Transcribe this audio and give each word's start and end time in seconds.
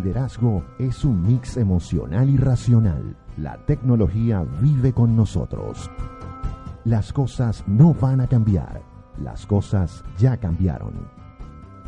Liderazgo 0.00 0.64
es 0.78 1.04
un 1.04 1.22
mix 1.22 1.58
emocional 1.58 2.30
y 2.30 2.38
racional. 2.38 3.16
La 3.36 3.58
tecnología 3.66 4.42
vive 4.60 4.94
con 4.94 5.14
nosotros. 5.14 5.90
Las 6.84 7.12
cosas 7.12 7.62
no 7.66 7.92
van 7.92 8.22
a 8.22 8.26
cambiar. 8.26 8.80
Las 9.22 9.44
cosas 9.44 10.02
ya 10.18 10.38
cambiaron. 10.38 10.94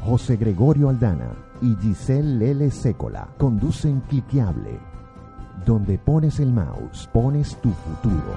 José 0.00 0.36
Gregorio 0.36 0.90
Aldana 0.90 1.32
y 1.62 1.74
Giselle 1.76 2.36
Lele 2.36 2.70
Sécola 2.70 3.28
conducen 3.38 4.00
Cliqueable. 4.02 4.78
Donde 5.64 5.96
pones 5.96 6.38
el 6.38 6.52
mouse, 6.52 7.08
pones 7.14 7.56
tu 7.62 7.70
futuro. 7.70 8.36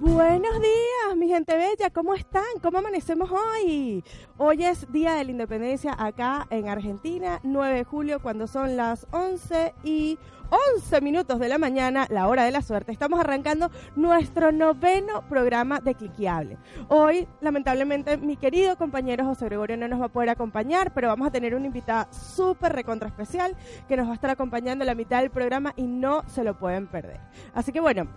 Buenos 0.00 0.60
días, 0.60 0.87
mi 1.16 1.28
gente 1.28 1.56
bella, 1.56 1.90
¿cómo 1.90 2.14
están? 2.14 2.44
¿Cómo 2.62 2.78
amanecemos 2.78 3.30
hoy? 3.30 4.04
Hoy 4.36 4.64
es 4.64 4.90
Día 4.92 5.14
de 5.14 5.24
la 5.24 5.30
Independencia 5.30 5.96
acá 5.98 6.46
en 6.50 6.68
Argentina, 6.68 7.40
9 7.44 7.76
de 7.76 7.84
julio, 7.84 8.20
cuando 8.20 8.46
son 8.46 8.76
las 8.76 9.06
11 9.12 9.74
y 9.84 10.18
11 10.76 11.00
minutos 11.00 11.38
de 11.38 11.48
la 11.48 11.56
mañana, 11.56 12.06
la 12.10 12.28
hora 12.28 12.44
de 12.44 12.50
la 12.50 12.60
suerte. 12.60 12.92
Estamos 12.92 13.20
arrancando 13.20 13.70
nuestro 13.96 14.52
noveno 14.52 15.22
programa 15.28 15.80
de 15.80 15.94
Cliqueable. 15.94 16.58
Hoy, 16.88 17.26
lamentablemente, 17.40 18.18
mi 18.18 18.36
querido 18.36 18.76
compañero 18.76 19.24
José 19.24 19.46
Gregorio 19.46 19.76
no 19.76 19.88
nos 19.88 20.00
va 20.00 20.06
a 20.06 20.12
poder 20.12 20.28
acompañar, 20.28 20.92
pero 20.92 21.08
vamos 21.08 21.28
a 21.28 21.30
tener 21.30 21.54
una 21.54 21.66
invitada 21.66 22.12
súper 22.12 22.74
recontra 22.74 23.08
especial 23.08 23.56
que 23.88 23.96
nos 23.96 24.06
va 24.06 24.12
a 24.12 24.14
estar 24.14 24.30
acompañando 24.30 24.84
la 24.84 24.94
mitad 24.94 25.20
del 25.20 25.30
programa 25.30 25.72
y 25.76 25.86
no 25.86 26.22
se 26.28 26.44
lo 26.44 26.58
pueden 26.58 26.86
perder. 26.86 27.20
Así 27.54 27.72
que 27.72 27.80
bueno, 27.80 28.08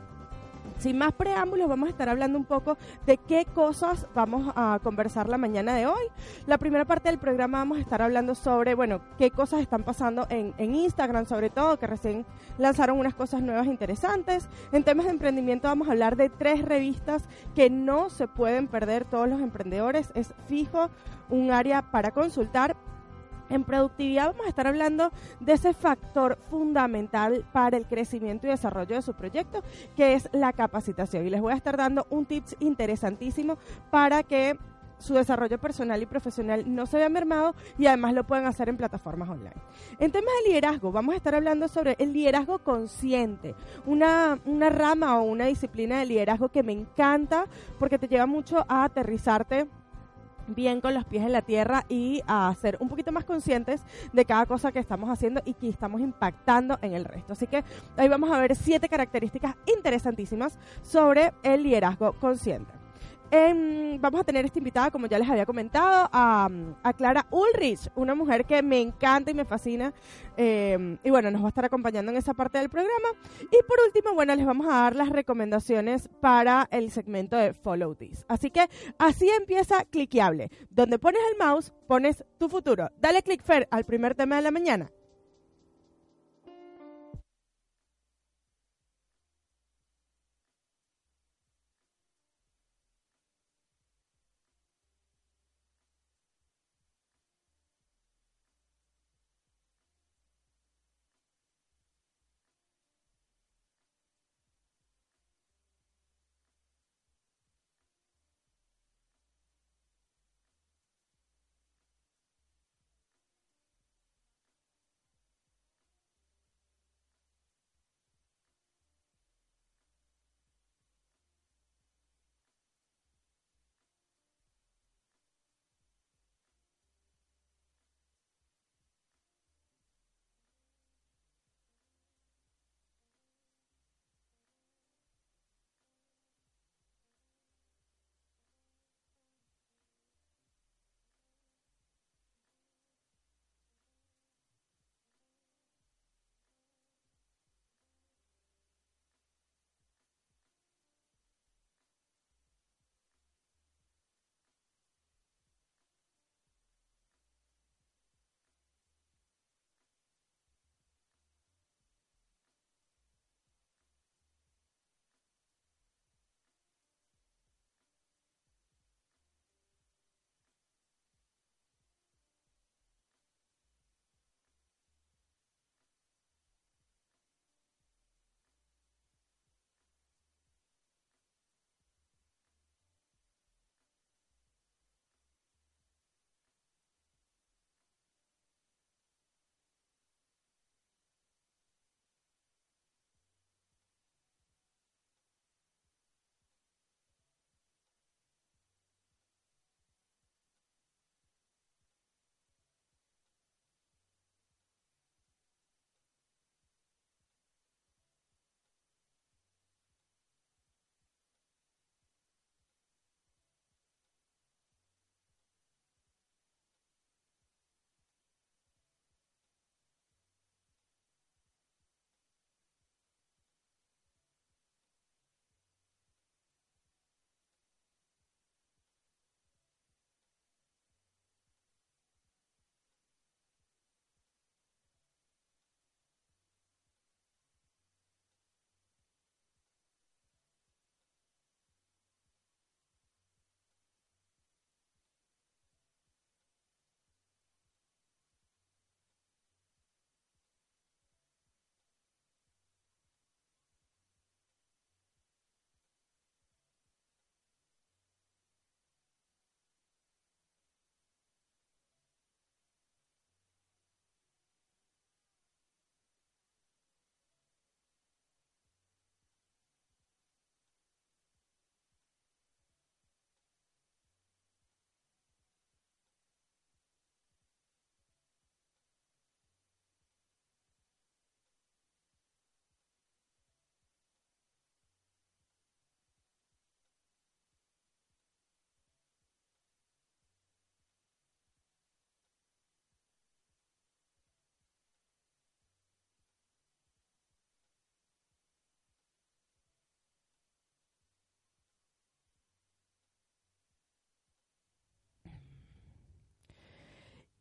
sin 0.81 0.97
más 0.97 1.13
preámbulos, 1.13 1.69
vamos 1.69 1.87
a 1.87 1.91
estar 1.91 2.09
hablando 2.09 2.39
un 2.39 2.45
poco 2.45 2.75
de 3.05 3.17
qué 3.17 3.45
cosas 3.45 4.07
vamos 4.15 4.51
a 4.55 4.79
conversar 4.83 5.29
la 5.29 5.37
mañana 5.37 5.75
de 5.75 5.85
hoy. 5.85 6.01
La 6.47 6.57
primera 6.57 6.85
parte 6.85 7.09
del 7.09 7.19
programa 7.19 7.59
vamos 7.59 7.77
a 7.77 7.81
estar 7.81 8.01
hablando 8.01 8.33
sobre, 8.33 8.73
bueno, 8.73 8.99
qué 9.19 9.29
cosas 9.29 9.61
están 9.61 9.83
pasando 9.83 10.25
en, 10.29 10.51
Instagram, 10.57 11.27
sobre 11.27 11.51
todo, 11.51 11.77
que 11.77 11.85
recién 11.85 12.25
lanzaron 12.57 12.97
unas 12.97 13.13
cosas 13.13 13.43
nuevas 13.43 13.67
interesantes. 13.67 14.49
En 14.71 14.83
temas 14.83 15.05
de 15.05 15.11
emprendimiento 15.11 15.67
vamos 15.67 15.87
a 15.87 15.91
hablar 15.91 16.15
de 16.15 16.29
tres 16.29 16.63
revistas 16.63 17.25
que 17.53 17.69
no 17.69 18.09
se 18.09 18.27
pueden 18.27 18.67
perder 18.67 19.05
todos 19.05 19.29
los 19.29 19.39
emprendedores. 19.39 20.11
Es 20.15 20.33
fijo 20.47 20.89
un 21.29 21.51
área 21.51 21.83
para 21.91 22.11
consultar. 22.11 22.75
En 23.51 23.65
productividad 23.65 24.27
vamos 24.27 24.45
a 24.45 24.49
estar 24.49 24.65
hablando 24.65 25.11
de 25.41 25.53
ese 25.53 25.73
factor 25.73 26.37
fundamental 26.49 27.45
para 27.51 27.75
el 27.75 27.85
crecimiento 27.85 28.47
y 28.47 28.49
desarrollo 28.49 28.95
de 28.95 29.01
su 29.01 29.13
proyecto, 29.13 29.61
que 29.97 30.13
es 30.13 30.29
la 30.31 30.53
capacitación. 30.53 31.27
Y 31.27 31.29
les 31.29 31.41
voy 31.41 31.51
a 31.51 31.57
estar 31.57 31.75
dando 31.75 32.07
un 32.09 32.25
tips 32.25 32.55
interesantísimo 32.61 33.57
para 33.89 34.23
que 34.23 34.57
su 34.99 35.15
desarrollo 35.15 35.57
personal 35.59 36.01
y 36.01 36.05
profesional 36.05 36.63
no 36.73 36.85
se 36.85 36.97
vea 36.97 37.09
mermado 37.09 37.55
y 37.77 37.87
además 37.87 38.13
lo 38.13 38.23
pueden 38.23 38.45
hacer 38.45 38.69
en 38.69 38.77
plataformas 38.77 39.27
online. 39.27 39.55
En 39.99 40.11
temas 40.11 40.31
de 40.43 40.49
liderazgo, 40.49 40.91
vamos 40.91 41.13
a 41.13 41.17
estar 41.17 41.35
hablando 41.35 41.67
sobre 41.67 41.95
el 41.99 42.13
liderazgo 42.13 42.59
consciente, 42.59 43.55
una, 43.85 44.39
una 44.45 44.69
rama 44.69 45.19
o 45.19 45.23
una 45.23 45.47
disciplina 45.47 45.99
de 45.99 46.05
liderazgo 46.05 46.49
que 46.49 46.63
me 46.63 46.71
encanta 46.71 47.47
porque 47.79 47.97
te 47.97 48.07
lleva 48.07 48.27
mucho 48.27 48.63
a 48.69 48.85
aterrizarte 48.85 49.67
bien 50.55 50.81
con 50.81 50.93
los 50.93 51.05
pies 51.05 51.23
en 51.23 51.31
la 51.31 51.41
tierra 51.41 51.85
y 51.89 52.21
a 52.27 52.53
ser 52.59 52.77
un 52.79 52.89
poquito 52.89 53.11
más 53.11 53.23
conscientes 53.23 53.81
de 54.13 54.25
cada 54.25 54.45
cosa 54.45 54.71
que 54.71 54.79
estamos 54.79 55.09
haciendo 55.09 55.41
y 55.45 55.53
que 55.53 55.69
estamos 55.69 56.01
impactando 56.01 56.77
en 56.81 56.93
el 56.93 57.05
resto. 57.05 57.33
Así 57.33 57.47
que 57.47 57.63
ahí 57.97 58.07
vamos 58.07 58.31
a 58.31 58.39
ver 58.39 58.55
siete 58.55 58.89
características 58.89 59.55
interesantísimas 59.65 60.57
sobre 60.81 61.33
el 61.43 61.63
liderazgo 61.63 62.13
consciente. 62.13 62.80
Em, 63.33 63.97
vamos 64.01 64.19
a 64.19 64.23
tener 64.25 64.43
esta 64.43 64.59
invitada, 64.59 64.91
como 64.91 65.07
ya 65.07 65.17
les 65.17 65.29
había 65.29 65.45
comentado, 65.45 66.09
a, 66.11 66.49
Clara 66.97 67.25
Ulrich, 67.31 67.89
una 67.95 68.13
mujer 68.13 68.43
que 68.43 68.61
me 68.61 68.81
encanta 68.81 69.31
y 69.31 69.33
me 69.33 69.45
fascina. 69.45 69.93
em, 70.35 70.97
y 71.03 71.09
bueno, 71.09 71.31
nos 71.31 71.41
va 71.41 71.45
a 71.45 71.49
estar 71.49 71.63
acompañando 71.63 72.11
en 72.11 72.17
esa 72.17 72.33
parte 72.33 72.57
del 72.57 72.69
programa. 72.69 73.09
Y 73.43 73.63
por 73.67 73.77
último, 73.85 74.13
bueno, 74.13 74.35
les 74.35 74.45
vamos 74.45 74.67
a 74.67 74.81
dar 74.81 74.95
las 74.95 75.09
recomendaciones 75.09 76.09
para 76.19 76.67
el 76.71 76.91
segmento 76.91 77.37
de 77.37 77.53
Follow 77.53 77.95
This. 77.95 78.25
Así 78.27 78.49
que 78.51 78.67
así 78.97 79.29
empieza 79.29 79.85
Cliqueable. 79.85 80.49
Donde 80.69 80.99
pones 80.99 81.21
el 81.31 81.37
mouse, 81.37 81.71
pones 81.87 82.25
tu 82.37 82.49
futuro. 82.49 82.89
Dale 82.99 83.21
click 83.23 83.43
Fer 83.43 83.67
al 83.71 83.85
primer 83.85 84.15
tema 84.15 84.35
de 84.35 84.41
la 84.41 84.51
mañana. 84.51 84.91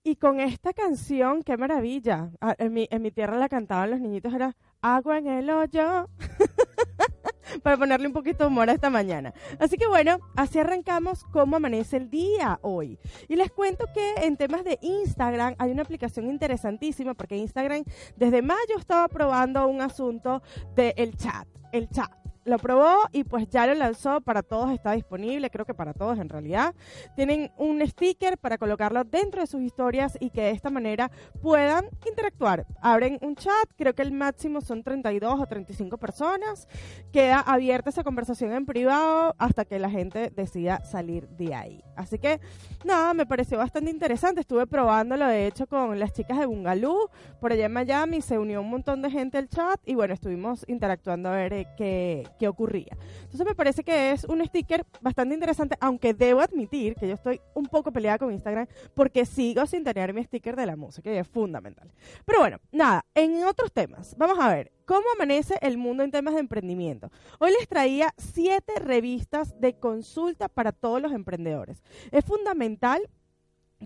Y 0.02 0.16
con 0.16 0.40
esta 0.40 0.72
canción, 0.72 1.42
qué 1.42 1.58
maravilla. 1.58 2.30
En 2.56 2.72
mi, 2.72 2.88
en 2.90 3.02
mi 3.02 3.10
tierra 3.10 3.36
la 3.36 3.50
cantaban 3.50 3.90
los 3.90 4.00
niñitos, 4.00 4.32
era 4.32 4.56
agua 4.80 5.18
en 5.18 5.26
el 5.26 5.50
hoyo. 5.50 6.08
Para 7.62 7.76
ponerle 7.76 8.06
un 8.06 8.14
poquito 8.14 8.44
de 8.44 8.48
humor 8.48 8.70
a 8.70 8.72
esta 8.72 8.88
mañana. 8.88 9.34
Así 9.58 9.76
que 9.76 9.86
bueno, 9.86 10.18
así 10.36 10.58
arrancamos 10.58 11.24
cómo 11.24 11.56
amanece 11.56 11.98
el 11.98 12.08
día 12.08 12.58
hoy. 12.62 12.98
Y 13.28 13.36
les 13.36 13.50
cuento 13.50 13.86
que 13.92 14.14
en 14.24 14.38
temas 14.38 14.64
de 14.64 14.78
Instagram 14.80 15.54
hay 15.58 15.70
una 15.70 15.82
aplicación 15.82 16.30
interesantísima 16.30 17.12
porque 17.12 17.36
Instagram 17.36 17.84
desde 18.16 18.40
mayo 18.40 18.78
estaba 18.78 19.06
probando 19.08 19.66
un 19.66 19.82
asunto 19.82 20.42
del 20.76 21.14
chat. 21.16 21.46
El 21.72 21.90
chat 21.90 22.10
lo 22.44 22.58
probó 22.58 22.96
y 23.12 23.24
pues 23.24 23.48
ya 23.48 23.66
lo 23.66 23.74
lanzó 23.74 24.20
para 24.20 24.42
todos, 24.42 24.70
está 24.72 24.92
disponible, 24.92 25.50
creo 25.50 25.64
que 25.64 25.74
para 25.74 25.92
todos 25.92 26.18
en 26.18 26.28
realidad. 26.28 26.74
Tienen 27.16 27.50
un 27.56 27.86
sticker 27.86 28.38
para 28.38 28.58
colocarlo 28.58 29.04
dentro 29.04 29.40
de 29.40 29.46
sus 29.46 29.60
historias 29.62 30.16
y 30.20 30.30
que 30.30 30.42
de 30.42 30.50
esta 30.50 30.70
manera 30.70 31.10
puedan 31.42 31.86
interactuar. 32.06 32.66
Abren 32.80 33.18
un 33.22 33.36
chat, 33.36 33.68
creo 33.76 33.94
que 33.94 34.02
el 34.02 34.12
máximo 34.12 34.60
son 34.60 34.82
32 34.82 35.40
o 35.40 35.46
35 35.46 35.98
personas. 35.98 36.68
Queda 37.12 37.40
abierta 37.40 37.90
esa 37.90 38.04
conversación 38.04 38.52
en 38.52 38.66
privado 38.66 39.34
hasta 39.38 39.64
que 39.64 39.78
la 39.78 39.90
gente 39.90 40.30
decida 40.34 40.84
salir 40.84 41.28
de 41.28 41.54
ahí. 41.54 41.84
Así 41.96 42.18
que 42.18 42.40
nada, 42.84 43.12
me 43.14 43.26
pareció 43.26 43.58
bastante 43.58 43.90
interesante. 43.90 44.40
Estuve 44.40 44.66
probándolo 44.66 45.26
de 45.26 45.46
hecho 45.46 45.66
con 45.66 45.98
las 45.98 46.12
chicas 46.12 46.38
de 46.38 46.46
Bungalú 46.46 47.10
por 47.40 47.52
allá 47.52 47.66
en 47.66 47.72
Miami. 47.72 48.22
Se 48.22 48.38
unió 48.38 48.60
un 48.60 48.70
montón 48.70 49.02
de 49.02 49.10
gente 49.10 49.38
al 49.38 49.48
chat 49.48 49.80
y 49.84 49.94
bueno, 49.94 50.14
estuvimos 50.14 50.64
interactuando 50.68 51.28
a 51.28 51.32
ver 51.32 51.52
eh, 51.52 51.66
qué, 51.76 52.29
qué 52.38 52.48
ocurría. 52.48 52.96
Entonces 53.22 53.46
me 53.46 53.54
parece 53.54 53.84
que 53.84 54.12
es 54.12 54.24
un 54.24 54.44
sticker 54.44 54.84
bastante 55.00 55.34
interesante, 55.34 55.76
aunque 55.80 56.14
debo 56.14 56.40
admitir 56.40 56.94
que 56.94 57.08
yo 57.08 57.14
estoy 57.14 57.40
un 57.54 57.66
poco 57.66 57.92
peleada 57.92 58.18
con 58.18 58.32
Instagram 58.32 58.66
porque 58.94 59.24
sigo 59.26 59.66
sin 59.66 59.84
tener 59.84 60.12
mi 60.14 60.24
sticker 60.24 60.56
de 60.56 60.66
la 60.66 60.76
música 60.76 61.12
y 61.12 61.16
es 61.16 61.28
fundamental. 61.28 61.90
Pero 62.24 62.40
bueno, 62.40 62.58
nada, 62.72 63.04
en 63.14 63.44
otros 63.44 63.72
temas, 63.72 64.16
vamos 64.16 64.38
a 64.38 64.48
ver. 64.54 64.72
¿Cómo 64.90 65.06
amanece 65.14 65.54
el 65.62 65.78
mundo 65.78 66.02
en 66.02 66.10
temas 66.10 66.34
de 66.34 66.40
emprendimiento? 66.40 67.12
Hoy 67.38 67.52
les 67.52 67.68
traía 67.68 68.12
siete 68.16 68.80
revistas 68.80 69.60
de 69.60 69.78
consulta 69.78 70.48
para 70.48 70.72
todos 70.72 71.00
los 71.00 71.12
emprendedores. 71.12 71.84
Es 72.10 72.24
fundamental 72.24 73.08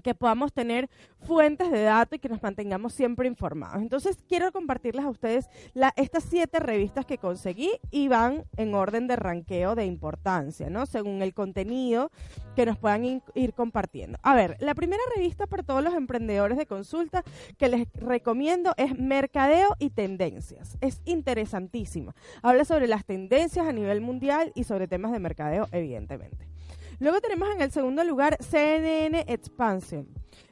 que 0.03 0.15
podamos 0.15 0.53
tener 0.53 0.89
fuentes 1.21 1.71
de 1.71 1.83
datos 1.83 2.17
y 2.17 2.19
que 2.19 2.29
nos 2.29 2.43
mantengamos 2.43 2.93
siempre 2.93 3.29
informados. 3.29 3.81
Entonces, 3.81 4.19
quiero 4.29 4.53
compartirles 4.53 5.05
a 5.05 5.11
ustedes 5.11 5.49
la, 5.73 5.93
estas 5.97 6.25
siete 6.25 6.61
revistas 6.61 7.07
que 7.07 7.19
conseguí 7.19 7.71
y 7.91 8.09
van 8.09 8.45
en 8.57 8.75
orden 8.75 9.07
de 9.07 9.17
ranqueo 9.17 9.75
de 9.75 9.87
importancia, 9.87 10.71
¿no? 10.71 10.87
Según 10.87 11.23
el 11.23 11.35
contenido 11.35 12.11
que 12.57 12.67
nos 12.67 12.79
puedan 12.79 13.05
ir 13.35 13.55
compartiendo. 13.55 14.19
A 14.23 14.35
ver, 14.35 14.57
la 14.61 14.75
primera 14.75 15.03
revista 15.17 15.47
para 15.47 15.63
todos 15.63 15.83
los 15.83 15.95
emprendedores 15.95 16.59
de 16.59 16.67
consulta 16.67 17.23
que 17.59 17.69
les 17.69 17.87
recomiendo 17.95 18.75
es 18.77 18.99
Mercadeo 18.99 19.77
y 19.79 19.91
Tendencias. 19.91 20.77
Es 20.81 21.01
interesantísima. 21.05 22.15
Habla 22.43 22.65
sobre 22.65 22.89
las 22.89 23.05
tendencias 23.05 23.67
a 23.67 23.73
nivel 23.73 24.01
mundial 24.01 24.53
y 24.55 24.65
sobre 24.65 24.89
temas 24.89 25.13
de 25.13 25.19
mercadeo, 25.19 25.69
evidentemente. 25.73 26.54
Luego 26.99 27.21
tenemos 27.21 27.49
en 27.55 27.63
el 27.63 27.71
segundo 27.71 28.05
lugar 28.05 28.37
CNN 28.41 29.25
Expansion. 29.29 30.07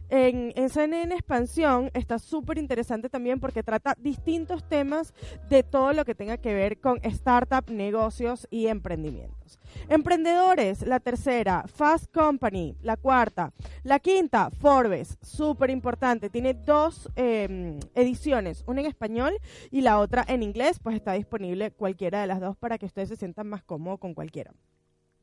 En, 0.08 0.52
en 0.56 0.68
CNN 0.68 1.14
Expansión 1.14 1.90
está 1.94 2.18
súper 2.18 2.58
interesante 2.58 3.08
también 3.08 3.40
porque 3.40 3.62
trata 3.62 3.96
distintos 3.98 4.62
temas 4.68 5.14
de 5.48 5.62
todo 5.62 5.94
lo 5.94 6.04
que 6.04 6.14
tenga 6.14 6.36
que 6.36 6.52
ver 6.52 6.78
con 6.78 6.98
startup, 7.02 7.70
negocios 7.70 8.46
y 8.50 8.66
emprendimientos. 8.66 9.58
Emprendedores, 9.88 10.86
la 10.86 11.00
tercera, 11.00 11.64
Fast 11.66 12.12
Company, 12.12 12.76
la 12.82 12.98
cuarta, 12.98 13.54
la 13.84 14.00
quinta, 14.00 14.50
Forbes, 14.50 15.16
súper 15.22 15.70
importante, 15.70 16.28
tiene 16.28 16.52
dos 16.52 17.08
eh, 17.16 17.78
ediciones, 17.94 18.64
una 18.66 18.82
en 18.82 18.88
español 18.88 19.32
y 19.70 19.80
la 19.80 19.98
otra 19.98 20.26
en 20.28 20.42
inglés, 20.42 20.78
pues 20.78 20.94
está 20.94 21.12
disponible 21.14 21.70
cualquiera 21.70 22.20
de 22.20 22.26
las 22.26 22.40
dos 22.40 22.54
para 22.58 22.76
que 22.76 22.84
ustedes 22.84 23.08
se 23.08 23.16
sientan 23.16 23.48
más 23.48 23.62
cómodos 23.62 23.98
con 23.98 24.12
cualquiera. 24.12 24.52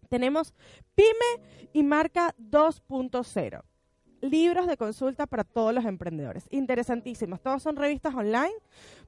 Tenemos 0.10 0.54
Pyme 0.96 1.70
y 1.72 1.84
Marca 1.84 2.36
2.0 2.38 3.64
libros 4.22 4.68
de 4.68 4.78
consulta 4.78 5.28
para 5.28 5.44
todos 5.44 5.74
los 5.74 5.86
emprendedores. 5.86 6.46
Interesantísimas. 6.50 7.42
Todos 7.42 7.64
son 7.64 7.76
revistas 7.76 8.14
online. 8.14 8.54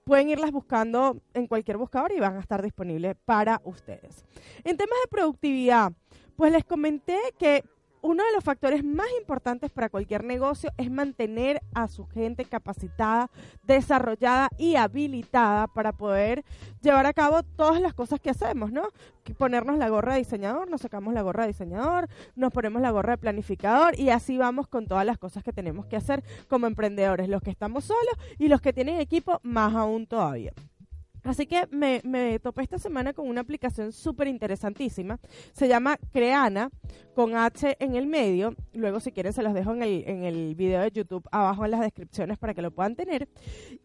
Pueden 0.03 0.29
irlas 0.29 0.51
buscando 0.51 1.21
en 1.33 1.47
cualquier 1.47 1.77
buscador 1.77 2.11
y 2.11 2.19
van 2.19 2.37
a 2.37 2.39
estar 2.39 2.61
disponibles 2.61 3.15
para 3.25 3.61
ustedes. 3.63 4.25
En 4.63 4.77
temas 4.77 4.97
de 5.03 5.09
productividad, 5.09 5.91
pues 6.35 6.51
les 6.51 6.63
comenté 6.63 7.19
que 7.37 7.63
uno 8.01 8.23
de 8.23 8.31
los 8.33 8.43
factores 8.43 8.83
más 8.83 9.07
importantes 9.19 9.71
para 9.71 9.89
cualquier 9.89 10.23
negocio 10.23 10.71
es 10.77 10.89
mantener 10.91 11.61
a 11.73 11.87
su 11.87 12.05
gente 12.07 12.45
capacitada, 12.45 13.29
desarrollada 13.63 14.49
y 14.57 14.75
habilitada 14.75 15.67
para 15.67 15.91
poder 15.91 16.43
llevar 16.81 17.05
a 17.05 17.13
cabo 17.13 17.43
todas 17.43 17.79
las 17.79 17.93
cosas 17.93 18.19
que 18.19 18.29
hacemos, 18.29 18.71
¿no? 18.71 18.89
Ponernos 19.37 19.77
la 19.77 19.89
gorra 19.89 20.13
de 20.13 20.19
diseñador, 20.19 20.69
nos 20.69 20.81
sacamos 20.81 21.13
la 21.13 21.21
gorra 21.21 21.43
de 21.43 21.49
diseñador, 21.49 22.09
nos 22.35 22.51
ponemos 22.51 22.81
la 22.81 22.91
gorra 22.91 23.13
de 23.13 23.17
planificador 23.19 23.97
y 23.99 24.09
así 24.09 24.37
vamos 24.37 24.67
con 24.67 24.87
todas 24.87 25.05
las 25.05 25.17
cosas 25.17 25.43
que 25.43 25.53
tenemos 25.53 25.85
que 25.85 25.95
hacer 25.95 26.23
como 26.49 26.67
emprendedores, 26.67 27.29
los 27.29 27.41
que 27.41 27.51
estamos 27.51 27.85
solos 27.85 28.15
y 28.39 28.47
los 28.47 28.61
que 28.61 28.73
tienen 28.73 28.99
equipo 28.99 29.39
más 29.43 29.73
aún 29.75 30.07
todavía. 30.07 30.53
Así 31.23 31.45
que 31.45 31.67
me, 31.71 32.39
topé 32.39 32.63
esta 32.63 32.79
semana 32.79 33.13
con 33.13 33.27
una 33.27 33.41
aplicación 33.41 33.91
súper 33.91 34.27
interesantísima. 34.27 35.19
Se 35.53 35.67
llama 35.67 35.97
Creana, 36.11 36.69
con 37.13 37.35
H 37.35 37.77
en 37.79 37.95
el 37.95 38.07
medio. 38.07 38.55
Luego, 38.73 38.99
si 38.99 39.11
quieren, 39.11 39.33
se 39.33 39.43
los 39.43 39.53
dejo 39.53 39.73
en 39.73 39.83
el, 39.83 40.03
en 40.07 40.23
el 40.23 40.55
video 40.55 40.81
de 40.81 40.91
YouTube 40.91 41.27
abajo 41.31 41.65
en 41.65 41.71
las 41.71 41.81
descripciones 41.81 42.37
para 42.37 42.53
que 42.53 42.61
lo 42.61 42.71
puedan 42.71 42.95
tener. 42.95 43.27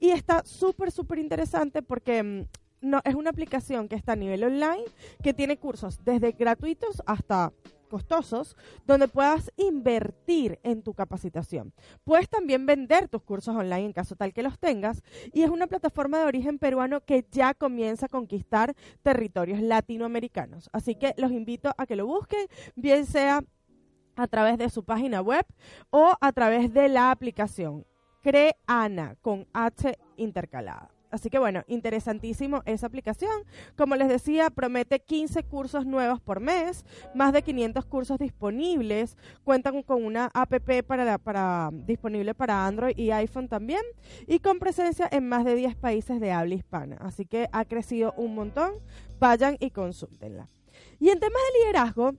Y 0.01 0.11
está 0.11 0.43
súper, 0.45 0.91
súper 0.91 1.19
interesante 1.19 1.83
porque 1.83 2.23
mm, 2.23 2.43
no, 2.81 3.01
es 3.05 3.15
una 3.15 3.31
aplicación 3.31 3.89
que 3.89 3.97
está 3.97 4.13
a 4.13 4.17
nivel 4.17 4.45
online, 4.45 4.85
que 5.23 5.35
tiene 5.35 5.59
cursos 5.59 6.03
desde 6.05 6.33
gratuitos 6.33 7.03
hasta 7.07 7.53
costosos, 7.87 8.57
donde 8.87 9.09
puedas 9.09 9.53
invertir 9.57 10.59
en 10.63 10.83
tu 10.83 10.95
capacitación. 10.95 11.73
Puedes 12.05 12.29
también 12.29 12.67
vender 12.67 13.09
tus 13.09 13.23
cursos 13.23 13.55
online 13.55 13.87
en 13.87 13.93
caso 13.93 14.17
tal 14.17 14.33
que 14.33 14.43
los 14.43 14.59
tengas 14.59 15.03
y 15.33 15.43
es 15.43 15.51
una 15.51 15.67
plataforma 15.67 16.19
de 16.19 16.27
origen 16.27 16.59
peruano 16.59 17.01
que 17.05 17.27
ya 17.31 17.55
comienza 17.55 18.07
a 18.07 18.09
conquistar 18.11 18.75
territorios 19.03 19.61
latinoamericanos. 19.61 20.69
Así 20.73 20.95
que 20.95 21.15
los 21.17 21.33
invito 21.33 21.73
a 21.77 21.87
que 21.87 21.97
lo 21.97 22.07
busquen, 22.07 22.47
bien 22.75 23.07
sea 23.07 23.43
a 24.17 24.27
través 24.29 24.59
de 24.59 24.71
su 24.71 24.85
página 24.85 25.21
web 25.21 25.45
o 25.91 26.17
a 26.21 26.33
través 26.33 26.73
de 26.73 26.89
la 26.89 27.11
aplicación 27.11 27.87
Creana 28.23 29.17
con 29.23 29.47
H 29.53 29.97
intercalada. 30.17 30.96
Así 31.17 31.31
que 31.31 31.39
bueno, 31.39 31.63
interesantísimo 31.67 32.63
esa 32.67 32.87
aplicación. 32.87 33.33
Como 33.75 33.97
les 33.97 34.09
decía, 34.09 34.51
promete 34.51 35.01
15 35.01 35.45
cursos 35.45 35.87
nuevos 35.87 36.21
por 36.21 36.41
mes, 36.41 36.85
más 37.15 37.33
de 37.33 37.41
500 37.41 37.87
cursos 37.87 38.19
disponibles. 38.19 39.17
Cuentan 39.43 39.83
con 39.83 40.05
una 40.05 40.31
app 40.35 40.53
para, 40.87 41.71
disponible 41.73 42.35
para 42.35 42.67
Android 42.67 42.99
y 42.99 43.13
iPhone 43.13 43.49
también. 43.49 43.81
Y 44.27 44.41
con 44.41 44.59
presencia 44.59 45.09
en 45.11 45.27
más 45.27 45.47
de 45.47 45.55
10 45.55 45.77
países 45.77 46.21
de 46.21 46.33
habla 46.33 46.55
hispana. 46.55 46.99
Así 47.01 47.25
que 47.25 47.49
ha 47.51 47.65
crecido 47.65 48.13
un 48.19 48.35
montón. 48.35 48.73
Vayan 49.19 49.57
y 49.59 49.71
consúltenla. 49.71 50.49
Y 50.99 51.09
en 51.09 51.19
temas 51.19 51.41
de 51.55 51.61
liderazgo, 51.61 52.13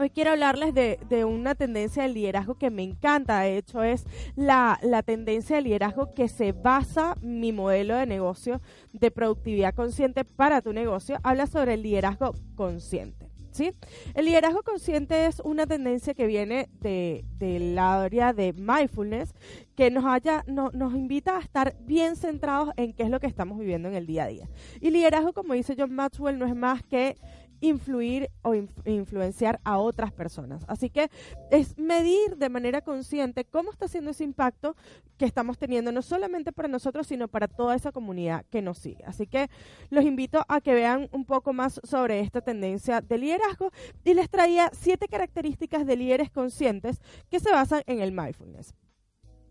Hoy 0.00 0.08
quiero 0.08 0.30
hablarles 0.30 0.72
de, 0.72 0.98
de 1.10 1.26
una 1.26 1.54
tendencia 1.54 2.04
de 2.04 2.08
liderazgo 2.08 2.54
que 2.54 2.70
me 2.70 2.82
encanta. 2.82 3.40
De 3.40 3.58
hecho, 3.58 3.82
es 3.82 4.06
la, 4.34 4.78
la 4.82 5.02
tendencia 5.02 5.56
de 5.56 5.60
liderazgo 5.62 6.14
que 6.14 6.26
se 6.28 6.52
basa 6.52 7.16
mi 7.20 7.52
modelo 7.52 7.94
de 7.96 8.06
negocio 8.06 8.62
de 8.94 9.10
productividad 9.10 9.74
consciente 9.74 10.24
para 10.24 10.62
tu 10.62 10.72
negocio. 10.72 11.18
Habla 11.22 11.46
sobre 11.46 11.74
el 11.74 11.82
liderazgo 11.82 12.34
consciente. 12.54 13.28
¿Sí? 13.52 13.72
El 14.14 14.24
liderazgo 14.26 14.62
consciente 14.62 15.26
es 15.26 15.40
una 15.40 15.66
tendencia 15.66 16.14
que 16.14 16.26
viene 16.26 16.68
de, 16.80 17.24
del 17.36 17.76
área 17.78 18.32
de 18.32 18.52
mindfulness 18.54 19.34
que 19.74 19.90
nos, 19.90 20.04
haya, 20.06 20.44
no- 20.46 20.70
nos 20.72 20.94
invita 20.94 21.36
a 21.36 21.40
estar 21.40 21.76
bien 21.80 22.14
centrados 22.16 22.70
en 22.76 22.94
qué 22.94 23.02
es 23.02 23.10
lo 23.10 23.18
que 23.20 23.26
estamos 23.26 23.58
viviendo 23.58 23.88
en 23.88 23.96
el 23.96 24.06
día 24.06 24.24
a 24.24 24.28
día. 24.28 24.48
Y 24.80 24.90
liderazgo, 24.92 25.32
como 25.32 25.52
dice 25.54 25.74
John 25.76 25.92
Maxwell, 25.92 26.38
no 26.38 26.46
es 26.46 26.54
más 26.54 26.84
que 26.84 27.16
influir 27.60 28.30
o 28.42 28.54
inf- 28.54 28.86
influenciar 28.86 29.60
a 29.64 29.78
otras 29.78 30.12
personas. 30.12 30.64
Así 30.68 30.90
que 30.90 31.10
es 31.50 31.76
medir 31.78 32.36
de 32.36 32.48
manera 32.48 32.80
consciente 32.80 33.44
cómo 33.44 33.70
está 33.70 33.88
siendo 33.88 34.10
ese 34.10 34.24
impacto 34.24 34.76
que 35.18 35.26
estamos 35.26 35.58
teniendo, 35.58 35.92
no 35.92 36.02
solamente 36.02 36.52
para 36.52 36.68
nosotros, 36.68 37.06
sino 37.06 37.28
para 37.28 37.48
toda 37.48 37.74
esa 37.74 37.92
comunidad 37.92 38.44
que 38.50 38.62
nos 38.62 38.78
sigue. 38.78 39.04
Así 39.04 39.26
que 39.26 39.48
los 39.90 40.04
invito 40.04 40.42
a 40.48 40.60
que 40.60 40.74
vean 40.74 41.08
un 41.12 41.24
poco 41.24 41.52
más 41.52 41.80
sobre 41.84 42.20
esta 42.20 42.40
tendencia 42.40 43.00
de 43.00 43.18
liderazgo 43.18 43.70
y 44.04 44.14
les 44.14 44.30
traía 44.30 44.70
siete 44.72 45.08
características 45.08 45.86
de 45.86 45.96
líderes 45.96 46.30
conscientes 46.30 47.00
que 47.30 47.40
se 47.40 47.50
basan 47.52 47.82
en 47.86 48.00
el 48.00 48.12
mindfulness. 48.12 48.74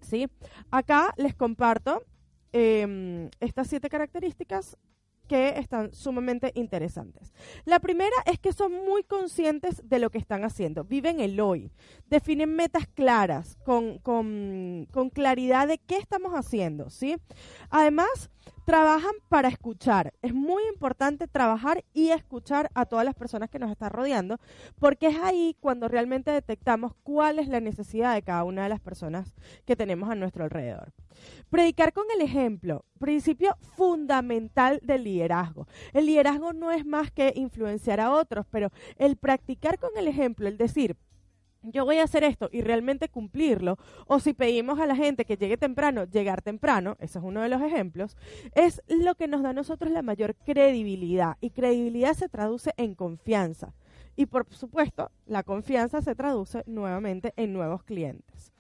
¿Sí? 0.02 0.28
Acá 0.72 1.14
les 1.18 1.36
comparto 1.36 2.02
em, 2.52 3.30
estas 3.40 3.68
siete 3.68 3.90
características 3.90 4.78
que 5.30 5.60
están 5.60 5.94
sumamente 5.94 6.52
interesantes. 6.56 7.34
La 7.64 7.80
primera 7.80 8.16
es 8.26 8.40
que 8.40 8.52
son 8.52 8.74
muy 8.74 9.04
conscientes 9.04 9.88
de 9.88 10.00
lo 10.00 10.10
que 10.10 10.18
están 10.18 10.44
haciendo, 10.44 10.84
viven 10.84 11.22
el 11.22 11.40
hoy, 11.40 11.72
definen 12.08 12.56
metas 12.56 12.88
claras, 12.88 13.56
con, 13.64 14.00
con, 14.00 14.88
claridad 15.14 15.68
de 15.68 15.78
qué 15.78 15.98
estamos 15.98 16.34
haciendo, 16.34 16.90
¿sí? 16.90 17.16
Además, 17.70 18.32
trabajan 18.70 19.16
para 19.30 19.48
escuchar. 19.48 20.14
Es 20.22 20.32
muy 20.32 20.62
importante 20.72 21.28
trabajar 21.28 21.84
y 21.92 22.12
escuchar 22.12 22.70
a 22.76 22.86
todas 22.86 23.04
las 23.04 23.16
personas 23.16 23.50
que 23.50 23.58
nos 23.58 23.72
están 23.72 23.90
rodeando, 23.90 24.38
porque 24.78 25.08
es 25.08 25.18
ahí 25.18 25.58
cuando 25.60 25.88
realmente 25.88 26.30
detectamos 26.30 26.94
cuál 27.02 27.40
es 27.40 27.48
la 27.48 27.62
necesidad 27.62 28.14
de 28.14 28.22
cada 28.22 28.44
una 28.44 28.62
de 28.62 28.70
las 28.70 28.80
personas 28.80 29.34
que 29.66 29.76
tenemos 29.76 30.08
a 30.12 30.14
nuestro 30.14 30.44
alrededor. 30.44 30.94
Predicar 31.50 31.94
con 31.94 32.06
el 32.14 32.22
ejemplo, 32.22 32.86
principio 33.00 33.58
fundamental 33.76 34.80
del 34.84 35.04
liderazgo. 35.04 35.66
El 35.92 36.06
liderazgo 36.06 36.54
no 36.54 36.72
es 36.72 36.86
más 36.86 37.10
que 37.10 37.34
influenciar 37.36 38.00
a 38.00 38.12
otros, 38.12 38.46
pero 38.52 38.70
el 38.98 39.18
practicar 39.18 39.80
con 39.80 39.90
el 39.98 40.08
ejemplo, 40.08 40.48
el 40.48 40.60
decir, 40.60 40.96
yo 41.62 41.86
voy 41.86 41.98
a 41.98 42.04
hacer 42.04 42.24
esto 42.24 42.50
y 42.52 42.62
realmente 42.62 43.10
cumplirlo, 43.10 43.78
o 44.08 44.20
si 44.20 44.34
pedimos 44.34 44.80
a 44.80 44.86
la 44.86 44.96
gente 44.96 45.26
que 45.26 45.38
llegue 45.38 45.58
temprano, 45.58 46.06
llegar 46.06 46.42
temprano, 46.42 46.96
ese 47.00 47.20
es 47.20 47.24
uno 47.24 47.42
de 47.42 47.50
los 47.50 47.62
ejemplos, 47.62 48.18
es 48.56 48.82
lo 48.88 49.16
que 49.16 49.28
nos 49.28 49.44
da 49.44 49.50
a 49.50 49.54
nosotros 49.54 49.92
la 49.92 50.02
mayor 50.02 50.36
credibilidad. 50.36 51.38
Y 51.42 51.52
credibilidad 51.52 52.14
se 52.14 52.30
traduce 52.30 52.74
en 52.78 52.96
confianza. 52.96 53.74
Y 54.16 54.26
por 54.26 54.46
supuesto, 54.54 55.12
la 55.26 55.44
confianza 55.44 56.02
se 56.02 56.16
traduce 56.16 56.64
nuevamente 56.66 57.34
en 57.38 57.54
nuevos 57.54 57.84
clientes. 57.84 58.54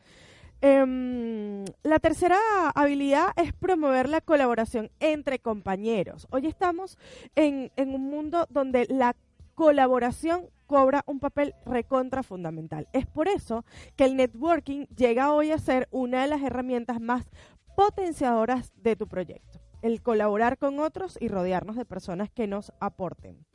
Em, 0.61 1.63
la 1.83 1.99
tercera 1.99 2.37
habilidad 2.75 3.29
es 3.37 3.53
promover 3.53 4.09
la 4.09 4.19
colaboración 4.19 4.91
entre 4.99 5.39
compañeros. 5.39 6.27
Hoy 6.31 6.47
estamos 6.47 6.97
en, 7.35 7.71
en 7.77 7.95
un 7.95 8.09
mundo 8.09 8.45
donde 8.49 8.85
la 8.89 9.15
colaboración 9.55 10.49
cobra 10.69 11.03
un 11.07 11.19
papel 11.19 11.55
recontra 11.65 12.21
fundamental. 12.21 12.87
Es 12.93 13.07
por 13.07 13.27
eso 13.27 13.65
que 13.95 14.05
el 14.05 14.15
networking 14.15 14.85
llega 14.95 15.33
hoy 15.33 15.51
a 15.51 15.57
ser 15.57 15.87
una 15.89 16.21
de 16.21 16.27
las 16.27 16.43
herramientas 16.43 17.01
más 17.01 17.27
potenciadoras 17.75 18.71
de 18.75 18.95
tu 18.95 19.07
proyecto. 19.07 19.59
El 19.81 20.03
colaborar 20.03 20.59
con 20.59 20.79
otros 20.79 21.17
y 21.19 21.27
rodearnos 21.27 21.75
de 21.75 21.85
personas 21.85 22.29
que 22.29 22.45
nos 22.45 22.71
aporten. 22.79 23.47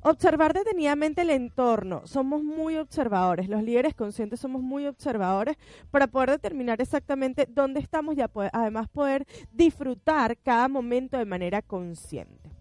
Observar 0.00 0.54
detenidamente 0.54 1.22
el 1.22 1.30
entorno. 1.30 2.06
Somos 2.06 2.42
muy 2.42 2.76
observadores. 2.76 3.50
Los 3.50 3.62
líderes 3.62 3.94
conscientes 3.94 4.40
somos 4.40 4.62
muy 4.62 4.86
observadores 4.86 5.58
para 5.90 6.06
poder 6.06 6.30
determinar 6.30 6.80
exactamente 6.80 7.46
dónde 7.50 7.80
estamos 7.80 8.16
y 8.16 8.22
además 8.22 8.88
poder 8.88 9.26
disfrutar 9.52 10.38
cada 10.38 10.68
momento 10.68 11.18
de 11.18 11.26
manera 11.26 11.60
consciente. 11.60 12.55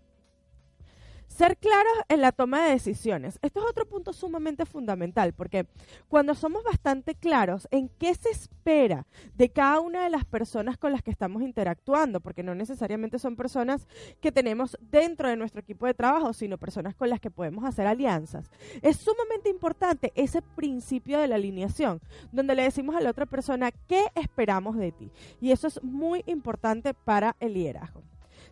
Ser 1.35 1.57
claros 1.57 1.91
en 2.07 2.21
la 2.21 2.31
toma 2.31 2.63
de 2.63 2.71
decisiones. 2.71 3.39
Esto 3.41 3.59
es 3.59 3.65
otro 3.69 3.85
punto 3.85 4.13
sumamente 4.13 4.65
fundamental, 4.65 5.33
porque 5.33 5.67
cuando 6.07 6.33
somos 6.33 6.63
bastante 6.63 7.13
claros 7.13 7.67
en 7.71 7.89
qué 7.89 8.15
se 8.15 8.29
espera 8.29 9.05
de 9.35 9.49
cada 9.49 9.81
una 9.81 10.05
de 10.05 10.09
las 10.09 10.23
personas 10.23 10.77
con 10.77 10.93
las 10.93 11.01
que 11.03 11.11
estamos 11.11 11.41
interactuando, 11.41 12.21
porque 12.21 12.41
no 12.41 12.55
necesariamente 12.55 13.19
son 13.19 13.35
personas 13.35 13.85
que 14.21 14.31
tenemos 14.31 14.77
dentro 14.79 15.27
de 15.27 15.35
nuestro 15.35 15.59
equipo 15.59 15.85
de 15.85 15.93
trabajo, 15.93 16.31
sino 16.31 16.57
personas 16.57 16.95
con 16.95 17.09
las 17.09 17.19
que 17.19 17.31
podemos 17.31 17.65
hacer 17.65 17.85
alianzas, 17.85 18.49
es 18.81 18.95
sumamente 18.95 19.49
importante 19.49 20.13
ese 20.15 20.41
principio 20.41 21.19
de 21.19 21.27
la 21.27 21.35
alineación, 21.35 21.99
donde 22.31 22.55
le 22.55 22.63
decimos 22.63 22.95
a 22.95 23.01
la 23.01 23.09
otra 23.09 23.25
persona 23.25 23.73
qué 23.89 24.05
esperamos 24.15 24.77
de 24.77 24.93
ti. 24.93 25.11
Y 25.41 25.51
eso 25.51 25.67
es 25.67 25.83
muy 25.83 26.23
importante 26.27 26.93
para 26.93 27.35
el 27.41 27.55
liderazgo. 27.55 28.03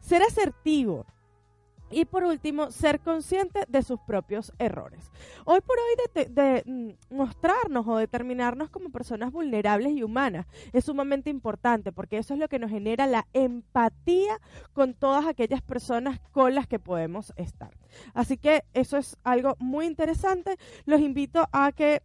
Ser 0.02 0.22
asertivo 0.22 1.06
y 1.92 2.06
por 2.06 2.24
último, 2.24 2.72
ser 2.72 3.00
consciente 3.00 3.66
de 3.68 3.84
sus 3.84 4.00
propios 4.00 4.52
errores. 4.58 5.12
Hoy 5.46 5.62
por 5.62 5.78
hoy 5.78 6.26
de, 6.30 6.64
mm, 6.66 7.16
mostrarnos 7.16 7.88
o 7.88 7.98
determinarnos 7.98 8.70
como 8.70 8.90
personas 8.90 9.32
vulnerables 9.32 9.94
y 9.94 10.04
humanas 10.04 10.48
es 10.72 10.86
sumamente 10.86 11.30
importante 11.30 11.92
porque 11.92 12.18
eso 12.18 12.34
es 12.34 12.40
lo 12.40 12.48
que 12.48 12.60
nos 12.60 12.72
genera 12.72 13.06
la 13.06 13.28
empatía 13.34 14.40
con 14.74 14.94
todas 14.94 15.28
aquellas 15.28 15.62
personas 15.62 16.20
con 16.32 16.56
las 16.56 16.68
que 16.68 16.80
podemos 16.80 17.34
estar. 17.36 17.72
Así 18.14 18.38
que 18.38 18.64
eso 18.74 18.98
es 18.98 19.18
algo 19.24 19.56
muy 19.60 19.86
interesante. 19.86 20.58
Los 20.86 21.02
invito 21.02 21.48
a 21.52 21.72
que 21.72 22.02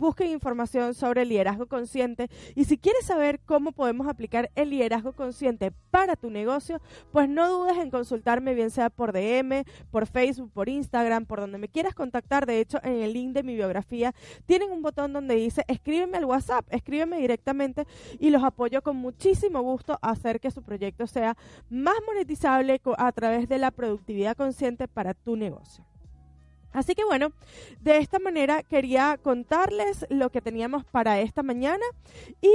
busquen 0.00 0.30
información 0.30 0.94
sobre 0.94 1.22
el 1.22 1.28
liderazgo 1.28 1.66
consciente 1.66 2.28
y 2.56 2.64
si 2.64 2.78
quieres 2.78 3.04
saber 3.04 3.38
cómo 3.44 3.72
podemos 3.72 4.08
aplicar 4.08 4.50
el 4.56 4.70
liderazgo 4.70 5.12
consciente 5.12 5.72
para 5.90 6.16
tu 6.16 6.30
negocio, 6.30 6.80
pues 7.12 7.28
no 7.28 7.48
dudes 7.48 7.76
en 7.78 7.90
consultarme 7.90 8.54
bien 8.54 8.70
sea 8.70 8.90
por 8.90 9.12
DM, 9.12 9.64
por 9.90 10.06
Facebook, 10.06 10.50
por 10.52 10.68
Instagram, 10.68 11.26
por 11.26 11.40
donde 11.40 11.58
me 11.58 11.68
quieras 11.68 11.94
contactar. 11.94 12.46
De 12.46 12.60
hecho, 12.60 12.80
en 12.82 13.02
el 13.02 13.12
link 13.12 13.34
de 13.34 13.42
mi 13.42 13.54
biografía 13.54 14.14
tienen 14.46 14.72
un 14.72 14.82
botón 14.82 15.12
donde 15.12 15.34
dice 15.34 15.64
escríbeme 15.68 16.16
al 16.16 16.24
WhatsApp, 16.24 16.66
escríbeme 16.70 17.18
directamente 17.18 17.86
y 18.18 18.30
los 18.30 18.42
apoyo 18.42 18.82
con 18.82 18.96
muchísimo 18.96 19.60
gusto 19.60 19.98
a 20.00 20.10
hacer 20.10 20.40
que 20.40 20.50
su 20.50 20.62
proyecto 20.62 21.06
sea 21.06 21.36
más 21.68 21.94
monetizable 22.06 22.80
a 22.96 23.12
través 23.12 23.48
de 23.48 23.58
la 23.58 23.70
productividad 23.70 24.36
consciente 24.36 24.88
para 24.88 25.12
tu 25.12 25.36
negocio. 25.36 25.89
Así 26.72 26.94
que 26.94 27.04
bueno, 27.04 27.32
de 27.80 27.98
esta 27.98 28.18
manera 28.18 28.62
quería 28.62 29.18
contarles 29.22 30.06
lo 30.08 30.30
que 30.30 30.40
teníamos 30.40 30.84
para 30.84 31.20
esta 31.20 31.42
mañana 31.42 31.84
y 32.40 32.52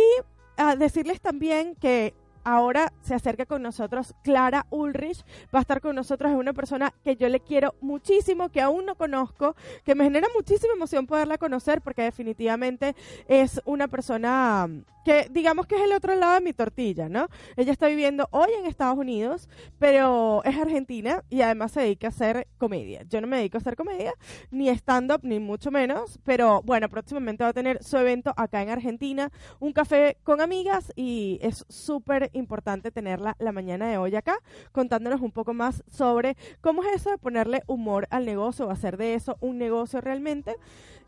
ah, 0.57 0.75
decirles 0.75 1.21
también 1.21 1.75
que 1.75 2.13
ahora 2.45 2.93
se 3.01 3.13
acerca 3.13 3.45
con 3.45 3.61
nosotros 3.61 4.15
Clara 4.23 4.65
Ulrich. 4.69 5.25
Va 5.53 5.59
a 5.59 5.61
estar 5.61 5.81
con 5.81 5.95
nosotros, 5.95 6.31
es 6.31 6.37
una 6.37 6.53
persona 6.53 6.93
que 7.03 7.17
yo 7.17 7.27
le 7.27 7.41
quiero 7.41 7.75
muchísimo, 7.81 8.49
que 8.49 8.61
aún 8.61 8.85
no 8.85 8.95
conozco, 8.95 9.55
que 9.83 9.95
me 9.95 10.05
genera 10.05 10.27
muchísima 10.33 10.73
emoción 10.73 11.07
poderla 11.07 11.37
conocer 11.37 11.81
porque 11.81 12.03
definitivamente 12.03 12.95
es 13.27 13.59
una 13.65 13.87
persona 13.87 14.69
que 15.05 15.27
digamos 15.29 15.67
que 15.67 15.75
es 15.75 15.81
el 15.81 15.93
otro 15.93 16.15
lado 16.15 16.33
de 16.33 16.41
mi 16.41 16.51
tortilla, 16.51 17.07
¿no? 17.07 17.27
Ella 17.55 17.71
está 17.71 17.87
viviendo 17.87 18.27
hoy 18.31 18.49
en 18.59 18.65
Estados 18.65 18.97
Unidos, 18.97 19.47
pero 19.77 20.43
es 20.43 20.57
argentina 20.57 21.23
y 21.29 21.41
además 21.41 21.73
se 21.73 21.81
dedica 21.81 22.07
a 22.07 22.09
hacer 22.09 22.47
comedia. 22.57 23.03
Yo 23.07 23.21
no 23.21 23.27
me 23.27 23.37
dedico 23.37 23.57
a 23.57 23.61
hacer 23.61 23.75
comedia, 23.75 24.13
ni 24.49 24.67
stand-up, 24.69 25.19
ni 25.21 25.39
mucho 25.39 25.69
menos, 25.69 26.19
pero 26.23 26.63
bueno, 26.63 26.89
próximamente 26.89 27.43
va 27.43 27.51
a 27.51 27.53
tener 27.53 27.83
su 27.83 27.97
evento 27.97 28.33
acá 28.35 28.63
en 28.63 28.69
Argentina, 28.69 29.31
un 29.59 29.73
café 29.73 30.17
con 30.23 30.41
amigas 30.41 30.91
y 30.95 31.37
es 31.41 31.65
súper 31.69 32.31
importante 32.35 32.91
tenerla 32.91 33.35
la 33.39 33.51
mañana 33.51 33.87
de 33.87 33.97
hoy 33.97 34.15
acá, 34.15 34.37
contándonos 34.71 35.21
un 35.21 35.31
poco 35.31 35.53
más 35.53 35.83
sobre 35.87 36.37
cómo 36.61 36.83
es 36.83 36.95
eso 36.95 37.09
de 37.09 37.17
ponerle 37.17 37.63
humor 37.67 38.07
al 38.11 38.25
negocio 38.25 38.69
hacer 38.75 38.97
de 38.97 39.15
eso 39.15 39.37
un 39.39 39.57
negocio 39.57 40.01
realmente. 40.01 40.55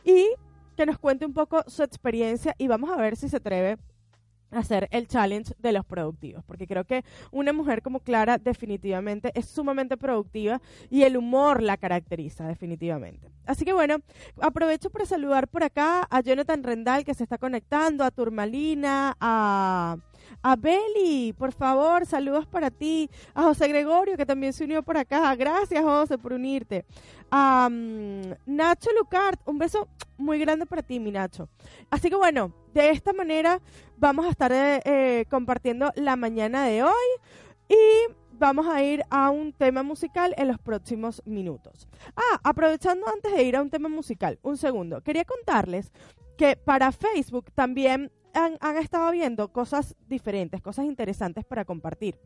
Y 0.03 0.27
que 0.75 0.85
nos 0.85 0.99
cuente 0.99 1.25
un 1.25 1.33
poco 1.33 1.63
su 1.67 1.83
experiencia 1.83 2.55
y 2.57 2.67
vamos 2.67 2.89
a 2.91 2.97
ver 2.97 3.15
si 3.15 3.29
se 3.29 3.37
atreve 3.37 3.77
hacer 4.51 4.87
el 4.91 5.07
challenge 5.07 5.53
de 5.59 5.73
los 5.73 5.85
productivos, 5.85 6.43
porque 6.45 6.67
creo 6.67 6.85
que 6.85 7.03
una 7.31 7.51
mujer 7.51 7.81
como 7.81 7.99
Clara 7.99 8.37
definitivamente 8.37 9.31
es 9.35 9.45
sumamente 9.45 9.97
productiva 9.97 10.61
y 10.89 11.03
el 11.03 11.17
humor 11.17 11.61
la 11.61 11.75
caracteriza 11.75 12.47
definitivamente. 12.47 13.29
Así 13.45 13.65
que 13.65 13.73
bueno, 13.73 13.97
aprovecho 14.39 14.89
para 14.89 15.05
saludar 15.05 15.49
por 15.49 15.63
acá 15.63 16.07
a 16.09 16.21
Jonathan 16.21 16.63
Rendal 16.63 17.03
que 17.03 17.13
se 17.13 17.23
está 17.23 17.37
conectando, 17.37 18.05
a 18.05 18.11
Turmalina, 18.11 19.17
a 19.19 19.97
a 20.41 20.55
Beli, 20.55 21.33
por 21.33 21.51
favor, 21.51 22.05
saludos 22.05 22.45
para 22.45 22.71
ti. 22.71 23.09
A 23.33 23.43
José 23.43 23.67
Gregorio, 23.67 24.17
que 24.17 24.25
también 24.25 24.53
se 24.53 24.63
unió 24.63 24.83
por 24.83 24.97
acá. 24.97 25.35
Gracias, 25.35 25.83
José, 25.83 26.17
por 26.17 26.33
unirte. 26.33 26.85
A 27.31 27.69
Nacho 28.45 28.89
Lucart, 28.97 29.39
un 29.45 29.57
beso 29.57 29.87
muy 30.17 30.39
grande 30.39 30.65
para 30.65 30.81
ti, 30.81 30.99
mi 30.99 31.11
Nacho. 31.11 31.49
Así 31.89 32.09
que 32.09 32.15
bueno, 32.15 32.53
de 32.73 32.89
esta 32.91 33.13
manera 33.13 33.61
vamos 33.97 34.25
a 34.25 34.29
estar 34.29 34.51
eh, 34.51 34.81
eh, 34.85 35.25
compartiendo 35.29 35.91
la 35.95 36.15
mañana 36.15 36.65
de 36.65 36.83
hoy 36.83 36.91
y 37.69 38.13
vamos 38.33 38.67
a 38.67 38.83
ir 38.83 39.03
a 39.09 39.29
un 39.29 39.51
tema 39.51 39.83
musical 39.83 40.33
en 40.37 40.47
los 40.47 40.59
próximos 40.59 41.21
minutos. 41.25 41.87
Ah, 42.15 42.39
aprovechando 42.43 43.07
antes 43.09 43.33
de 43.33 43.43
ir 43.43 43.55
a 43.55 43.61
un 43.61 43.69
tema 43.69 43.89
musical, 43.89 44.39
un 44.41 44.57
segundo, 44.57 45.01
quería 45.01 45.25
contarles 45.25 45.91
que 46.37 46.55
para 46.55 46.91
Facebook 46.91 47.51
también 47.53 48.11
han, 48.37 48.77
estado 48.77 49.11
viendo 49.11 49.51
cosas 49.51 49.95
diferentes, 50.07 50.61
cosas 50.61 50.85
interesantes 50.85 51.45
para 51.45 51.65
compartir. 51.65 52.19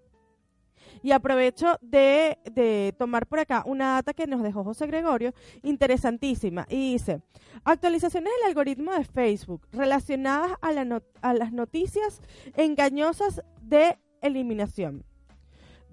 Y 1.03 1.12
aprovecho 1.12 1.77
de, 1.82 2.38
de, 2.51 2.94
tomar 2.98 3.27
por 3.27 3.39
acá 3.39 3.63
una 3.65 3.94
data 3.94 4.13
que 4.13 4.27
nos 4.27 4.44
dejó 4.44 4.63
José 4.63 4.88
Gregorio, 4.88 5.34
interesantísima. 5.63 6.65
Y 6.70 6.94
dice, 6.94 7.22
actualizaciones 7.63 8.32
del 8.34 8.50
algoritmo 8.50 8.91
de 8.94 9.06
Facebook 9.06 9.68
relacionadas 9.72 10.51
a, 10.62 10.72
la 10.72 11.01
a 11.22 11.34
las 11.34 11.53
noticias 11.53 12.22
engañosas 12.56 13.41
de 13.62 13.98
eliminación. 14.22 15.06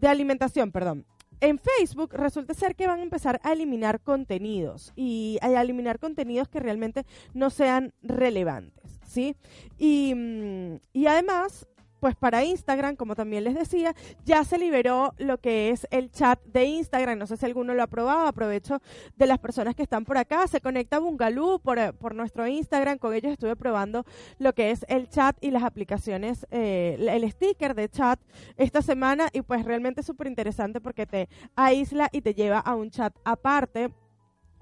De 0.00 0.08
alimentación, 0.08 0.72
perdón. 0.72 1.06
En 1.40 1.58
Facebook 1.58 2.14
resulta 2.14 2.52
ser 2.52 2.74
que 2.74 2.88
van 2.88 2.98
a 2.98 3.04
empezar 3.04 3.40
a 3.44 3.52
eliminar 3.52 4.00
contenidos 4.00 4.92
y 4.96 5.38
a 5.40 5.62
eliminar 5.62 6.00
contenidos 6.00 6.48
que 6.48 6.58
realmente 6.58 7.06
no 7.32 7.50
sean 7.50 7.94
relevantes. 8.02 8.97
¿Sí? 9.08 9.36
Y, 9.78 10.14
mm, 10.14 10.76
y 10.92 11.06
además 11.06 11.66
pues 12.00 12.14
para 12.14 12.44
Instagram, 12.44 12.96
como 12.96 13.14
también 13.14 13.44
les 13.44 13.54
decía, 13.54 13.94
ya 14.24 14.44
se 14.44 14.58
liberó 14.58 15.14
lo 15.18 15.38
que 15.38 15.70
es 15.70 15.86
el 15.90 16.10
chat 16.10 16.40
de 16.44 16.64
Instagram. 16.64 17.18
No 17.18 17.26
sé 17.26 17.36
si 17.36 17.46
alguno 17.46 17.74
lo 17.74 17.82
ha 17.82 17.86
probado. 17.86 18.26
Aprovecho 18.26 18.80
de 19.16 19.26
las 19.26 19.38
personas 19.38 19.74
que 19.74 19.82
están 19.82 20.04
por 20.04 20.18
acá. 20.18 20.46
Se 20.46 20.60
conecta 20.60 20.98
Bungalú 20.98 21.60
por, 21.60 21.94
por 21.94 22.14
nuestro 22.14 22.46
Instagram. 22.46 22.98
Con 22.98 23.14
ellos 23.14 23.32
estuve 23.32 23.56
probando 23.56 24.04
lo 24.38 24.52
que 24.52 24.70
es 24.70 24.84
el 24.88 25.08
chat 25.08 25.36
y 25.40 25.50
las 25.50 25.64
aplicaciones, 25.64 26.46
eh, 26.50 26.96
el 27.10 27.30
sticker 27.30 27.74
de 27.74 27.88
chat 27.88 28.20
esta 28.56 28.82
semana. 28.82 29.28
Y 29.32 29.42
pues 29.42 29.64
realmente 29.64 30.02
súper 30.02 30.28
interesante 30.28 30.80
porque 30.80 31.06
te 31.06 31.28
aísla 31.56 32.08
y 32.12 32.20
te 32.20 32.34
lleva 32.34 32.58
a 32.60 32.74
un 32.74 32.90
chat 32.90 33.14
aparte 33.24 33.90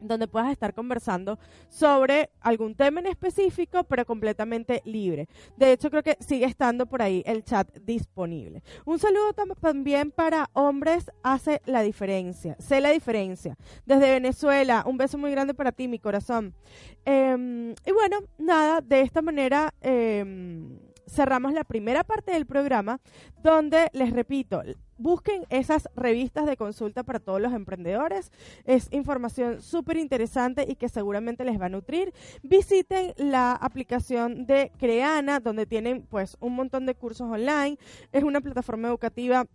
donde 0.00 0.28
puedas 0.28 0.50
estar 0.50 0.74
conversando 0.74 1.38
sobre 1.68 2.30
algún 2.40 2.74
tema 2.74 3.00
en 3.00 3.06
específico, 3.06 3.84
pero 3.84 4.04
completamente 4.04 4.82
libre. 4.84 5.28
De 5.56 5.72
hecho, 5.72 5.90
creo 5.90 6.02
que 6.02 6.16
sigue 6.20 6.46
estando 6.46 6.86
por 6.86 7.02
ahí 7.02 7.22
el 7.26 7.44
chat 7.44 7.68
disponible. 7.80 8.62
Un 8.84 8.98
saludo 8.98 9.32
también 9.60 10.10
para 10.10 10.50
hombres 10.52 11.10
hace 11.22 11.60
la 11.66 11.82
diferencia. 11.82 12.56
Sé 12.58 12.80
la 12.80 12.90
diferencia. 12.90 13.56
Desde 13.84 14.10
Venezuela, 14.10 14.84
un 14.86 14.96
beso 14.96 15.18
muy 15.18 15.30
grande 15.30 15.54
para 15.54 15.72
ti, 15.72 15.88
mi 15.88 15.98
corazón. 15.98 16.54
Em, 17.04 17.72
y 17.84 17.92
bueno, 17.92 18.18
nada, 18.38 18.80
de 18.80 19.00
esta 19.00 19.22
manera... 19.22 19.72
Em, 19.80 20.78
cerramos 21.08 21.52
la 21.52 21.64
primera 21.64 22.04
parte 22.04 22.32
del 22.32 22.46
programa 22.46 23.00
donde 23.42 23.88
les 23.92 24.12
repito, 24.12 24.62
busquen 24.98 25.44
esas 25.50 25.88
revistas 25.94 26.46
de 26.46 26.56
consulta 26.56 27.02
para 27.02 27.20
todos 27.20 27.40
los 27.40 27.52
emprendedores. 27.52 28.32
Es 28.64 28.88
información 28.92 29.60
súper 29.60 29.96
interesante 29.96 30.64
y 30.68 30.76
que 30.76 30.88
seguramente 30.88 31.44
les 31.44 31.60
va 31.60 31.66
a 31.66 31.70
nutrir. 31.70 32.12
Visiten 32.42 33.12
la 33.16 33.52
aplicación 33.52 34.46
de 34.46 34.72
Creana, 34.78 35.40
donde 35.40 35.66
tienen 35.66 36.02
pues 36.02 36.36
un 36.40 36.54
montón 36.54 36.86
de 36.86 36.94
cursos 36.94 37.28
online. 37.30 37.78
Es 38.12 38.24
una 38.24 38.40
plataforma 38.40 38.88
educativa 38.88 39.46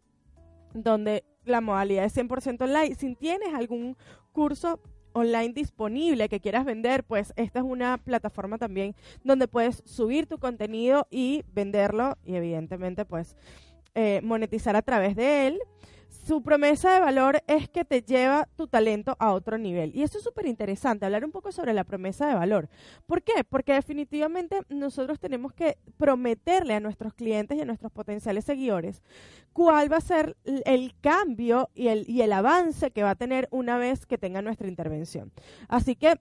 donde 0.74 1.24
la 1.46 1.62
modalidad 1.62 2.06
es 2.06 2.16
100% 2.16 2.62
online. 2.62 2.96
Si 2.96 3.16
tienes 3.16 3.54
algún 3.54 3.98
curso 4.32 4.80
online 5.14 5.54
disponible 5.54 6.30
que 6.30 6.40
quieras 6.40 6.66
vender, 6.66 7.04
pues 7.04 7.34
esta 7.36 7.60
es 7.60 7.66
una 7.66 7.98
plataforma 7.98 8.58
también 8.58 8.96
donde 9.24 9.48
puedes 9.48 9.84
subir 9.86 10.28
tu 10.28 10.38
contenido 10.38 11.08
y 11.10 11.44
venderlo 11.54 12.18
y 12.24 12.36
evidentemente 12.36 13.06
pues 13.06 13.36
eh, 13.96 14.22
monetizar 14.24 14.76
a 14.76 14.82
través 14.82 15.16
de 15.16 15.48
él. 15.48 15.60
Su 16.08 16.44
promesa 16.44 16.94
de 16.94 17.00
valor 17.00 17.42
es 17.48 17.70
que 17.70 17.84
te 17.84 18.02
lleva 18.02 18.48
tu 18.56 18.68
talento 18.68 19.16
a 19.18 19.32
otro 19.32 19.58
nivel. 19.58 19.96
Y 19.96 20.04
eso 20.04 20.18
es 20.18 20.24
súper 20.24 20.46
interesante, 20.46 21.06
hablar 21.06 21.26
un 21.26 21.32
poco 21.32 21.52
sobre 21.52 21.74
la 21.74 21.84
promesa 21.84 22.28
de 22.28 22.36
valor. 22.36 22.70
¿Por 23.08 23.24
qué? 23.24 23.44
Porque 23.44 23.74
definitivamente 23.74 24.60
nosotros 24.70 25.20
tenemos 25.20 25.54
que 25.54 25.78
prometerle 25.98 26.76
a 26.76 26.80
nuestros 26.80 27.14
clientes 27.14 27.58
y 27.58 27.62
a 27.62 27.66
nuestros 27.66 27.92
potenciales 27.92 28.46
seguidores 28.46 29.02
cuál 29.54 29.92
va 29.92 29.98
a 29.98 30.02
ser 30.02 30.38
el 30.66 30.94
cambio 31.02 31.70
y 31.74 31.88
el, 31.88 32.10
y 32.10 32.22
el 32.22 32.34
avance 32.34 32.92
que 32.92 33.04
va 33.04 33.12
a 33.12 33.16
tener 33.16 33.48
una 33.52 33.78
vez 33.78 34.06
que 34.06 34.18
tenga 34.18 34.42
nuestra 34.42 34.68
intervención. 34.68 35.32
Así 35.68 35.96
que 35.96 36.20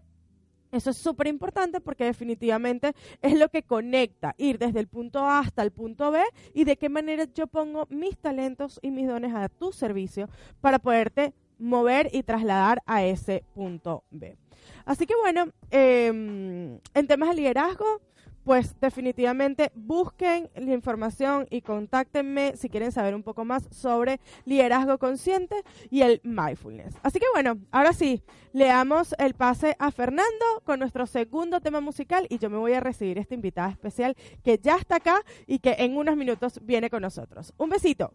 eso 0.72 0.90
es 0.90 0.96
súper 0.96 1.26
importante 1.26 1.80
porque 1.80 2.04
definitivamente 2.04 2.92
es 3.22 3.38
lo 3.38 3.48
que 3.48 3.62
conecta 3.62 4.35
ir 4.38 4.59
desde 4.59 4.80
el 4.80 4.88
punto 4.88 5.20
A 5.20 5.40
hasta 5.40 5.62
el 5.62 5.70
punto 5.70 6.11
B 6.11 6.22
y 6.54 6.64
de 6.64 6.76
qué 6.76 6.88
manera 6.88 7.24
yo 7.35 7.46
pongo 7.46 7.87
mis 7.90 8.16
talentos 8.18 8.78
y 8.83 8.90
mis 8.90 9.09
dones 9.09 9.35
a 9.35 9.48
tu 9.48 9.72
servicio 9.72 10.28
para 10.61 10.78
poderte 10.78 11.35
mover 11.59 12.09
y 12.12 12.22
trasladar 12.22 12.83
a 12.87 13.04
ese 13.04 13.44
punto 13.54 14.04
B. 14.11 14.37
Así 14.85 15.06
que 15.06 15.14
bueno, 15.20 15.48
em, 15.70 16.78
en 16.94 17.06
temas 17.06 17.30
de 17.30 17.35
liderazgo, 17.37 18.00
pues 18.44 18.79
definitivamente 18.81 19.70
busquen 19.74 20.50
la 20.55 20.72
información 20.72 21.46
y 21.50 21.62
contáctenme 21.62 22.57
si 22.57 22.68
quieren 22.68 22.92
saber 22.92 23.14
un 23.14 23.22
poco 23.22 23.44
más 23.44 23.68
sobre 23.70 24.20
liderazgo 24.44 24.98
consciente 24.98 25.57
y 25.90 26.03
el 26.03 26.20
mindfulness. 26.24 26.96
Así 27.03 27.18
que 27.18 27.26
bueno, 27.33 27.59
ahora 27.70 27.92
sí, 27.92 28.22
le 28.53 28.66
damos 28.66 29.14
el 29.18 29.35
pase 29.35 29.76
a 29.79 29.90
Fernando 29.90 30.62
con 30.64 30.81
nuestro 30.81 31.07
segundo 31.07 31.61
tema 31.61 31.81
musical 31.81 32.26
y 32.29 32.38
yo 32.38 32.50
me 32.50 32.59
voy 32.59 32.72
a 32.72 32.81
recibir 32.81 33.18
esta 33.18 33.35
invitada 33.35 33.70
especial 33.70 34.16
que 34.42 34.59
ya 34.59 34.76
está 34.76 34.96
acá 34.96 35.22
y 35.46 35.59
que 35.59 35.76
en 35.79 35.96
unos 35.96 36.16
minutos 36.16 36.61
viene 36.62 36.90
con 36.90 37.03
nosotros. 37.03 37.53
Un 37.57 37.70
besito. 37.70 38.12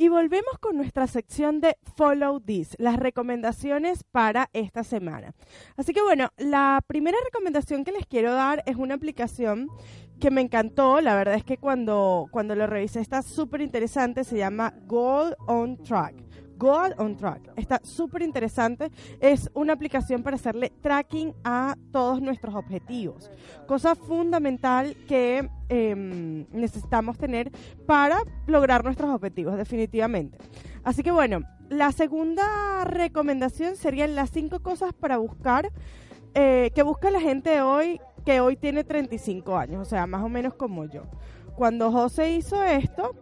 Y 0.00 0.06
volvemos 0.06 0.60
con 0.60 0.76
nuestra 0.76 1.08
sección 1.08 1.60
de 1.60 1.76
Follow 1.96 2.38
This, 2.38 2.76
las 2.78 2.98
recomendaciones 2.98 4.04
para 4.04 4.48
esta 4.52 4.84
semana. 4.84 5.34
Así 5.76 5.92
que 5.92 6.00
bueno, 6.02 6.28
la 6.36 6.80
primera 6.86 7.18
recomendación 7.24 7.82
que 7.82 7.90
les 7.90 8.06
quiero 8.06 8.32
dar 8.32 8.62
es 8.66 8.76
una 8.76 8.94
aplicación 8.94 9.66
que 10.20 10.30
me 10.30 10.40
encantó, 10.40 11.00
la 11.00 11.16
verdad 11.16 11.34
es 11.34 11.42
que 11.42 11.56
cuando, 11.56 12.26
cuando 12.30 12.54
lo 12.54 12.68
revisé 12.68 13.00
está 13.00 13.22
súper 13.22 13.60
interesante, 13.60 14.22
se 14.22 14.38
llama 14.38 14.72
Goal 14.86 15.36
on 15.48 15.82
Track. 15.82 16.27
Goal 16.58 16.94
on 16.98 17.16
Track. 17.16 17.52
Está 17.56 17.80
súper 17.82 18.22
interesante. 18.22 18.90
Es 19.20 19.50
una 19.54 19.72
aplicación 19.72 20.22
para 20.22 20.36
hacerle 20.36 20.72
tracking 20.82 21.34
a 21.44 21.76
todos 21.92 22.20
nuestros 22.20 22.54
objetivos. 22.54 23.30
Cosa 23.66 23.94
fundamental 23.94 24.96
que 25.06 25.48
em, 25.68 26.46
necesitamos 26.50 27.16
tener 27.16 27.50
para 27.86 28.18
lograr 28.46 28.84
nuestros 28.84 29.10
objetivos, 29.10 29.56
definitivamente. 29.56 30.36
Así 30.82 31.02
que 31.02 31.10
bueno, 31.10 31.40
la 31.68 31.92
segunda 31.92 32.84
recomendación 32.84 33.76
serían 33.76 34.14
las 34.14 34.30
cinco 34.30 34.60
cosas 34.60 34.92
para 34.92 35.18
buscar 35.18 35.70
eh, 36.34 36.70
que 36.74 36.82
busca 36.82 37.10
la 37.10 37.20
gente 37.20 37.62
hoy 37.62 38.00
que 38.24 38.40
hoy 38.40 38.56
tiene 38.56 38.84
35 38.84 39.56
años, 39.56 39.80
o 39.80 39.84
sea, 39.86 40.06
más 40.06 40.22
o 40.22 40.28
menos 40.28 40.52
como 40.52 40.84
yo. 40.84 41.04
Cuando 41.56 41.90
José 41.90 42.32
hizo 42.32 42.62
esto, 42.62 43.14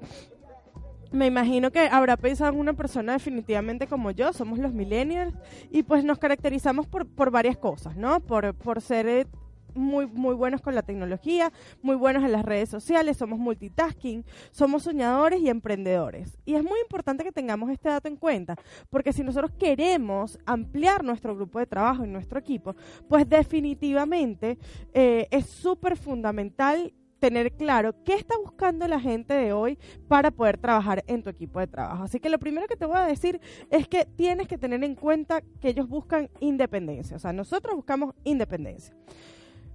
me 1.16 1.26
imagino 1.26 1.70
que 1.72 1.80
habrá 1.80 2.16
pensado 2.16 2.52
en 2.52 2.60
una 2.60 2.74
persona 2.74 3.14
definitivamente 3.14 3.86
como 3.86 4.10
yo, 4.10 4.32
somos 4.32 4.58
los 4.58 4.72
millennials, 4.72 5.34
y 5.70 5.82
pues 5.82 6.04
nos 6.04 6.18
caracterizamos 6.18 6.86
por, 6.86 7.06
por 7.06 7.30
varias 7.30 7.56
cosas, 7.56 7.96
¿no? 7.96 8.20
Por, 8.20 8.54
por 8.54 8.80
ser 8.80 9.08
eh, 9.08 9.26
muy, 9.74 10.06
muy 10.06 10.34
buenos 10.34 10.60
con 10.60 10.74
la 10.74 10.82
tecnología, 10.82 11.52
muy 11.82 11.96
buenos 11.96 12.24
en 12.24 12.32
las 12.32 12.44
redes 12.44 12.68
sociales, 12.68 13.16
somos 13.16 13.38
multitasking, 13.38 14.24
somos 14.50 14.84
soñadores 14.84 15.40
y 15.40 15.48
emprendedores. 15.48 16.38
Y 16.44 16.54
es 16.54 16.62
muy 16.62 16.80
importante 16.80 17.24
que 17.24 17.32
tengamos 17.32 17.70
este 17.70 17.88
dato 17.88 18.08
en 18.08 18.16
cuenta, 18.16 18.56
porque 18.90 19.12
si 19.12 19.22
nosotros 19.22 19.52
queremos 19.58 20.38
ampliar 20.46 21.04
nuestro 21.04 21.34
grupo 21.34 21.58
de 21.58 21.66
trabajo 21.66 22.04
y 22.04 22.08
nuestro 22.08 22.38
equipo, 22.38 22.74
pues 23.08 23.28
definitivamente 23.28 24.58
eh, 24.92 25.28
es 25.30 25.46
súper 25.46 25.96
fundamental 25.96 26.92
tener 27.18 27.52
claro 27.52 27.94
qué 28.04 28.14
está 28.14 28.36
buscando 28.38 28.86
la 28.88 29.00
gente 29.00 29.34
de 29.34 29.52
hoy 29.52 29.78
para 30.08 30.30
poder 30.30 30.58
trabajar 30.58 31.04
en 31.06 31.22
tu 31.22 31.30
equipo 31.30 31.60
de 31.60 31.66
trabajo. 31.66 32.04
Así 32.04 32.20
que 32.20 32.28
lo 32.28 32.38
primero 32.38 32.66
que 32.66 32.76
te 32.76 32.86
voy 32.86 32.96
a 32.96 33.06
decir 33.06 33.40
es 33.70 33.88
que 33.88 34.04
tienes 34.04 34.48
que 34.48 34.58
tener 34.58 34.82
en 34.84 34.94
cuenta 34.94 35.40
que 35.60 35.68
ellos 35.68 35.88
buscan 35.88 36.28
independencia. 36.40 37.16
O 37.16 37.20
sea, 37.20 37.32
nosotros 37.32 37.74
buscamos 37.74 38.14
independencia. 38.24 38.94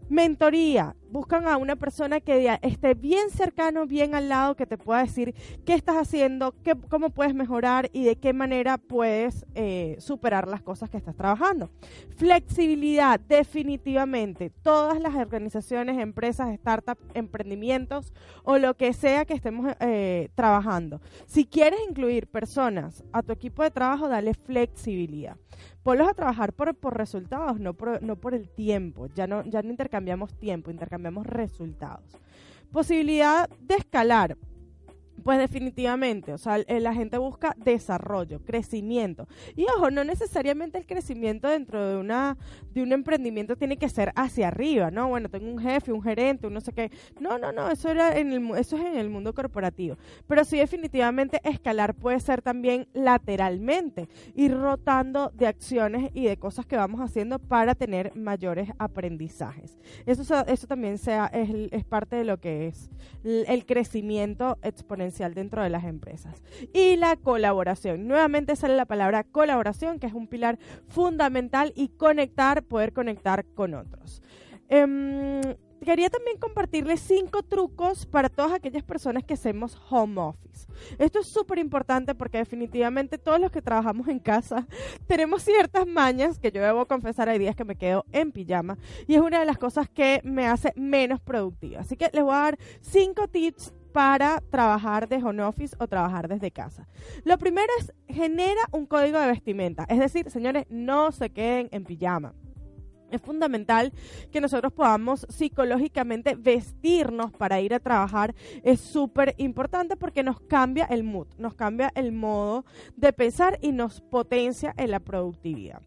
Mentoría. 0.10 0.96
Buscan 1.12 1.46
a 1.46 1.58
una 1.58 1.76
persona 1.76 2.22
que 2.22 2.58
esté 2.62 2.94
bien 2.94 3.30
cercano, 3.32 3.86
bien 3.86 4.16
al 4.16 4.30
lado, 4.30 4.56
que 4.56 4.66
te 4.66 4.78
pueda 4.78 5.02
decir 5.02 5.36
qué 5.66 5.74
estás 5.74 5.98
haciendo, 5.98 6.56
qué, 6.64 6.74
cómo 6.90 7.10
puedes 7.10 7.36
mejorar 7.36 7.90
y 7.92 8.06
de 8.06 8.16
qué 8.16 8.32
manera 8.32 8.78
puedes 8.78 9.46
eh, 9.54 9.98
superar 10.00 10.48
las 10.48 10.62
cosas 10.62 10.90
que 10.90 10.96
estás 10.96 11.18
trabajando. 11.18 11.70
Flexibilidad, 12.16 13.20
definitivamente. 13.20 14.50
Todas 14.50 15.02
las 15.02 15.14
organizaciones, 15.16 16.00
empresas, 16.00 16.56
startups, 16.56 17.04
emprendimientos 17.14 18.14
o 18.44 18.58
lo 18.58 18.78
que 18.78 18.94
sea 18.94 19.26
que 19.26 19.34
estemos 19.34 19.76
eh, 19.82 20.30
trabajando. 20.34 21.02
Si 21.26 21.46
quieres 21.46 21.82
incluir 21.90 22.28
personas 22.28 23.04
a 23.12 23.22
tu 23.22 23.34
equipo 23.34 23.64
de 23.64 23.72
trabajo, 23.72 24.08
dale 24.08 24.34
flexibilidad 24.34 25.36
ponlos 25.84 26.08
a 26.08 26.14
trabajar 26.14 26.54
por, 26.54 26.76
resultados, 26.96 27.60
no 27.60 27.74
por, 27.74 28.34
el 28.34 28.50
tiempo. 28.50 29.08
Ya 29.16 29.28
no, 29.28 29.44
intercambiamos 29.44 30.34
tiempo, 30.36 30.72
resultados. 31.26 32.18
Posibilidad 32.72 33.50
de 33.62 33.76
escalar. 33.76 34.38
Pues 35.24 35.38
definitivamente, 35.38 36.34
o 36.34 36.38
sea, 36.40 36.58
la 36.68 36.94
gente 36.96 37.20
busca 37.20 37.56
desarrollo, 37.64 38.40
crecimiento. 38.44 39.28
Y 39.56 39.66
ojo, 39.76 39.92
no 39.92 40.04
necesariamente 40.04 40.80
el 40.80 40.88
crecimiento 40.88 41.48
dentro 41.48 41.88
de 41.88 41.98
una 41.98 42.38
de 42.74 42.82
un 42.82 42.92
emprendimiento 42.92 43.56
tiene 43.56 43.78
que 43.78 43.88
ser 43.88 44.14
hacia 44.16 44.48
arriba, 44.48 44.90
¿no? 44.90 45.10
Bueno, 45.10 45.30
tengo 45.30 45.52
un 45.52 45.60
jefe, 45.60 45.92
un 45.92 46.02
gerente, 46.02 46.48
un 46.48 46.54
no 46.54 46.62
sé 46.62 46.74
qué. 46.74 46.90
No, 47.20 47.38
no, 47.38 47.52
no, 47.52 47.70
eso 47.70 47.90
era 47.90 48.18
en 48.18 48.32
el, 48.32 48.58
eso 48.58 48.78
es 48.78 48.84
en 48.84 48.98
el 48.98 49.10
mundo 49.10 49.34
corporativo. 49.36 49.96
Pero 50.28 50.44
sí 50.44 50.58
definitivamente 50.58 51.40
escalar 51.44 51.94
puede 51.94 52.20
ser 52.20 52.42
también 52.42 52.88
lateralmente, 52.94 54.10
ir 54.34 54.58
rotando 54.58 55.30
de 55.36 55.46
acciones 55.46 56.10
y 56.16 56.26
de 56.26 56.38
cosas 56.38 56.66
que 56.66 56.78
vamos 56.78 57.00
haciendo 57.00 57.38
para 57.38 57.76
tener 57.76 58.16
mayores 58.16 58.70
aprendizajes. 58.80 59.78
Eso 60.08 60.24
eso 60.48 60.68
también 60.68 60.98
sea 60.98 61.28
es, 61.28 61.50
es 61.72 61.84
parte 61.84 62.16
de 62.16 62.24
lo 62.24 62.40
que 62.40 62.68
es 62.68 62.90
el 63.24 63.66
crecimiento 63.68 64.58
exponencial 64.64 65.11
dentro 65.12 65.64
de 65.64 65.70
las 65.70 65.84
empresas. 65.84 66.42
Y 66.74 66.96
la 66.96 67.16
colaboración. 67.16 68.08
Nuevamente 68.08 68.56
sale 68.56 68.76
la 68.76 68.86
palabra 68.86 69.24
colaboración, 69.24 70.00
que 70.00 70.08
es 70.08 70.14
un 70.14 70.28
pilar 70.28 70.58
fundamental 70.88 71.74
y 71.76 71.90
conectar, 71.90 72.64
poder 72.64 72.94
conectar 72.94 73.46
con 73.54 73.74
otros. 73.74 74.22
Em, 74.70 75.42
quería 75.84 76.10
también 76.10 76.38
compartirles 76.38 77.00
cinco 77.02 77.44
trucos 77.44 78.06
para 78.06 78.30
todas 78.30 78.54
aquellas 78.54 78.84
personas 78.84 79.24
que 79.24 79.34
hacemos 79.34 79.78
home 79.90 80.22
office. 80.22 80.68
Esto 80.98 81.20
es 81.20 81.28
súper 81.28 81.58
importante 81.58 82.16
porque 82.16 82.38
definitivamente 82.38 83.18
todos 83.18 83.40
los 83.40 83.52
que 83.52 83.62
trabajamos 83.62 84.08
en 84.08 84.20
casa 84.20 84.68
tenemos 85.08 85.44
ciertas 85.44 85.88
mañas 85.88 86.40
que 86.40 86.52
yo 86.52 86.62
debo 86.62 86.86
confesar 86.86 87.30
hay 87.30 87.40
días 87.40 87.56
que 87.56 87.66
me 87.66 87.76
quedo 87.76 88.06
en 88.12 88.32
pijama 88.32 88.78
y 89.08 89.16
es 89.16 89.22
una 89.22 89.40
de 89.40 89.46
las 89.46 89.58
cosas 89.58 89.90
que 89.90 90.22
me 90.24 90.48
hace 90.48 90.74
menos 90.76 91.20
productiva. 91.20 91.82
Así 91.82 91.98
que 91.98 92.10
les 92.14 92.24
voy 92.24 92.34
a 92.34 92.38
dar 92.38 92.60
cinco 92.82 93.28
tips 93.28 93.74
para 93.92 94.42
trabajar 94.50 95.08
de 95.08 95.18
home 95.18 95.44
office 95.44 95.76
o 95.80 95.88
trabajar 95.88 96.28
desde 96.28 96.52
casa. 96.52 96.88
Lo 97.24 97.38
primero 97.38 97.68
es 97.80 97.94
genera 98.08 98.62
un 98.72 98.86
código 98.86 99.20
de 99.20 99.28
vestimenta, 99.28 99.86
es 99.90 100.00
decir, 100.00 100.30
señores, 100.30 100.66
no 100.70 101.12
se 101.12 101.30
queden 101.30 101.70
en 101.72 101.84
pijama. 101.86 102.34
Es 103.12 103.22
fundamental 103.22 103.94
que 104.32 104.42
nosotros 104.42 104.74
podamos 104.74 105.26
psicológicamente 105.30 106.36
vestirnos 106.36 107.32
para 107.32 107.62
ir 107.62 107.74
a 107.74 107.80
trabajar. 107.80 108.34
Es 108.64 108.80
súper 108.80 109.36
importante 109.38 109.98
porque 109.98 110.24
nos 110.24 110.40
cambia 110.42 110.86
el 110.86 111.04
mood, 111.04 111.28
nos 111.38 111.54
cambia 111.54 111.92
el 111.96 112.12
modo 112.12 112.66
de 112.96 113.14
pensar 113.14 113.60
y 113.62 113.72
nos 113.72 114.02
potencia 114.02 114.74
en 114.78 114.92
la 114.92 115.00
productividad. 115.00 115.82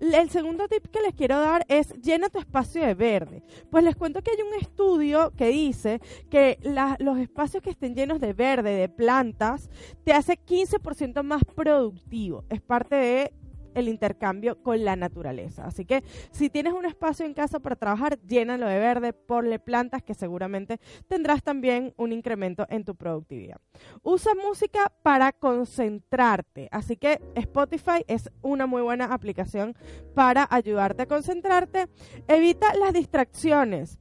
El 0.00 0.28
segundo 0.30 0.68
tip 0.68 0.86
que 0.88 1.00
les 1.00 1.14
quiero 1.14 1.38
dar 1.40 1.64
es 1.68 1.90
llena 2.00 2.28
tu 2.28 2.38
espacio 2.38 2.84
de 2.84 2.94
verde. 2.94 3.42
Pues 3.70 3.84
les 3.84 3.96
cuento 3.96 4.22
que 4.22 4.32
hay 4.32 4.42
un 4.42 4.60
estudio 4.60 5.32
que 5.36 5.48
dice 5.48 6.00
que 6.30 6.58
los 6.98 7.18
espacios 7.18 7.62
que 7.62 7.70
estén 7.70 7.94
llenos 7.94 8.20
de 8.20 8.32
verde, 8.32 8.74
de 8.74 8.88
plantas, 8.88 9.70
te 10.04 10.12
hace 10.12 10.38
15% 10.38 11.22
más 11.22 11.42
productivo. 11.44 12.44
Es 12.50 12.60
parte 12.60 12.96
de 12.96 13.32
el 13.74 13.88
intercambio 13.88 14.62
con 14.62 14.84
la 14.84 14.96
naturaleza. 14.96 15.66
Así 15.66 15.84
que 15.84 16.02
si 16.30 16.50
tienes 16.50 16.72
un 16.72 16.84
espacio 16.84 17.26
en 17.26 17.34
casa 17.34 17.60
para 17.60 17.76
trabajar, 17.76 18.18
llénalo 18.22 18.66
de 18.66 18.78
verde, 18.78 19.12
ponle 19.12 19.58
plantas 19.58 20.02
que 20.02 20.14
seguramente 20.14 20.80
tendrás 21.08 21.42
también 21.42 21.94
un 21.96 22.12
incremento 22.12 22.66
en 22.70 22.84
tu 22.84 22.94
productividad. 22.94 23.60
Usa 24.02 24.32
música 24.34 24.92
para 25.02 25.32
concentrarte. 25.32 26.68
Así 26.70 26.96
que 26.96 27.20
Spotify 27.34 28.04
es 28.06 28.30
una 28.42 28.66
muy 28.66 28.82
buena 28.82 29.12
aplicación 29.12 29.74
para 30.14 30.46
ayudarte 30.50 31.02
a 31.02 31.06
concentrarte. 31.06 31.88
Evita 32.28 32.74
las 32.74 32.92
distracciones 32.92 33.98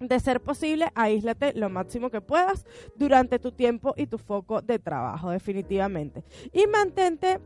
de 0.00 0.18
ser 0.18 0.40
posible, 0.40 0.88
aíslate 0.94 1.52
lo 1.54 1.68
máximo 1.68 2.10
que 2.10 2.20
puedas 2.20 2.64
durante 2.96 3.38
tu 3.38 3.52
tiempo 3.52 3.94
y 3.96 4.06
tu 4.06 4.18
foco 4.18 4.62
de 4.62 4.78
trabajo, 4.78 5.30
definitivamente. 5.30 6.24
Y 6.52 6.66
mantente 6.66 7.38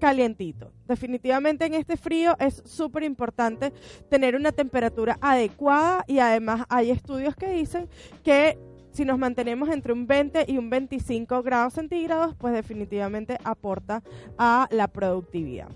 calientito. 0.00 0.72
Definitivamente 0.88 1.66
en 1.66 1.74
este 1.74 1.96
frío 1.96 2.34
es 2.40 2.62
súper 2.64 3.04
importante 3.04 3.72
tener 4.08 4.34
una 4.34 4.50
temperatura 4.50 5.18
adecuada 5.20 6.04
y 6.08 6.18
además 6.18 6.64
hay 6.68 6.90
estudios 6.90 7.36
que 7.36 7.50
dicen 7.50 7.88
que 8.24 8.58
si 8.90 9.04
nos 9.04 9.18
mantenemos 9.18 9.68
entre 9.68 9.92
un 9.92 10.06
20 10.06 10.46
y 10.48 10.58
un 10.58 10.68
25 10.68 11.42
grados 11.44 11.74
centígrados, 11.74 12.34
pues 12.34 12.52
definitivamente 12.52 13.38
aporta 13.44 14.02
a 14.36 14.66
la 14.72 14.88
productividad. 14.88 15.68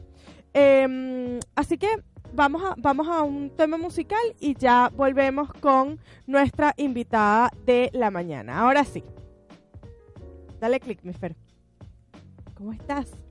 Em, 0.52 1.38
así 1.54 1.78
que 1.78 1.88
vamos 2.32 2.62
a, 2.62 2.74
vamos 2.78 3.06
a 3.08 3.22
un 3.22 3.50
tema 3.50 3.76
musical 3.76 4.22
y 4.40 4.54
ya 4.54 4.90
volvemos 4.96 5.52
con 5.52 6.00
nuestra 6.26 6.74
invitada 6.76 7.50
de 7.64 7.90
la 7.92 8.10
mañana. 8.10 8.60
Ahora 8.60 8.84
sí. 8.84 9.04
Dale 10.60 10.80
click, 10.80 11.02
mi 11.04 11.12
Fer. 11.12 11.36
¿Cómo 12.54 12.72
estás? 12.72 13.23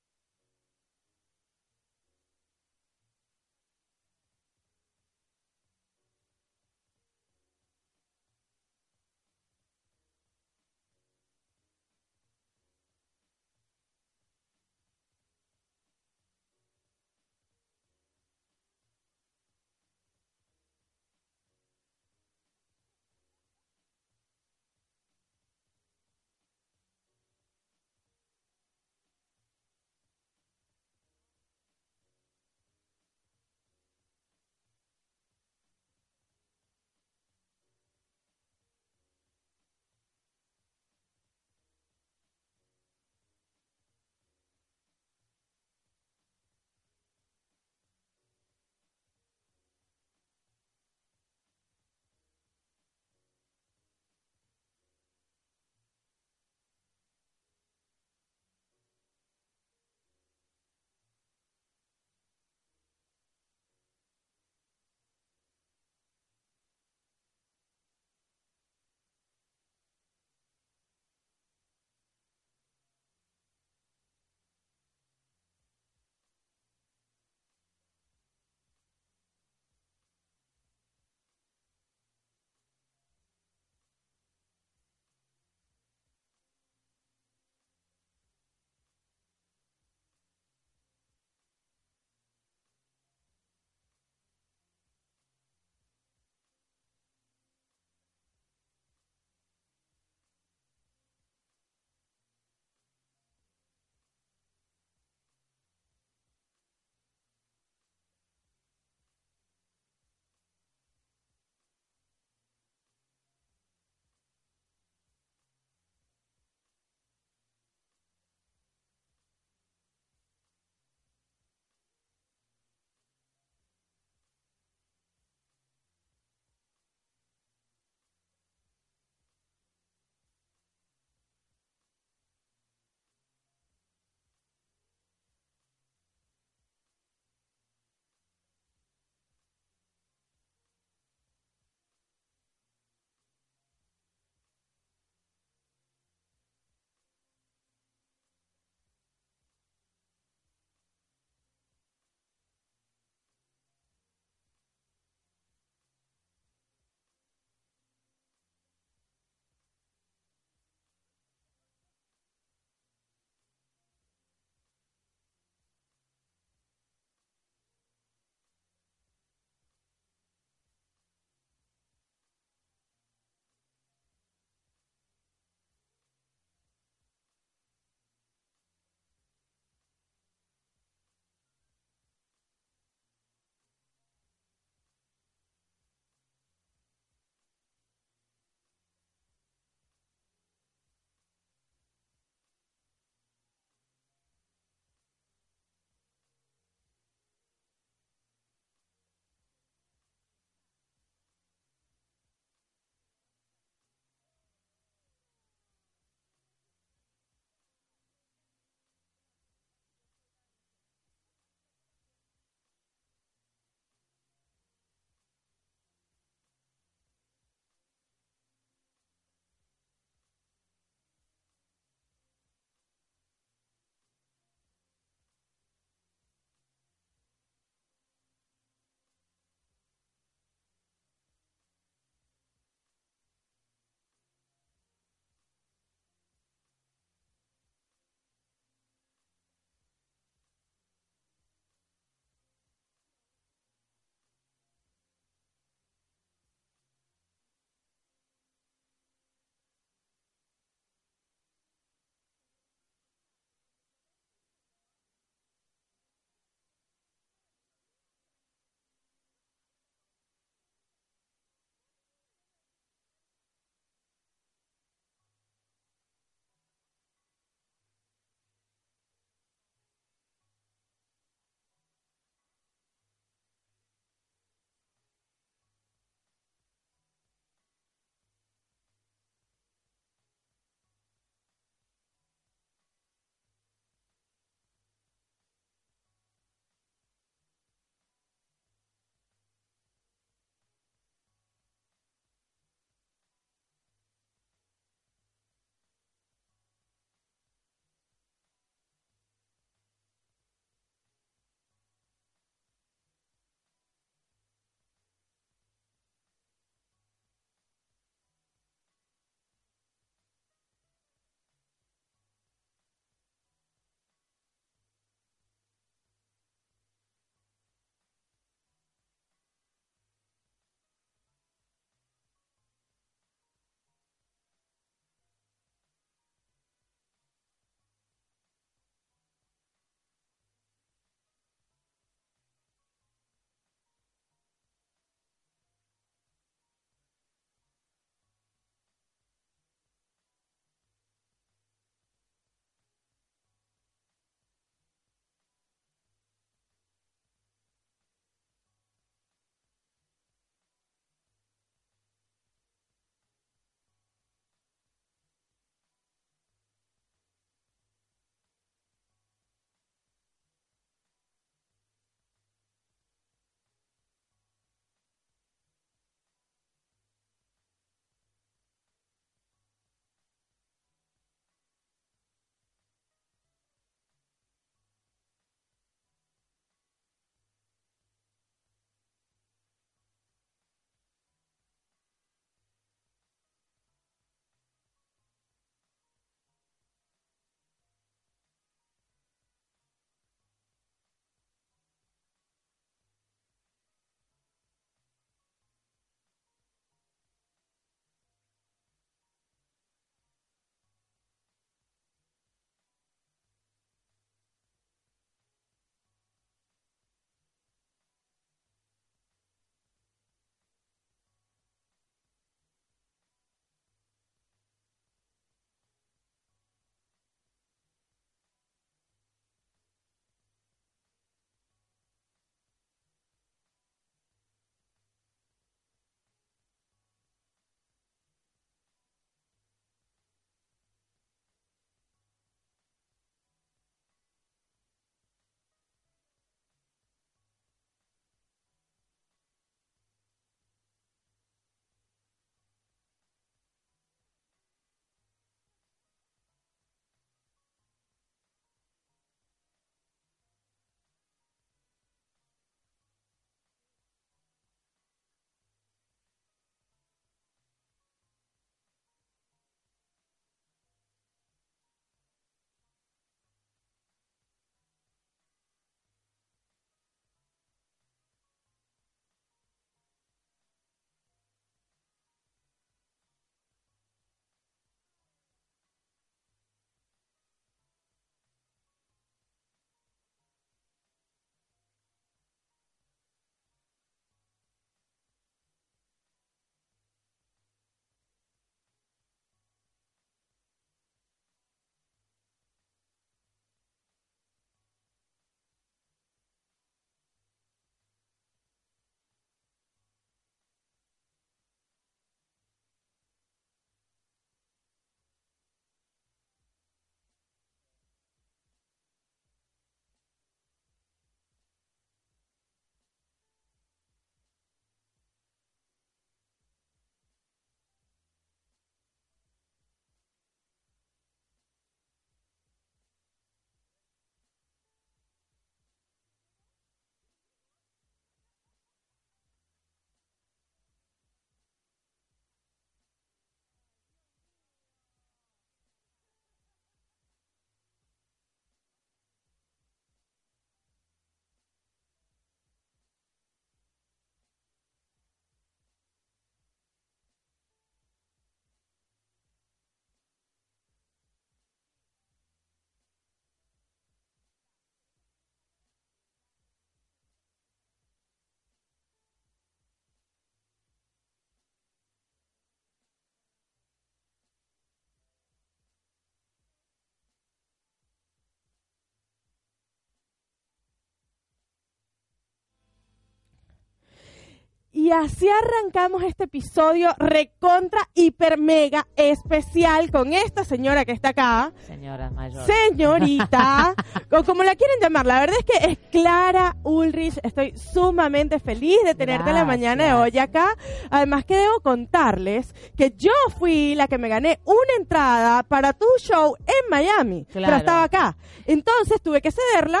Así 575.12 575.46
arrancamos 575.48 576.22
este 576.22 576.44
episodio 576.44 577.10
recontra, 577.18 578.00
hiper, 578.14 578.58
mega 578.58 579.06
especial 579.16 580.10
con 580.10 580.32
esta 580.32 580.64
señora 580.64 581.04
que 581.04 581.12
está 581.12 581.30
acá. 581.30 581.72
Señora 581.86 582.30
mayor. 582.30 582.64
Señorita, 582.66 583.94
o 584.30 584.44
como 584.44 584.62
la 584.62 584.74
quieren 584.74 584.98
llamar, 585.00 585.26
la 585.26 585.40
verdad 585.40 585.56
es 585.58 585.64
que 585.64 585.90
es 585.92 585.98
Clara 586.10 586.76
Ulrich. 586.82 587.38
Estoy 587.42 587.76
sumamente 587.76 588.58
feliz 588.58 588.98
de 589.04 589.14
tenerte 589.14 589.50
en 589.50 589.56
la 589.56 589.64
mañana 589.64 590.04
de 590.04 590.14
hoy 590.14 590.38
acá. 590.38 590.76
Además 591.10 591.44
que 591.44 591.56
debo 591.56 591.80
contarles 591.80 592.74
que 592.96 593.12
yo 593.16 593.32
fui 593.58 593.94
la 593.94 594.08
que 594.08 594.18
me 594.18 594.28
gané 594.28 594.60
una 594.64 594.94
entrada 594.98 595.62
para 595.62 595.92
tu 595.92 596.06
show 596.18 596.56
en 596.66 596.90
Miami, 596.90 597.46
pero 597.52 597.66
Claro. 597.66 597.76
estaba 597.76 598.04
acá. 598.04 598.36
Entonces 598.66 599.20
tuve 599.22 599.40
que 599.40 599.50
cederla 599.52 600.00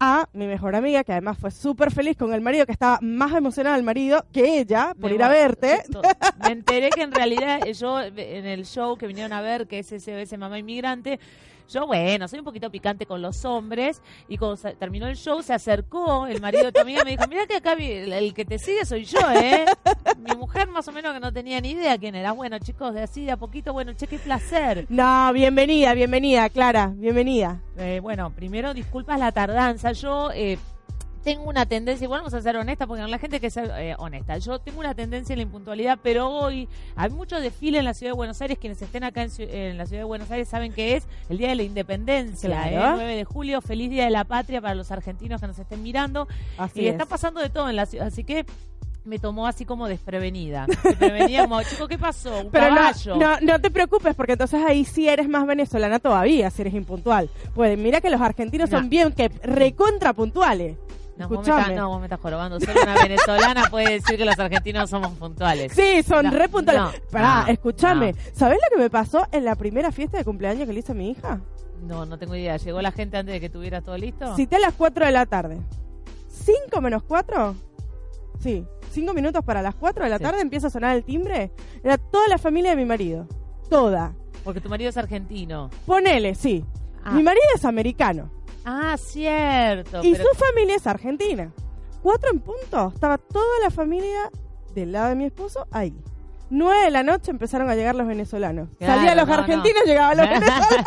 a 0.00 0.28
mi 0.32 0.46
mejor 0.46 0.74
amiga, 0.76 1.04
que 1.04 1.12
además 1.12 1.38
fue 1.38 1.50
súper 1.50 1.90
feliz 1.90 2.16
con 2.16 2.32
el 2.32 2.40
marido, 2.40 2.66
que 2.66 2.72
estaba 2.72 2.98
más 3.00 3.34
emocionada 3.34 3.76
el 3.76 3.82
marido 3.82 4.24
que 4.32 4.58
ella 4.60 4.94
por 5.00 5.10
Me 5.10 5.16
ir 5.16 5.22
a 5.22 5.28
verte. 5.28 5.82
Me 6.42 6.52
enteré 6.52 6.90
que 6.90 7.02
en 7.02 7.12
realidad 7.12 7.64
yo 7.66 8.00
en 8.00 8.46
el 8.46 8.64
show 8.64 8.96
que 8.96 9.06
vinieron 9.06 9.32
a 9.32 9.40
ver, 9.40 9.66
que 9.66 9.80
es 9.80 9.88
SOS 9.88 10.38
Mamá 10.38 10.58
Inmigrante, 10.58 11.18
yo, 11.68 11.86
bueno, 11.86 12.26
soy 12.28 12.38
un 12.40 12.44
poquito 12.44 12.70
picante 12.70 13.06
con 13.06 13.20
los 13.22 13.44
hombres 13.44 14.00
y 14.28 14.36
cuando 14.38 14.56
se- 14.56 14.74
terminó 14.74 15.06
el 15.06 15.16
show 15.16 15.42
se 15.42 15.52
acercó 15.54 16.26
el 16.26 16.40
marido 16.40 16.64
de 16.64 16.72
tu 16.72 16.80
amiga 16.80 17.02
y 17.02 17.04
me 17.04 17.10
dijo, 17.12 17.24
mira 17.28 17.46
que 17.46 17.56
acá 17.56 17.74
el, 17.74 18.12
el 18.12 18.34
que 18.34 18.44
te 18.44 18.58
sigue 18.58 18.84
soy 18.84 19.04
yo, 19.04 19.18
¿eh? 19.34 19.64
Mi 20.18 20.34
mujer 20.36 20.68
más 20.68 20.86
o 20.88 20.92
menos 20.92 21.12
que 21.14 21.20
no 21.20 21.32
tenía 21.32 21.60
ni 21.60 21.70
idea 21.72 21.96
quién 21.98 22.14
era. 22.14 22.32
Bueno, 22.32 22.58
chicos, 22.58 22.94
de 22.94 23.02
así, 23.02 23.24
de 23.24 23.32
a 23.32 23.36
poquito, 23.36 23.72
bueno, 23.72 23.92
che, 23.94 24.06
qué 24.06 24.18
placer. 24.18 24.86
No, 24.88 25.32
bienvenida, 25.32 25.94
bienvenida, 25.94 26.48
Clara, 26.48 26.92
bienvenida. 26.94 27.60
Eh, 27.76 28.00
bueno, 28.02 28.30
primero 28.34 28.74
disculpas 28.74 29.18
la 29.18 29.32
tardanza. 29.32 29.92
Yo 29.92 30.30
eh, 30.32 30.58
tengo 31.28 31.44
una 31.50 31.66
tendencia, 31.66 32.04
igual 32.04 32.20
vamos 32.20 32.32
a 32.32 32.40
ser 32.40 32.56
honestas, 32.56 32.88
porque 32.88 33.02
la 33.02 33.18
gente 33.18 33.38
que 33.40 33.50
ser 33.50 33.70
eh, 33.76 33.94
honesta. 33.98 34.38
Yo 34.38 34.58
tengo 34.60 34.80
una 34.80 34.94
tendencia 34.94 35.34
en 35.34 35.38
la 35.38 35.42
impuntualidad, 35.42 35.98
pero 36.02 36.28
hoy 36.30 36.68
hay 36.96 37.10
mucho 37.10 37.38
desfile 37.40 37.78
en 37.78 37.84
la 37.84 37.92
ciudad 37.92 38.12
de 38.12 38.16
Buenos 38.16 38.40
Aires. 38.40 38.56
Quienes 38.58 38.80
estén 38.80 39.04
acá 39.04 39.22
en, 39.22 39.30
en 39.38 39.76
la 39.76 39.84
ciudad 39.84 40.00
de 40.00 40.04
Buenos 40.06 40.30
Aires 40.30 40.48
saben 40.48 40.72
que 40.72 40.96
es 40.96 41.06
el 41.28 41.36
Día 41.36 41.48
de 41.48 41.56
la 41.56 41.62
Independencia, 41.64 42.48
Claro. 42.48 42.76
¿eh? 42.76 42.92
9 42.96 43.16
de 43.16 43.24
julio. 43.24 43.60
Feliz 43.60 43.90
Día 43.90 44.04
de 44.04 44.10
la 44.10 44.24
Patria 44.24 44.60
para 44.62 44.74
los 44.74 44.90
argentinos 44.90 45.40
que 45.40 45.46
nos 45.46 45.58
estén 45.58 45.82
mirando. 45.82 46.26
Así 46.56 46.80
y 46.80 46.86
es. 46.86 46.92
está 46.92 47.04
pasando 47.04 47.40
de 47.40 47.50
todo 47.50 47.68
en 47.68 47.76
la 47.76 47.84
ciudad, 47.86 48.06
así 48.06 48.24
que 48.24 48.46
me 49.04 49.18
tomó 49.18 49.46
así 49.46 49.64
como 49.64 49.86
desprevenida. 49.88 50.66
Desprevenida 50.82 51.42
como, 51.42 51.62
chico, 51.62 51.88
¿qué 51.88 51.98
pasó? 51.98 52.40
Un 52.40 52.50
Pero 52.50 52.70
no, 52.70 52.76
caballo. 52.76 53.16
no, 53.16 53.40
no 53.40 53.60
te 53.60 53.70
preocupes, 53.70 54.14
porque 54.14 54.32
entonces 54.32 54.62
ahí 54.66 54.84
sí 54.84 55.08
eres 55.08 55.28
más 55.28 55.46
venezolana 55.46 55.98
todavía, 55.98 56.50
si 56.50 56.62
eres 56.62 56.74
impuntual. 56.74 57.28
Pues 57.54 57.78
mira 57.78 58.00
que 58.00 58.10
los 58.10 58.20
argentinos 58.20 58.70
No. 58.70 58.78
son 58.78 58.88
bien 58.88 59.12
que 59.12 59.28
recontra 59.42 60.12
puntuales. 60.12 60.76
No, 61.18 61.28
vos 61.28 61.38
me 61.46 61.52
Escuchame. 61.52 61.74
no, 61.74 61.88
vos 61.88 61.98
me 62.00 62.06
estás 62.06 62.20
jorobando. 62.20 62.60
Solo 62.60 62.80
una 62.82 62.94
venezolana 63.02 63.64
puede 63.70 63.90
decir 63.94 64.16
que 64.16 64.24
los 64.24 64.38
argentinos 64.38 64.88
somos 64.90 65.12
puntuales. 65.18 65.72
Sí, 65.72 66.02
son 66.02 66.26
No, 66.26 66.30
re 66.30 66.48
puntuales. 66.48 66.82
no, 67.02 67.08
Pará, 67.10 67.42
no, 67.42 67.52
escúchame. 67.52 68.14
¿Sabés 68.32 68.58
lo 68.70 68.76
que 68.76 68.82
me 68.82 68.90
pasó 68.90 69.26
en 69.32 69.44
la 69.44 69.54
primera 69.56 69.90
fiesta 69.92 70.18
de 70.18 70.24
cumpleaños 70.24 70.66
que 70.66 70.72
le 70.72 70.80
hice 70.80 70.92
a 70.92 70.94
mi 70.94 71.10
hija? 71.10 71.40
No, 71.82 72.06
no 72.06 72.18
tengo 72.18 72.34
idea. 72.34 72.56
¿Llegó 72.56 72.80
la 72.82 72.92
gente 72.92 73.16
antes 73.16 73.32
de 73.32 73.40
que 73.40 73.48
tuvieras 73.50 73.82
todo 73.84 73.96
listo? 73.98 74.34
Cité 74.36 74.56
a 74.56 74.60
las 74.60 74.74
4 74.74 75.06
de 75.06 75.12
la 75.12 75.26
tarde. 75.26 75.58
¿5 76.46 76.80
menos 76.80 77.02
4? 77.02 77.54
Sí, 78.40 78.64
5 78.92 79.12
minutos 79.14 79.44
para 79.44 79.62
las 79.62 79.74
4 79.74 80.04
de 80.04 80.10
la 80.10 80.18
Sí. 80.18 80.24
tarde 80.24 80.40
empieza 80.40 80.68
a 80.68 80.70
sonar 80.70 80.96
el 80.96 81.04
timbre. 81.04 81.50
Era 81.82 81.98
toda 81.98 82.28
la 82.28 82.38
familia 82.38 82.70
de 82.70 82.76
mi 82.76 82.84
marido. 82.84 83.26
Toda. 83.68 84.12
Porque 84.44 84.60
tu 84.60 84.68
marido 84.68 84.88
es 84.90 84.96
argentino. 84.96 85.68
Ponele, 85.84 86.34
sí. 86.34 86.64
Ah. 87.04 87.12
Mi 87.12 87.22
marido 87.22 87.42
es 87.54 87.64
americano. 87.64 88.30
Ah, 88.70 88.96
cierto. 88.98 90.00
Y 90.04 90.12
pero- 90.12 90.24
su 90.30 90.38
familia 90.38 90.76
es 90.76 90.86
argentina. 90.86 91.50
Cuatro 92.02 92.30
en 92.30 92.40
punto. 92.40 92.92
Estaba 92.94 93.16
toda 93.16 93.60
la 93.62 93.70
familia 93.70 94.30
del 94.74 94.92
lado 94.92 95.08
de 95.08 95.14
mi 95.14 95.24
esposo 95.24 95.66
ahí. 95.70 95.94
Nueve 96.50 96.84
de 96.84 96.90
la 96.90 97.02
noche 97.02 97.30
empezaron 97.30 97.68
a 97.68 97.74
llegar 97.74 97.94
los 97.94 98.06
venezolanos. 98.06 98.68
Claro, 98.78 98.94
Salían 98.94 99.16
los 99.16 99.26
no, 99.28 99.34
no. 99.36 99.40
argentinos, 99.42 99.84
llegaban 99.84 100.16
los 100.16 100.28
venezolanos. 100.30 100.86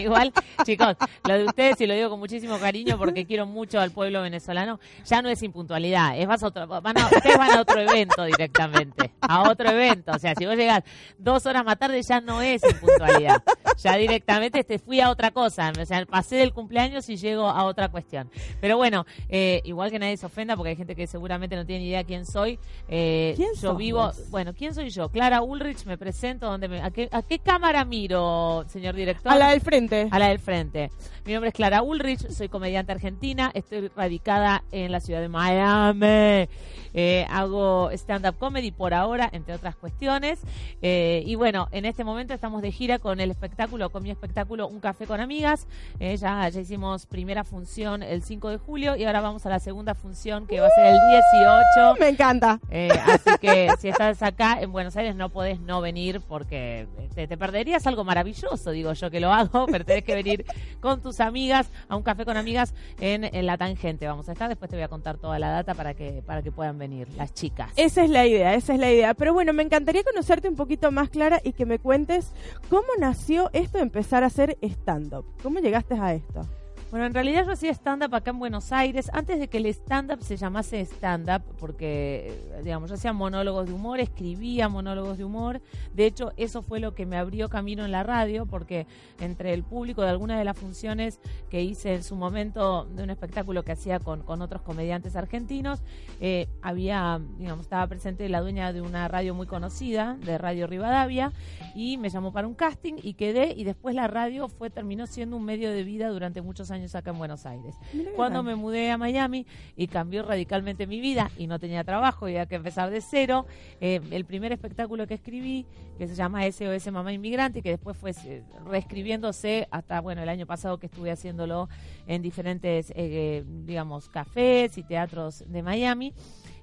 Igual, 0.00 0.32
chicos, 0.64 0.96
lo 1.28 1.34
de 1.34 1.44
ustedes, 1.44 1.80
y 1.82 1.86
lo 1.86 1.92
digo 1.94 2.08
con 2.08 2.18
muchísimo 2.18 2.58
cariño 2.58 2.96
porque 2.96 3.26
quiero 3.26 3.44
mucho 3.44 3.78
al 3.78 3.90
pueblo 3.90 4.22
venezolano, 4.22 4.80
ya 5.04 5.20
no 5.20 5.28
es 5.28 5.42
impuntualidad, 5.42 6.16
es 6.18 6.26
vas 6.26 6.42
a 6.42 6.46
otro, 6.46 6.66
van 6.66 6.98
a, 6.98 7.04
ustedes 7.06 7.36
van 7.36 7.50
a 7.52 7.60
otro 7.60 7.78
evento 7.78 8.24
directamente, 8.24 9.12
a 9.20 9.42
otro 9.50 9.68
evento. 9.68 10.12
O 10.12 10.18
sea, 10.18 10.34
si 10.34 10.46
vos 10.46 10.56
llegás 10.56 10.82
dos 11.18 11.44
horas 11.44 11.62
más 11.64 11.78
tarde 11.78 12.00
ya 12.02 12.22
no 12.22 12.40
es 12.40 12.62
impuntualidad, 12.64 13.42
ya 13.76 13.96
directamente 13.96 14.64
te 14.64 14.78
fui 14.78 15.00
a 15.00 15.10
otra 15.10 15.30
cosa, 15.30 15.70
o 15.78 15.84
sea, 15.84 16.06
pasé 16.06 16.36
del 16.36 16.54
cumpleaños 16.54 17.06
y 17.10 17.16
llego 17.16 17.46
a 17.48 17.64
otra 17.64 17.90
cuestión. 17.90 18.30
Pero 18.62 18.78
bueno, 18.78 19.04
eh, 19.28 19.60
igual 19.64 19.90
que 19.90 19.98
nadie 19.98 20.16
se 20.16 20.24
ofenda 20.24 20.56
porque 20.56 20.70
hay 20.70 20.76
gente 20.76 20.96
que 20.96 21.06
seguramente 21.06 21.54
no 21.54 21.66
tiene 21.66 21.82
ni 21.84 21.88
idea 21.90 22.02
quién 22.04 22.24
soy. 22.24 22.58
eh, 22.88 23.34
¿Quién 23.36 23.50
yo 23.56 23.60
sos 23.60 23.76
vivo, 23.76 23.98
vos? 24.06 24.30
bueno, 24.30 24.54
¿quién 24.54 24.74
soy 24.74 24.88
yo? 24.88 25.01
Clara 25.08 25.42
Ulrich, 25.42 25.84
me 25.86 25.98
presento, 25.98 26.46
¿dónde 26.46 26.68
me, 26.68 26.82
a, 26.82 26.90
qué, 26.90 27.08
¿a 27.12 27.22
qué 27.22 27.38
cámara 27.38 27.84
miro, 27.84 28.64
señor 28.68 28.94
director? 28.94 29.32
A 29.32 29.36
la 29.36 29.50
del 29.50 29.60
frente. 29.60 30.08
A 30.10 30.18
la 30.18 30.28
del 30.28 30.38
frente. 30.38 30.90
Mi 31.24 31.32
nombre 31.32 31.48
es 31.48 31.54
Clara 31.54 31.82
Ulrich, 31.82 32.28
soy 32.30 32.48
comediante 32.48 32.92
argentina, 32.92 33.50
estoy 33.54 33.88
radicada 33.88 34.64
en 34.72 34.90
la 34.90 35.00
ciudad 35.00 35.20
de 35.20 35.28
Miami. 35.28 36.48
Eh, 36.94 37.26
hago 37.30 37.90
stand-up 37.92 38.36
comedy 38.38 38.70
por 38.70 38.94
ahora, 38.94 39.28
entre 39.32 39.54
otras 39.54 39.76
cuestiones. 39.76 40.40
Eh, 40.82 41.22
y 41.26 41.34
bueno, 41.36 41.68
en 41.72 41.84
este 41.84 42.04
momento 42.04 42.34
estamos 42.34 42.62
de 42.62 42.70
gira 42.72 42.98
con 42.98 43.20
el 43.20 43.30
espectáculo, 43.30 43.90
con 43.90 44.02
mi 44.02 44.10
espectáculo 44.10 44.68
Un 44.68 44.80
Café 44.80 45.06
con 45.06 45.20
Amigas. 45.20 45.66
Eh, 46.00 46.16
ya, 46.16 46.48
ya 46.48 46.60
hicimos 46.60 47.06
primera 47.06 47.44
función 47.44 48.02
el 48.02 48.22
5 48.22 48.50
de 48.50 48.58
julio 48.58 48.96
y 48.96 49.04
ahora 49.04 49.20
vamos 49.20 49.46
a 49.46 49.48
la 49.48 49.58
segunda 49.58 49.94
función 49.94 50.46
que 50.46 50.60
va 50.60 50.66
a 50.66 50.70
ser 50.70 50.86
el 50.86 50.98
18. 51.32 52.00
Me 52.00 52.08
encanta. 52.08 52.60
Así 53.06 53.30
que 53.40 53.70
si 53.78 53.88
estás 53.88 54.22
acá 54.22 54.58
en 54.60 54.72
Buenos 54.72 54.91
Aires 54.96 55.14
no 55.14 55.28
podés 55.28 55.60
no 55.60 55.80
venir 55.80 56.20
porque 56.20 56.86
te, 57.14 57.26
te 57.26 57.36
perderías 57.36 57.86
algo 57.86 58.04
maravilloso, 58.04 58.70
digo 58.70 58.92
yo 58.92 59.10
que 59.10 59.20
lo 59.20 59.32
hago, 59.32 59.66
pero 59.70 59.84
tenés 59.84 60.04
que 60.04 60.14
venir 60.14 60.44
con 60.80 61.00
tus 61.02 61.20
amigas 61.20 61.70
a 61.88 61.96
un 61.96 62.02
café 62.02 62.24
con 62.24 62.36
amigas 62.36 62.74
en, 63.00 63.24
en 63.24 63.46
La 63.46 63.56
Tangente. 63.56 64.06
Vamos 64.06 64.28
a 64.28 64.32
estar, 64.32 64.48
después 64.48 64.70
te 64.70 64.76
voy 64.76 64.84
a 64.84 64.88
contar 64.88 65.18
toda 65.18 65.38
la 65.38 65.50
data 65.50 65.74
para 65.74 65.94
que, 65.94 66.22
para 66.24 66.42
que 66.42 66.52
puedan 66.52 66.78
venir 66.78 67.08
las 67.16 67.34
chicas. 67.34 67.70
Esa 67.76 68.04
es 68.04 68.10
la 68.10 68.26
idea, 68.26 68.54
esa 68.54 68.74
es 68.74 68.80
la 68.80 68.90
idea. 68.90 69.14
Pero 69.14 69.32
bueno, 69.32 69.52
me 69.52 69.62
encantaría 69.62 70.02
conocerte 70.02 70.48
un 70.48 70.56
poquito 70.56 70.90
más, 70.90 71.10
Clara, 71.10 71.40
y 71.44 71.52
que 71.52 71.66
me 71.66 71.78
cuentes 71.78 72.32
cómo 72.68 72.88
nació 72.98 73.50
esto 73.52 73.78
de 73.78 73.84
empezar 73.84 74.22
a 74.22 74.26
hacer 74.26 74.58
stand-up. 74.62 75.24
¿Cómo 75.42 75.60
llegaste 75.60 75.94
a 75.94 76.14
esto? 76.14 76.46
Bueno, 76.92 77.06
en 77.06 77.14
realidad 77.14 77.46
yo 77.46 77.52
hacía 77.52 77.70
stand-up 77.70 78.14
acá 78.14 78.32
en 78.32 78.38
Buenos 78.38 78.70
Aires 78.70 79.08
antes 79.14 79.40
de 79.40 79.48
que 79.48 79.56
el 79.56 79.64
stand-up 79.64 80.22
se 80.22 80.36
llamase 80.36 80.78
stand-up, 80.82 81.42
porque, 81.58 82.38
eh, 82.52 82.60
digamos, 82.62 82.90
yo 82.90 82.96
hacía 82.96 83.14
monólogos 83.14 83.66
de 83.66 83.72
humor, 83.72 83.98
escribía 83.98 84.68
monólogos 84.68 85.16
de 85.16 85.24
humor. 85.24 85.62
De 85.94 86.04
hecho, 86.04 86.34
eso 86.36 86.60
fue 86.60 86.80
lo 86.80 86.94
que 86.94 87.06
me 87.06 87.16
abrió 87.16 87.48
camino 87.48 87.86
en 87.86 87.92
la 87.92 88.02
radio, 88.02 88.44
porque 88.44 88.86
entre 89.20 89.54
el 89.54 89.62
público 89.62 90.02
de 90.02 90.10
algunas 90.10 90.36
de 90.36 90.44
las 90.44 90.54
funciones 90.54 91.18
que 91.48 91.62
hice 91.62 91.94
en 91.94 92.02
su 92.02 92.14
momento 92.14 92.84
de 92.84 93.04
un 93.04 93.08
espectáculo 93.08 93.62
que 93.62 93.72
hacía 93.72 93.98
con, 93.98 94.22
con 94.22 94.42
otros 94.42 94.60
comediantes 94.60 95.16
argentinos, 95.16 95.80
eh, 96.20 96.46
había, 96.60 97.22
digamos, 97.38 97.64
estaba 97.64 97.86
presente 97.86 98.28
la 98.28 98.42
dueña 98.42 98.70
de 98.74 98.82
una 98.82 99.08
radio 99.08 99.34
muy 99.34 99.46
conocida, 99.46 100.18
de 100.26 100.36
Radio 100.36 100.66
Rivadavia, 100.66 101.32
y 101.74 101.96
me 101.96 102.10
llamó 102.10 102.34
para 102.34 102.46
un 102.46 102.54
casting 102.54 102.96
y 103.02 103.14
quedé, 103.14 103.54
y 103.56 103.64
después 103.64 103.94
la 103.94 104.08
radio 104.08 104.48
fue 104.48 104.68
terminó 104.68 105.06
siendo 105.06 105.38
un 105.38 105.46
medio 105.46 105.70
de 105.70 105.84
vida 105.84 106.10
durante 106.10 106.42
muchos 106.42 106.70
años 106.70 106.81
acá 106.94 107.10
en 107.10 107.18
Buenos 107.18 107.46
Aires. 107.46 107.76
Mira 107.92 108.10
Cuando 108.16 108.42
me 108.42 108.54
mudé 108.54 108.90
a 108.90 108.98
Miami 108.98 109.46
y 109.76 109.86
cambió 109.86 110.22
radicalmente 110.22 110.86
mi 110.86 111.00
vida 111.00 111.30
y 111.38 111.46
no 111.46 111.58
tenía 111.58 111.84
trabajo 111.84 112.28
y 112.28 112.32
había 112.32 112.46
que 112.46 112.56
empezar 112.56 112.90
de 112.90 113.00
cero, 113.00 113.46
eh, 113.80 114.00
el 114.10 114.24
primer 114.24 114.52
espectáculo 114.52 115.06
que 115.06 115.14
escribí, 115.14 115.66
que 115.98 116.08
se 116.08 116.14
llama 116.14 116.44
SOS 116.50 116.90
Mamá 116.92 117.12
Inmigrante, 117.12 117.62
que 117.62 117.70
después 117.70 117.96
fue 117.96 118.12
eh, 118.24 118.42
reescribiéndose 118.66 119.68
hasta, 119.70 120.00
bueno, 120.00 120.22
el 120.22 120.28
año 120.28 120.46
pasado 120.46 120.78
que 120.78 120.86
estuve 120.86 121.10
haciéndolo 121.10 121.68
en 122.06 122.22
diferentes, 122.22 122.92
eh, 122.96 123.44
digamos, 123.46 124.08
cafés 124.08 124.76
y 124.78 124.82
teatros 124.82 125.44
de 125.46 125.62
Miami. 125.62 126.12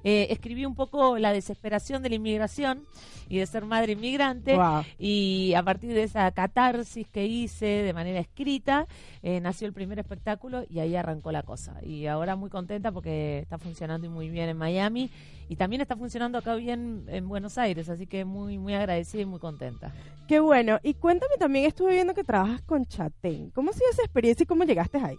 Eh, 0.04 0.28
escribí 0.30 0.66
un 0.66 0.76
poco 0.76 1.18
la 1.18 1.34
desesperación 1.34 2.02
de 2.04 2.10
la 2.10 2.16
inmigración 2.16 2.86
y 3.28 3.38
de 3.38 3.46
ser 3.46 3.66
madre 3.66 3.94
inmigrante. 3.94 4.58
Y 4.98 5.54
a 5.56 5.64
partir 5.64 5.94
de 5.94 6.04
esa 6.04 6.30
catarsis 6.32 7.08
que 7.08 7.26
hice 7.26 7.66
de 7.66 7.94
manera 7.94 8.20
escrita, 8.20 8.88
eh, 9.22 9.40
nació 9.40 9.68
el 9.68 9.74
primer 9.74 10.00
espectáculo 10.00 10.64
y 10.70 10.80
ahí 10.80 10.96
arrancó 10.96 11.32
la 11.32 11.44
cosa. 11.44 11.76
Y 11.84 12.08
ahora 12.08 12.36
muy 12.36 12.50
contenta 12.50 12.92
porque 12.92 13.40
está 13.40 13.58
funcionando 13.58 14.08
y 14.08 14.10
muy 14.10 14.30
bien 14.30 14.50
en 14.50 14.58
Miami 14.58 15.10
y 15.48 15.56
también 15.56 15.82
está 15.82 15.96
funcionando 15.96 16.38
acá 16.38 16.56
bien 16.56 17.06
en 17.08 17.28
Buenos 17.28 17.58
Aires, 17.58 17.90
así 17.90 18.06
que 18.06 18.24
muy 18.24 18.58
muy 18.58 18.74
agradecida 18.74 19.24
y 19.24 19.26
muy 19.26 19.40
contenta. 19.40 19.94
Qué 20.28 20.40
bueno. 20.40 20.80
Y 20.84 20.94
cuéntame 20.94 21.36
también, 21.38 21.66
estuve 21.66 21.94
viendo 21.94 22.14
que 22.14 22.24
trabajas 22.24 22.62
con 22.62 22.86
Chatén. 22.86 23.50
¿Cómo 23.52 23.72
ha 23.72 23.74
sido 23.74 23.90
esa 23.92 24.04
experiencia 24.04 24.44
y 24.44 24.48
cómo 24.48 24.64
llegaste 24.64 25.00
ahí? 25.00 25.18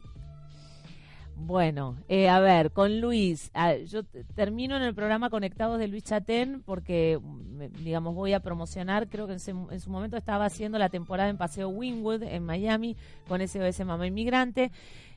Bueno, 1.43 1.97
eh, 2.09 2.29
a 2.29 2.39
ver, 2.39 2.71
con 2.71 3.01
Luis, 3.01 3.51
ah, 3.55 3.75
yo 3.75 4.03
termino 4.35 4.77
en 4.77 4.83
el 4.83 4.95
programa 4.95 5.31
Conectados 5.31 5.79
de 5.79 5.89
Luis 5.89 6.05
Chatén 6.05 6.63
porque, 6.67 7.19
digamos, 7.83 8.15
voy 8.15 8.35
a 8.35 8.41
promocionar, 8.41 9.09
creo 9.09 9.27
que 9.27 9.33
en, 9.33 9.37
ese- 9.37 9.51
en 9.53 9.81
su 9.81 9.91
momento 9.91 10.19
estaba 10.19 10.45
haciendo 10.45 10.79
la 10.79 10.91
temporada 10.91 11.31
en 11.31 11.39
Paseo 11.39 11.69
Wingwood 11.71 12.25
en 12.25 12.45
Miami 12.45 12.95
con 13.27 13.41
SOS 13.41 13.85
Mamá 13.87 14.07
Inmigrante. 14.07 14.71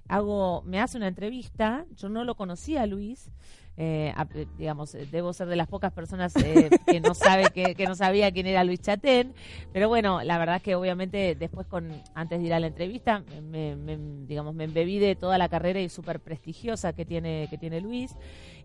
Hago, 0.07 0.61
me 0.65 0.79
hace 0.79 0.97
una 0.97 1.07
entrevista, 1.09 1.85
yo 1.97 2.07
no 2.09 2.23
lo 2.23 2.35
conocía 2.35 2.85
Luis, 2.85 3.29
eh, 3.77 4.13
eh, 4.35 4.45
digamos, 4.57 4.93
eh, 4.95 5.07
debo 5.11 5.33
ser 5.33 5.47
de 5.47 5.55
las 5.55 5.67
pocas 5.67 5.91
personas 5.91 6.35
eh, 6.37 6.69
que 6.85 6.99
no 6.99 7.13
sabe 7.13 7.49
que, 7.49 7.75
que 7.75 7.87
no 7.87 7.95
sabía 7.95 8.31
quién 8.31 8.45
era 8.47 8.63
Luis 8.63 8.79
Chatén, 8.81 9.33
pero 9.71 9.87
bueno, 9.89 10.21
la 10.23 10.37
verdad 10.37 10.57
es 10.57 10.61
que 10.63 10.75
obviamente 10.75 11.35
después 11.35 11.65
con 11.67 11.89
antes 12.13 12.39
de 12.39 12.45
ir 12.45 12.53
a 12.53 12.59
la 12.59 12.67
entrevista, 12.67 13.23
me, 13.41 13.75
me- 13.75 14.25
digamos, 14.27 14.53
me 14.53 14.65
embebí 14.65 14.99
de 14.99 15.15
toda 15.15 15.37
la 15.37 15.49
carrera 15.49 15.79
y 15.81 15.89
súper 15.89 16.19
prestigiosa 16.19 16.93
que 16.93 17.05
tiene 17.05 17.47
que 17.49 17.57
tiene 17.57 17.81
Luis 17.81 18.11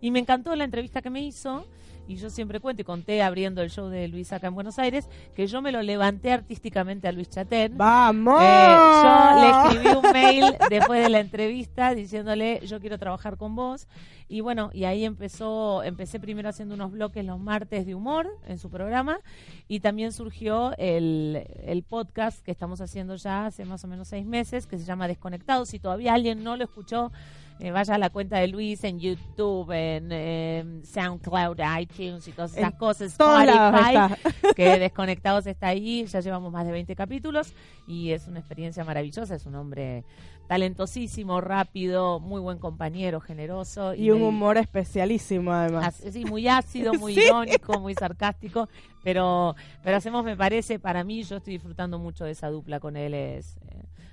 y 0.01 0.11
me 0.11 0.19
encantó 0.19 0.55
la 0.55 0.63
entrevista 0.63 1.01
que 1.01 1.09
me 1.09 1.21
hizo. 1.21 1.65
Y 2.09 2.15
yo 2.15 2.31
siempre 2.31 2.59
cuento 2.59 2.81
y 2.81 2.85
conté 2.85 3.21
abriendo 3.21 3.61
el 3.61 3.69
show 3.69 3.87
de 3.87 4.07
Luis 4.07 4.33
acá 4.33 4.47
en 4.47 4.55
Buenos 4.55 4.79
Aires 4.79 5.07
que 5.35 5.45
yo 5.45 5.61
me 5.61 5.71
lo 5.71 5.83
levanté 5.83 6.31
artísticamente 6.31 7.07
a 7.07 7.11
Luis 7.11 7.29
Chatén. 7.29 7.77
¡Vamos! 7.77 8.41
Eh, 8.41 8.75
yo 9.03 9.41
le 9.41 9.49
escribí 9.51 9.95
un 9.95 10.11
mail 10.11 10.57
después 10.71 11.03
de 11.03 11.09
la 11.09 11.19
entrevista 11.19 11.93
diciéndole 11.93 12.61
yo 12.65 12.79
quiero 12.79 12.97
trabajar 12.97 13.37
con 13.37 13.55
vos 13.55 13.87
y 14.27 14.41
bueno 14.41 14.71
y 14.73 14.85
ahí 14.85 15.05
empezó 15.05 15.83
empecé 15.83 16.19
primero 16.19 16.49
haciendo 16.49 16.73
unos 16.73 16.91
bloques 16.91 17.23
los 17.23 17.39
martes 17.39 17.85
de 17.85 17.93
humor 17.93 18.27
en 18.47 18.57
su 18.57 18.71
programa 18.71 19.19
y 19.67 19.79
también 19.79 20.11
surgió 20.11 20.75
el, 20.79 21.45
el 21.63 21.83
podcast 21.83 22.43
que 22.43 22.49
estamos 22.49 22.81
haciendo 22.81 23.17
ya 23.17 23.45
hace 23.45 23.65
más 23.65 23.83
o 23.83 23.87
menos 23.87 24.07
seis 24.07 24.25
meses 24.25 24.65
que 24.65 24.79
se 24.79 24.83
llama 24.83 25.07
Desconectados 25.07 25.69
si 25.69 25.77
todavía 25.77 26.15
alguien 26.15 26.43
no 26.43 26.57
lo 26.57 26.63
escuchó 26.63 27.11
eh, 27.59 27.71
vaya 27.71 27.95
a 27.95 27.97
la 27.97 28.09
cuenta 28.09 28.37
de 28.37 28.47
Luis 28.47 28.83
en 28.83 28.99
YouTube, 28.99 29.71
en 29.71 30.09
eh, 30.11 30.81
SoundCloud, 30.83 31.57
iTunes 31.79 32.27
y 32.27 32.31
todas 32.31 32.55
esas 32.55 32.71
En 32.73 32.77
cosas. 32.77 33.11
Spotify, 33.11 34.53
que 34.55 34.79
Desconectados 34.79 35.45
está 35.47 35.67
ahí, 35.67 36.05
ya 36.05 36.19
llevamos 36.21 36.51
más 36.51 36.65
de 36.65 36.71
20 36.71 36.95
capítulos 36.95 37.53
y 37.87 38.11
es 38.11 38.27
una 38.27 38.39
experiencia 38.39 38.83
maravillosa, 38.83 39.35
es 39.35 39.45
un 39.45 39.55
hombre 39.55 40.03
talentosísimo, 40.47 41.41
rápido, 41.41 42.19
muy 42.19 42.41
buen 42.41 42.57
compañero, 42.57 43.19
generoso. 43.21 43.93
Y 43.93 44.09
un 44.09 44.23
humor 44.23 44.57
especialísimo, 44.57 45.53
además. 45.53 46.01
sí, 46.11 46.25
muy 46.25 46.47
ácido, 46.47 46.93
muy 46.99 47.13
Sí. 47.13 47.21
irónico, 47.25 47.79
muy 47.79 47.93
sarcástico, 47.93 48.67
pero, 49.03 49.55
pero 49.83 49.97
hacemos, 49.97 50.23
me 50.25 50.35
parece, 50.35 50.79
para 50.79 51.03
mí, 51.03 51.21
yo 51.23 51.37
estoy 51.37 51.53
disfrutando 51.53 51.99
mucho 51.99 52.25
de 52.25 52.31
esa 52.31 52.49
dupla 52.49 52.79
con 52.79 52.97
él, 52.97 53.13
es 53.13 53.57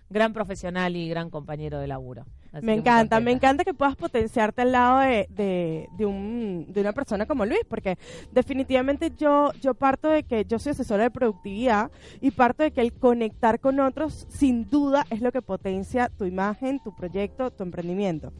gran 0.09 0.33
profesional 0.33 0.97
y 0.97 1.09
gran 1.09 1.31
compañero 1.31 1.79
de 1.79 1.87
laburo. 1.87 2.25
Así 2.53 2.65
Me 2.65 2.75
encanta, 2.75 3.21
me 3.21 3.33
encanta 3.33 3.65
que 3.65 3.75
puedas 3.75 3.97
potenciarte 3.97 4.63
al 4.63 4.73
lado 4.73 5.01
de, 5.01 5.27
de, 5.31 5.89
de 5.99 6.07
un, 6.07 6.67
de 6.69 6.81
una 6.81 6.93
persona 6.93 7.27
como 7.27 7.45
Luis, 7.45 7.61
porque 7.69 7.99
definitivamente 8.33 9.13
yo, 9.17 9.53
yo 9.61 9.75
parto 9.75 10.09
de 10.09 10.23
que 10.23 10.45
yo 10.45 10.59
soy 10.59 10.73
asesora 10.73 11.03
de 11.03 11.11
productividad 11.11 11.91
y 12.21 12.31
parto 12.31 12.63
de 12.63 12.71
que 12.71 12.81
el 12.81 12.93
conectar 12.93 13.61
con 13.61 13.81
otros, 13.81 14.27
sin 14.31 14.71
duda, 14.71 15.05
es 15.11 15.21
lo 15.21 15.33
que 15.33 15.43
potencia 15.43 16.09
tu 16.09 16.25
imagen, 16.25 16.81
tu 16.83 16.95
proyecto, 16.95 17.51
tu 17.51 17.63
emprendimiento. 17.63 18.33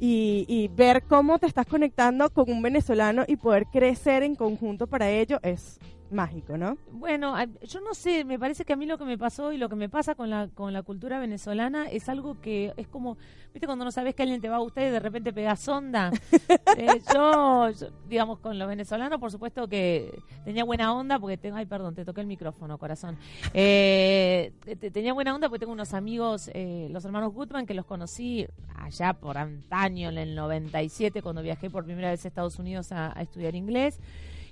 Y, 0.00 0.46
y 0.48 0.68
ver 0.68 1.02
cómo 1.02 1.40
te 1.40 1.46
estás 1.46 1.66
conectando 1.66 2.30
con 2.30 2.50
un 2.50 2.62
venezolano 2.62 3.24
y 3.26 3.36
poder 3.36 3.66
crecer 3.66 4.22
en 4.22 4.36
conjunto 4.36 4.86
para 4.86 5.10
ello 5.10 5.40
es 5.42 5.80
mágico, 6.10 6.56
¿no? 6.56 6.78
Bueno, 6.90 7.34
yo 7.62 7.80
no 7.80 7.94
sé, 7.94 8.24
me 8.24 8.38
parece 8.38 8.64
que 8.64 8.72
a 8.72 8.76
mí 8.76 8.86
lo 8.86 8.96
que 8.98 9.04
me 9.04 9.18
pasó 9.18 9.52
y 9.52 9.58
lo 9.58 9.68
que 9.68 9.76
me 9.76 9.88
pasa 9.88 10.14
con 10.14 10.30
la, 10.30 10.48
con 10.48 10.72
la 10.72 10.82
cultura 10.82 11.18
venezolana 11.18 11.86
es 11.90 12.08
algo 12.08 12.40
que 12.40 12.72
es 12.76 12.88
como, 12.88 13.16
viste, 13.52 13.66
cuando 13.66 13.84
no 13.84 13.90
sabes 13.92 14.14
que 14.14 14.22
alguien 14.22 14.40
te 14.40 14.48
va 14.48 14.56
a 14.56 14.60
gustar 14.60 14.84
y 14.84 14.90
de 14.90 15.00
repente 15.00 15.32
pegas 15.32 15.66
onda. 15.68 16.10
Eh, 16.80 17.00
yo, 17.12 17.70
yo, 17.70 17.88
digamos, 18.08 18.38
con 18.38 18.56
los 18.56 18.68
venezolanos, 18.68 19.18
por 19.18 19.32
supuesto 19.32 19.66
que 19.68 20.22
tenía 20.44 20.62
buena 20.62 20.92
onda, 20.94 21.18
porque 21.18 21.36
tengo, 21.36 21.56
ay, 21.56 21.66
perdón, 21.66 21.94
te 21.96 22.04
toqué 22.04 22.20
el 22.20 22.28
micrófono, 22.28 22.78
corazón. 22.78 23.16
Eh, 23.52 24.52
te- 24.64 24.76
te- 24.76 24.90
tenía 24.92 25.12
buena 25.12 25.34
onda 25.34 25.48
porque 25.48 25.58
tengo 25.60 25.72
unos 25.72 25.92
amigos, 25.92 26.50
eh, 26.54 26.86
los 26.92 27.04
hermanos 27.04 27.32
Goodman, 27.34 27.66
que 27.66 27.74
los 27.74 27.84
conocí 27.84 28.46
allá 28.76 29.12
por 29.14 29.38
antaño, 29.38 30.08
en 30.10 30.18
el 30.18 30.34
97, 30.36 31.20
cuando 31.20 31.42
viajé 31.42 31.68
por 31.68 31.84
primera 31.84 32.10
vez 32.10 32.24
a 32.24 32.28
Estados 32.28 32.58
Unidos 32.60 32.92
a- 32.92 33.12
a 33.18 33.22
estudiar 33.22 33.56
inglés. 33.56 33.98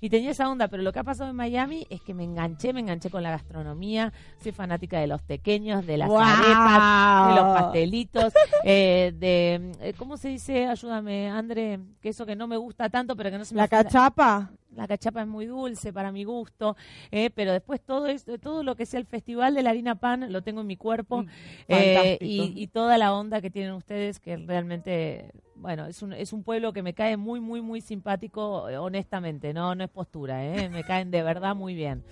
Y 0.07 0.09
tenía 0.09 0.31
esa 0.31 0.49
onda, 0.49 0.69
pero 0.69 0.85
lo 0.85 0.93
que 0.93 1.01
ha 1.01 1.03
pasado 1.03 1.31
en 1.31 1.35
Miami 1.35 1.85
es 1.91 2.01
que 2.01 2.15
me 2.15 2.23
enganché, 2.23 2.73
me 2.73 2.79
enganché 2.79 3.11
con 3.11 3.25
la 3.25 3.31
gastronomía, 3.31 4.13
soy 4.41 4.53
fanática 4.53 5.01
de 5.01 5.09
los 5.09 5.21
pequeños, 5.21 5.85
de 5.85 5.97
las 5.97 6.09
arepas, 6.09 7.29
de 7.29 7.35
los 7.35 7.59
pastelitos, 7.59 8.33
eh, 8.65 9.13
de, 9.17 9.73
eh, 9.81 9.95
¿cómo 9.99 10.17
se 10.17 10.29
dice? 10.29 10.69
Ayúdame, 10.69 11.29
André, 11.29 11.81
que 12.01 12.11
eso 12.11 12.25
que 12.25 12.37
no 12.37 12.47
me 12.47 12.57
gusta 12.57 12.89
tanto, 12.89 13.17
pero 13.17 13.33
que 13.33 13.39
no 13.39 13.45
se 13.45 13.57
me 13.57 13.63
La 13.63 13.67
cachapa. 13.67 14.53
La 14.77 14.87
cachapa 14.87 15.23
es 15.23 15.27
muy 15.27 15.47
dulce 15.47 15.93
para 15.93 16.13
mi 16.13 16.25
gusto, 16.25 16.77
eh, 17.11 17.31
pero 17.31 17.53
después 17.53 17.81
todo 17.81 18.07
esto, 18.07 18.39
todo 18.39 18.63
lo 18.63 18.77
que 18.77 18.87
sea 18.87 19.01
el 19.01 19.07
festival 19.07 19.55
de 19.55 19.63
la 19.63 19.71
harina 19.71 19.95
pan 19.95 20.33
lo 20.33 20.43
tengo 20.43 20.61
en 20.61 20.67
mi 20.67 20.77
cuerpo 20.77 21.23
Mm, 21.23 21.29
eh, 21.69 22.19
y, 22.21 22.53
y 22.63 22.67
toda 22.69 22.99
la 22.99 23.13
onda 23.15 23.41
que 23.41 23.51
tienen 23.51 23.73
ustedes 23.73 24.21
que 24.21 24.37
realmente, 24.37 25.31
bueno, 25.57 25.87
es 25.87 26.03
un, 26.03 26.13
es 26.13 26.33
un 26.33 26.43
pueblo 26.43 26.73
que 26.73 26.83
me 26.83 26.95
cae 26.95 27.17
muy, 27.17 27.41
muy, 27.41 27.61
muy 27.63 27.81
simpático, 27.81 28.65
honestamente, 28.65 29.53
no, 29.55 29.75
no 29.75 29.85
es 29.85 29.91
postura, 29.91 30.45
eh, 30.45 30.69
me 30.69 30.85
caen 30.85 31.11
de 31.11 31.23
verdad 31.23 31.55
muy 31.57 31.75
bien, 31.75 32.03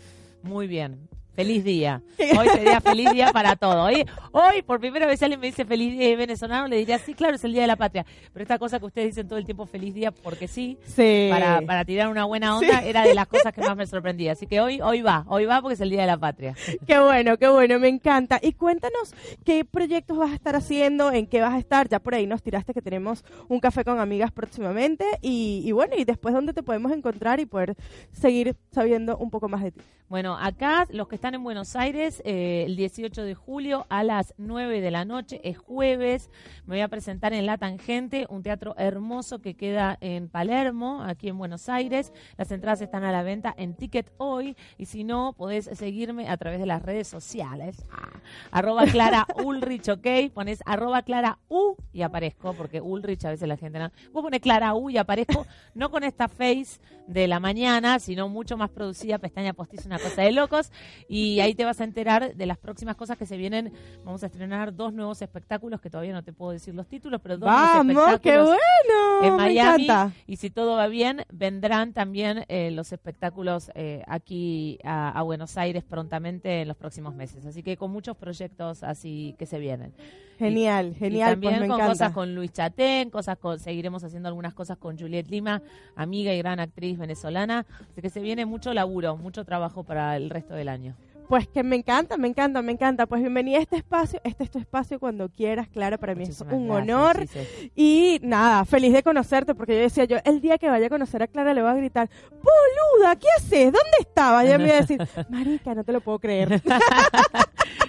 muy 0.43 0.67
bien. 0.67 1.09
Feliz 1.35 1.65
día. 1.65 2.01
Hoy 2.39 2.49
sería 2.49 2.81
feliz 2.81 3.11
día 3.13 3.33
para 3.33 3.57
todo. 3.57 3.83
Hoy, 3.83 4.05
hoy, 4.31 4.63
por 4.63 4.79
primera 4.79 5.05
vez, 5.07 5.21
alguien 5.23 5.41
me 5.41 5.47
dice 5.49 5.65
feliz 5.65 5.99
día 5.99 6.11
y 6.11 6.15
venezolano, 6.17 6.69
le 6.69 6.77
diría, 6.77 6.99
sí, 6.99 7.13
claro, 7.15 7.35
es 7.35 7.43
el 7.43 7.53
Día 7.53 7.63
de 7.63 7.67
la 7.67 7.75
Patria. 7.77 8.07
Pero 8.33 8.43
esta 8.45 8.59
cosa 8.59 8.79
que 8.79 8.87
ustedes 8.87 9.09
dicen 9.09 9.27
todo 9.27 9.39
el 9.39 9.45
tiempo, 9.45 9.67
feliz 9.67 9.95
día, 9.95 10.13
porque 10.13 10.47
sí, 10.47 10.79
Sí. 10.87 11.27
para, 11.31 11.61
para 11.63 11.85
tirar 11.85 12.09
una 12.09 12.25
buena 12.25 12.57
onda 12.57 12.85
era 12.85 13.03
de 13.03 13.15
las 13.15 13.27
cosas 13.27 13.53
que 13.53 13.61
más 13.63 13.77
me 13.77 13.85
sorprendía. 13.87 14.33
Así 14.33 14.47
que 14.47 14.61
hoy, 14.61 14.81
hoy 14.81 15.03
va, 15.03 15.25
hoy 15.29 15.45
va 15.45 15.61
porque 15.61 15.75
es 15.75 15.81
el 15.81 15.91
Día 15.91 16.03
de 16.03 16.07
la 16.07 16.19
Patria. 16.19 16.55
Qué 16.87 17.01
bueno, 17.01 17.37
qué 17.37 17.49
bueno, 17.49 17.81
me 17.81 17.89
encanta. 17.89 18.39
Y 18.41 18.53
cuéntanos 18.53 19.13
qué 19.45 19.65
proyectos 19.65 20.17
vas 20.17 20.31
a 20.31 20.35
estar 20.35 20.55
haciendo, 20.55 21.11
en 21.11 21.27
qué 21.27 21.41
vas 21.41 21.55
a 21.55 21.59
estar. 21.59 21.89
Ya 21.89 21.99
por 21.99 22.15
ahí 22.15 22.29
nos 22.29 22.43
tiraste 22.45 22.73
que 22.73 22.81
tenemos 22.83 23.25
un 23.49 23.59
café 23.59 23.85
con 23.85 23.99
amigas 23.99 24.31
próximamente. 24.31 25.05
Y, 25.21 25.63
y 25.65 25.73
bueno, 25.73 25.95
y 25.99 26.05
después 26.05 26.33
dónde 26.33 26.53
te 26.53 26.63
podemos 26.63 26.93
encontrar 26.93 27.41
y 27.41 27.47
poder 27.47 27.75
seguir 28.13 28.55
sabiendo 28.71 29.17
un 29.19 29.31
poco 29.31 29.49
más 29.49 29.63
de 29.65 29.73
ti. 29.73 29.81
Bueno, 30.09 30.37
acá 30.39 30.87
los 30.91 31.09
que 31.09 31.15
están 31.25 31.37
en 31.37 31.43
Buenos 31.43 31.75
Aires, 31.75 32.21
eh, 32.27 32.65
el 32.67 32.77
18 32.77 33.23
de 33.23 33.35
julio 33.35 33.87
a 33.89 34.05
las 34.05 34.35
9 34.37 34.83
de 34.83 34.91
la 34.91 35.07
noche, 35.07 35.41
es 35.43 35.57
jueves, 35.57 36.29
me 36.67 36.75
voy 36.75 36.83
a 36.83 36.89
presentar 36.89 37.33
en 37.33 37.47
La 37.47 37.57
Tangente, 37.57 38.27
un 38.29 38.43
teatro 38.43 38.75
hermoso 38.77 39.41
que 39.41 39.55
queda 39.55 39.97
en 40.03 40.29
Palermo, 40.29 41.03
aquí 41.03 41.31
en 41.31 41.39
Buenos 41.39 41.71
Aires. 41.71 42.13
Las 42.37 42.51
entradas 42.51 42.83
están 42.83 43.05
a 43.05 43.11
la 43.13 43.23
venta 43.23 43.55
en 43.57 43.73
Ticket 43.73 44.13
Hoy 44.19 44.55
y 44.77 44.85
si 44.85 45.03
no, 45.03 45.33
podés 45.33 45.65
seguirme 45.73 46.29
a 46.29 46.37
través 46.37 46.61
de 46.61 46.67
las 46.67 46.83
redes 46.83 47.09
sociales. 47.09 47.87
Ah, 47.91 48.21
arroba 48.51 48.85
Clara 48.93 49.27
Ulrich, 49.43 49.89
ok, 49.89 50.31
pones 50.35 50.61
arroba 50.67 51.01
Clara 51.01 51.39
U 51.49 51.75
y 51.95 52.03
aparezco, 52.03 52.53
porque 52.53 52.83
Ulrich 52.83 53.25
a 53.25 53.31
veces 53.31 53.49
la 53.49 53.57
gente 53.57 53.79
no. 53.79 53.91
Vos 54.13 54.23
pones 54.23 54.43
Clara 54.43 54.75
U 54.75 54.91
y 54.91 54.99
aparezco, 54.99 55.47
no 55.75 55.91
con 55.91 56.05
esta 56.05 56.29
face 56.29 56.83
de 57.07 57.29
la 57.29 57.41
mañana, 57.41 57.99
sino 57.99 58.29
mucho 58.29 58.59
más 58.59 58.69
producida, 58.69 59.19
pestaña 59.19 59.55
postiza, 59.55 59.87
una 59.87 59.99
cosa 59.99 60.21
de 60.21 60.33
locos. 60.33 60.71
Y 61.09 61.14
ahí 61.41 61.55
te 61.55 61.65
vas 61.65 61.81
a 61.81 61.85
enterar 61.85 62.35
de 62.35 62.47
las 62.47 62.59
próximas 62.59 62.97
cosas 62.97 63.17
que 63.17 63.27
se 63.27 63.37
vienen. 63.37 63.73
Vamos 64.05 64.23
a 64.23 64.27
estrenar 64.27 64.75
dos 64.75 64.93
nuevos 64.93 65.23
espectáculos, 65.23 65.81
que 65.81 65.91
todavía 65.91 66.13
no 66.13 66.23
te 66.23 66.33
puedo 66.33 66.53
decir 66.53 66.75
los 66.75 66.87
títulos, 66.87 67.21
pero 67.23 67.39
dos 67.39 67.49
nuevos 67.49 67.69
¡Vamos! 67.69 67.95
¡Qué 67.95 68.31
espectáculos 68.31 68.47
bueno! 68.49 69.27
en 69.27 69.37
Miami 69.37 69.87
y 70.27 70.37
si 70.37 70.51
todo 70.51 70.77
va 70.77 70.89
bien 70.89 71.23
vendrán 71.33 71.93
también 71.93 72.45
eh, 72.49 72.71
los 72.71 72.93
espectáculos 72.93 73.71
eh, 73.75 74.03
aquí 74.07 74.79
a, 74.85 75.11
a 75.11 75.23
Buenos 75.23 75.57
Aires 75.57 75.85
prontamente 75.85 76.63
en 76.63 76.69
los 76.69 76.77
próximos 76.77 77.15
meses 77.15 77.47
así 77.47 77.63
que 77.63 77.77
con 77.77 77.91
muchos 77.91 78.17
proyectos 78.17 78.83
así 78.83 79.35
que 79.39 79.47
se 79.47 79.59
vienen 79.59 79.93
Genial, 80.39 80.93
y 80.93 80.95
genial, 80.95 81.31
también 81.33 81.53
pues 81.55 81.61
me 81.63 81.67
con 81.69 81.77
encanta. 81.77 81.93
cosas 81.93 82.13
con 82.13 82.35
Luis 82.35 82.53
Chatén 82.53 83.11
cosas 83.11 83.39
con 83.39 83.59
seguiremos 83.59 84.03
haciendo 84.05 84.29
algunas 84.29 84.53
cosas 84.55 84.77
con 84.79 84.99
Juliet 84.99 85.29
Lima 85.29 85.63
amiga 85.97 86.33
y 86.35 86.39
gran 86.39 86.61
actriz 86.61 86.99
venezolana 86.99 87.67
así 87.93 88.03
que 88.03 88.11
se 88.11 88.21
viene 88.21 88.45
mucho 88.47 88.75
laburo 88.75 89.17
mucho 89.17 89.45
trabajo 89.45 89.85
para 89.85 90.17
el 90.17 90.31
resto 90.31 90.55
del 90.55 90.69
año 90.69 90.95
Pues 91.29 91.49
que 91.49 91.63
me 91.63 91.77
encanta, 91.77 92.17
me 92.17 92.29
encanta, 92.29 92.61
me 92.63 92.73
encanta. 92.73 93.07
Pues 93.07 93.21
bienvenida 93.23 93.59
a 93.59 93.63
este 93.63 93.77
espacio. 93.77 94.21
Este 94.25 94.45
es 94.45 94.51
tu 94.51 94.59
espacio 94.59 95.01
cuando 95.01 95.29
quieras, 95.29 95.69
Clara. 95.69 95.97
Para 95.99 96.15
mí 96.15 96.25
es 96.25 96.29
Muchísimas 96.29 96.55
un 96.55 96.67
gracias, 96.69 96.83
honor. 96.89 97.27
Y 97.75 98.21
nada, 98.23 98.65
feliz 98.65 98.93
de 98.93 99.03
conocerte, 99.03 99.55
porque 99.55 99.75
yo 99.75 99.81
decía, 99.81 100.05
yo 100.05 100.19
el 100.25 100.41
día 100.41 100.59
que 100.59 100.69
vaya 100.69 100.87
a 100.87 100.91
conocer 100.91 101.23
a 101.23 101.27
Clara 101.27 101.55
le 101.55 101.63
voy 101.63 101.71
a 101.71 101.75
gritar, 101.75 102.11
boluda, 102.31 103.17
¿qué 103.17 103.27
haces? 103.39 103.65
¿Dónde 103.65 103.99
estaba? 104.01 104.45
Y 104.45 104.49
ella 104.49 104.59
me 104.59 104.67
iba 104.67 104.75
a 104.77 104.81
decir, 104.81 104.99
marica, 105.31 105.75
no 105.75 105.83
te 105.85 105.93
lo 105.93 106.01
puedo 106.01 106.19
creer. 106.19 106.61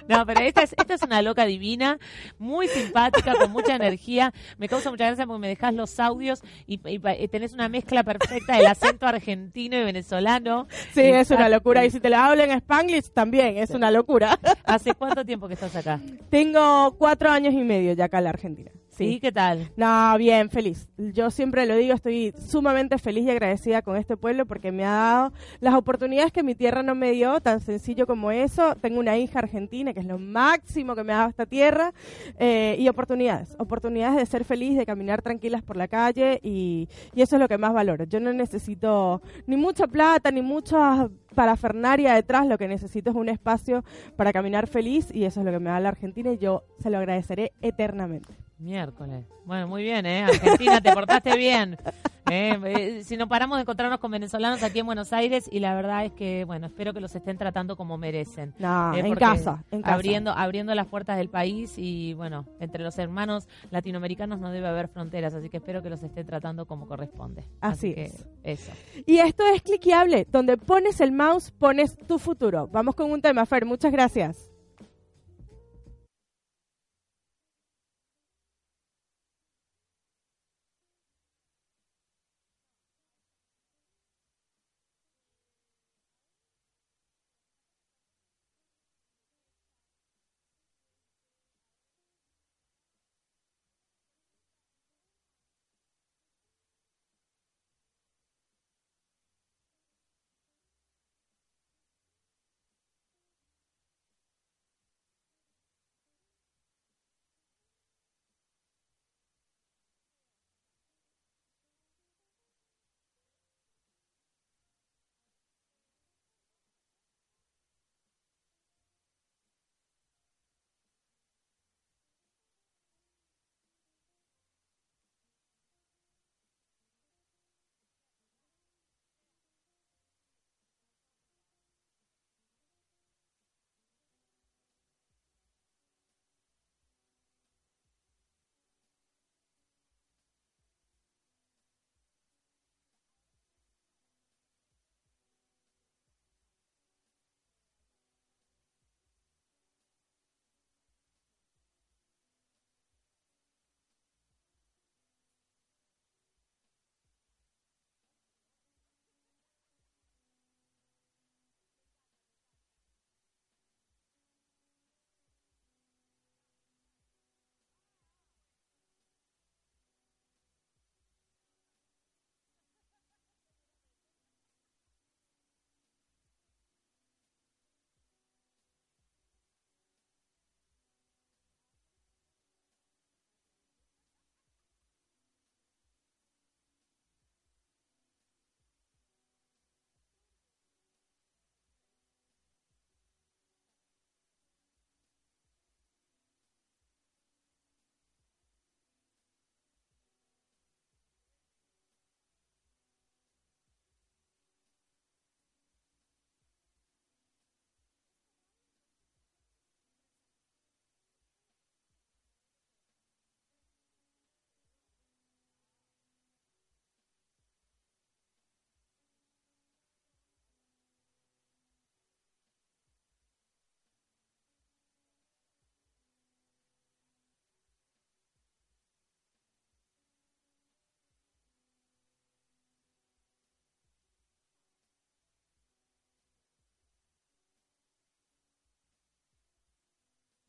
No, 0.08 0.24
pero 0.24 0.40
esta 0.40 0.62
es, 0.62 0.72
esta 0.78 0.94
es 0.94 1.02
una 1.02 1.20
loca 1.20 1.44
divina, 1.46 1.98
muy 2.38 2.68
simpática, 2.68 3.34
con 3.34 3.50
mucha 3.50 3.74
energía. 3.74 4.32
Me 4.56 4.68
causa 4.68 4.88
mucha 4.90 5.06
gracia 5.06 5.26
porque 5.26 5.40
me 5.40 5.48
dejas 5.48 5.74
los 5.74 5.98
audios 5.98 6.42
y, 6.66 6.74
y 6.88 7.00
y 7.18 7.28
tenés 7.28 7.52
una 7.52 7.68
mezcla 7.68 8.04
perfecta 8.04 8.56
del 8.56 8.66
acento 8.66 9.06
argentino 9.06 9.76
y 9.76 9.82
venezolano. 9.82 10.68
Sí, 10.94 11.00
es 11.00 11.30
una 11.32 11.48
locura. 11.48 11.84
Y 11.84 11.90
si 11.90 11.98
te 11.98 12.08
lo 12.08 12.18
hablo 12.18 12.42
en 12.44 12.52
Spanglish, 12.52 13.10
también 13.10 13.25
es 13.34 13.70
una 13.70 13.90
locura. 13.90 14.38
¿Hace 14.64 14.94
cuánto 14.94 15.24
tiempo 15.24 15.48
que 15.48 15.54
estás 15.54 15.74
acá? 15.76 16.00
Tengo 16.30 16.94
cuatro 16.98 17.30
años 17.30 17.54
y 17.54 17.62
medio 17.62 17.92
ya 17.92 18.06
acá 18.06 18.18
en 18.18 18.24
la 18.24 18.30
Argentina. 18.30 18.70
¿Sí? 18.96 19.20
¿Qué 19.20 19.30
tal? 19.30 19.70
No, 19.76 20.16
bien, 20.16 20.48
feliz. 20.48 20.88
Yo 20.96 21.30
siempre 21.30 21.66
lo 21.66 21.76
digo, 21.76 21.92
estoy 21.92 22.32
sumamente 22.38 22.96
feliz 22.96 23.26
y 23.26 23.30
agradecida 23.30 23.82
con 23.82 23.96
este 23.96 24.16
pueblo 24.16 24.46
porque 24.46 24.72
me 24.72 24.86
ha 24.86 24.90
dado 24.90 25.32
las 25.60 25.74
oportunidades 25.74 26.32
que 26.32 26.42
mi 26.42 26.54
tierra 26.54 26.82
no 26.82 26.94
me 26.94 27.10
dio, 27.12 27.38
tan 27.40 27.60
sencillo 27.60 28.06
como 28.06 28.30
eso. 28.30 28.74
Tengo 28.76 28.98
una 28.98 29.18
hija 29.18 29.40
argentina, 29.40 29.92
que 29.92 30.00
es 30.00 30.06
lo 30.06 30.18
máximo 30.18 30.94
que 30.94 31.04
me 31.04 31.12
ha 31.12 31.16
dado 31.16 31.28
esta 31.28 31.44
tierra, 31.44 31.92
eh, 32.38 32.76
y 32.78 32.88
oportunidades, 32.88 33.54
oportunidades 33.58 34.16
de 34.16 34.24
ser 34.24 34.44
feliz, 34.44 34.78
de 34.78 34.86
caminar 34.86 35.20
tranquilas 35.20 35.62
por 35.62 35.76
la 35.76 35.88
calle, 35.88 36.40
y, 36.42 36.88
y 37.14 37.20
eso 37.20 37.36
es 37.36 37.40
lo 37.40 37.48
que 37.48 37.58
más 37.58 37.74
valoro. 37.74 38.04
Yo 38.04 38.18
no 38.18 38.32
necesito 38.32 39.20
ni 39.46 39.58
mucha 39.58 39.86
plata, 39.86 40.30
ni 40.30 40.40
mucha 40.40 41.10
parafernaria 41.34 42.14
detrás, 42.14 42.46
lo 42.46 42.56
que 42.56 42.66
necesito 42.66 43.10
es 43.10 43.16
un 43.16 43.28
espacio 43.28 43.84
para 44.16 44.32
caminar 44.32 44.68
feliz, 44.68 45.10
y 45.12 45.24
eso 45.24 45.40
es 45.40 45.46
lo 45.46 45.52
que 45.52 45.60
me 45.60 45.68
da 45.68 45.80
la 45.80 45.90
Argentina, 45.90 46.32
y 46.32 46.38
yo 46.38 46.64
se 46.78 46.88
lo 46.88 46.96
agradeceré 46.96 47.52
eternamente. 47.60 48.45
Miércoles. 48.58 49.26
Bueno, 49.44 49.68
muy 49.68 49.82
bien, 49.82 50.06
¿eh? 50.06 50.24
Argentina, 50.24 50.80
te 50.80 50.92
portaste 50.92 51.36
bien. 51.36 51.76
¿eh? 52.30 52.58
Eh, 52.64 53.04
si 53.04 53.16
no 53.16 53.28
paramos 53.28 53.58
de 53.58 53.62
encontrarnos 53.62 54.00
con 54.00 54.10
venezolanos 54.10 54.62
aquí 54.62 54.78
en 54.78 54.86
Buenos 54.86 55.12
Aires 55.12 55.48
y 55.50 55.60
la 55.60 55.74
verdad 55.74 56.06
es 56.06 56.12
que, 56.12 56.44
bueno, 56.44 56.66
espero 56.66 56.94
que 56.94 57.00
los 57.00 57.14
estén 57.14 57.36
tratando 57.36 57.76
como 57.76 57.98
merecen. 57.98 58.54
No, 58.58 58.94
¿eh? 58.94 59.00
en 59.00 59.14
casa, 59.14 59.62
en 59.70 59.82
casa. 59.82 59.94
Abriendo, 59.94 60.30
abriendo 60.30 60.74
las 60.74 60.86
puertas 60.86 61.18
del 61.18 61.28
país 61.28 61.74
y, 61.76 62.14
bueno, 62.14 62.46
entre 62.58 62.82
los 62.82 62.98
hermanos 62.98 63.46
latinoamericanos 63.70 64.40
no 64.40 64.50
debe 64.50 64.68
haber 64.68 64.88
fronteras, 64.88 65.34
así 65.34 65.50
que 65.50 65.58
espero 65.58 65.82
que 65.82 65.90
los 65.90 66.02
estén 66.02 66.26
tratando 66.26 66.66
como 66.66 66.86
corresponde. 66.86 67.44
Así 67.60 67.94
que 67.94 68.04
es. 68.04 68.26
Eso. 68.42 68.72
Y 69.06 69.18
esto 69.18 69.44
es 69.54 69.60
cliqueable, 69.62 70.26
donde 70.30 70.56
pones 70.56 71.00
el 71.00 71.12
mouse, 71.12 71.50
pones 71.50 71.96
tu 72.06 72.18
futuro. 72.18 72.68
Vamos 72.68 72.94
con 72.94 73.10
un 73.10 73.20
tema, 73.20 73.44
Fer, 73.44 73.66
muchas 73.66 73.92
gracias. 73.92 74.55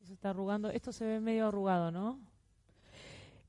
Se 0.08 0.14
está 0.14 0.30
arrugando. 0.30 0.70
Esto 0.70 0.90
se 0.90 1.04
ve 1.04 1.20
medio 1.20 1.48
arrugado, 1.48 1.90
¿no? 1.90 2.18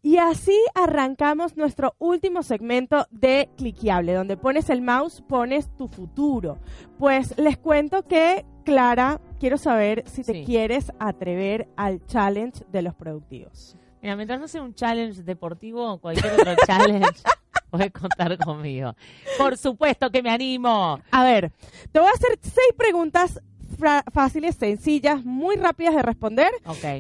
Y 0.02 0.18
así 0.18 0.58
arrancamos 0.76 1.56
nuestro 1.56 1.96
último 2.00 2.44
segmento 2.44 3.08
de 3.12 3.48
Cliqueable, 3.56 4.14
donde 4.14 4.36
pones 4.36 4.70
el 4.70 4.82
mouse, 4.82 5.22
pones 5.22 5.74
tu 5.78 5.88
futuro. 5.88 6.58
Pues 6.98 7.38
les 7.38 7.58
cuento 7.58 8.04
que, 8.06 8.46
Clara, 8.66 9.22
quiero 9.40 9.58
saber 9.58 10.04
si 10.06 10.22
te 10.26 10.34
Sí. 10.34 10.44
quieres 10.46 10.92
atrever 11.00 11.70
al 11.78 12.06
challenge 12.08 12.66
de 12.70 12.82
los 12.82 12.94
productivos. 12.94 13.78
Mira, 14.02 14.18
mientras 14.18 14.38
no 14.42 14.50
sea 14.50 14.62
un 14.62 14.74
challenge 14.76 15.24
deportivo 15.24 15.94
o 15.94 15.98
cualquier 15.98 16.34
otro 16.34 16.56
challenge, 16.68 17.22
puedes 17.70 17.94
contar 17.94 18.38
conmigo. 18.38 18.96
Por 19.38 19.56
supuesto 19.58 20.10
que 20.12 20.22
me 20.22 20.30
animo. 20.30 21.00
A 21.10 21.24
ver, 21.24 21.54
te 21.94 22.00
voy 22.02 22.10
a 22.10 22.12
hacer 22.12 22.38
seis 22.42 22.74
preguntas 22.78 23.42
fáciles, 23.80 24.56
sencillas, 24.56 25.26
muy 25.26 25.56
rápidas 25.56 25.96
de 25.96 26.02
responder, 26.02 26.52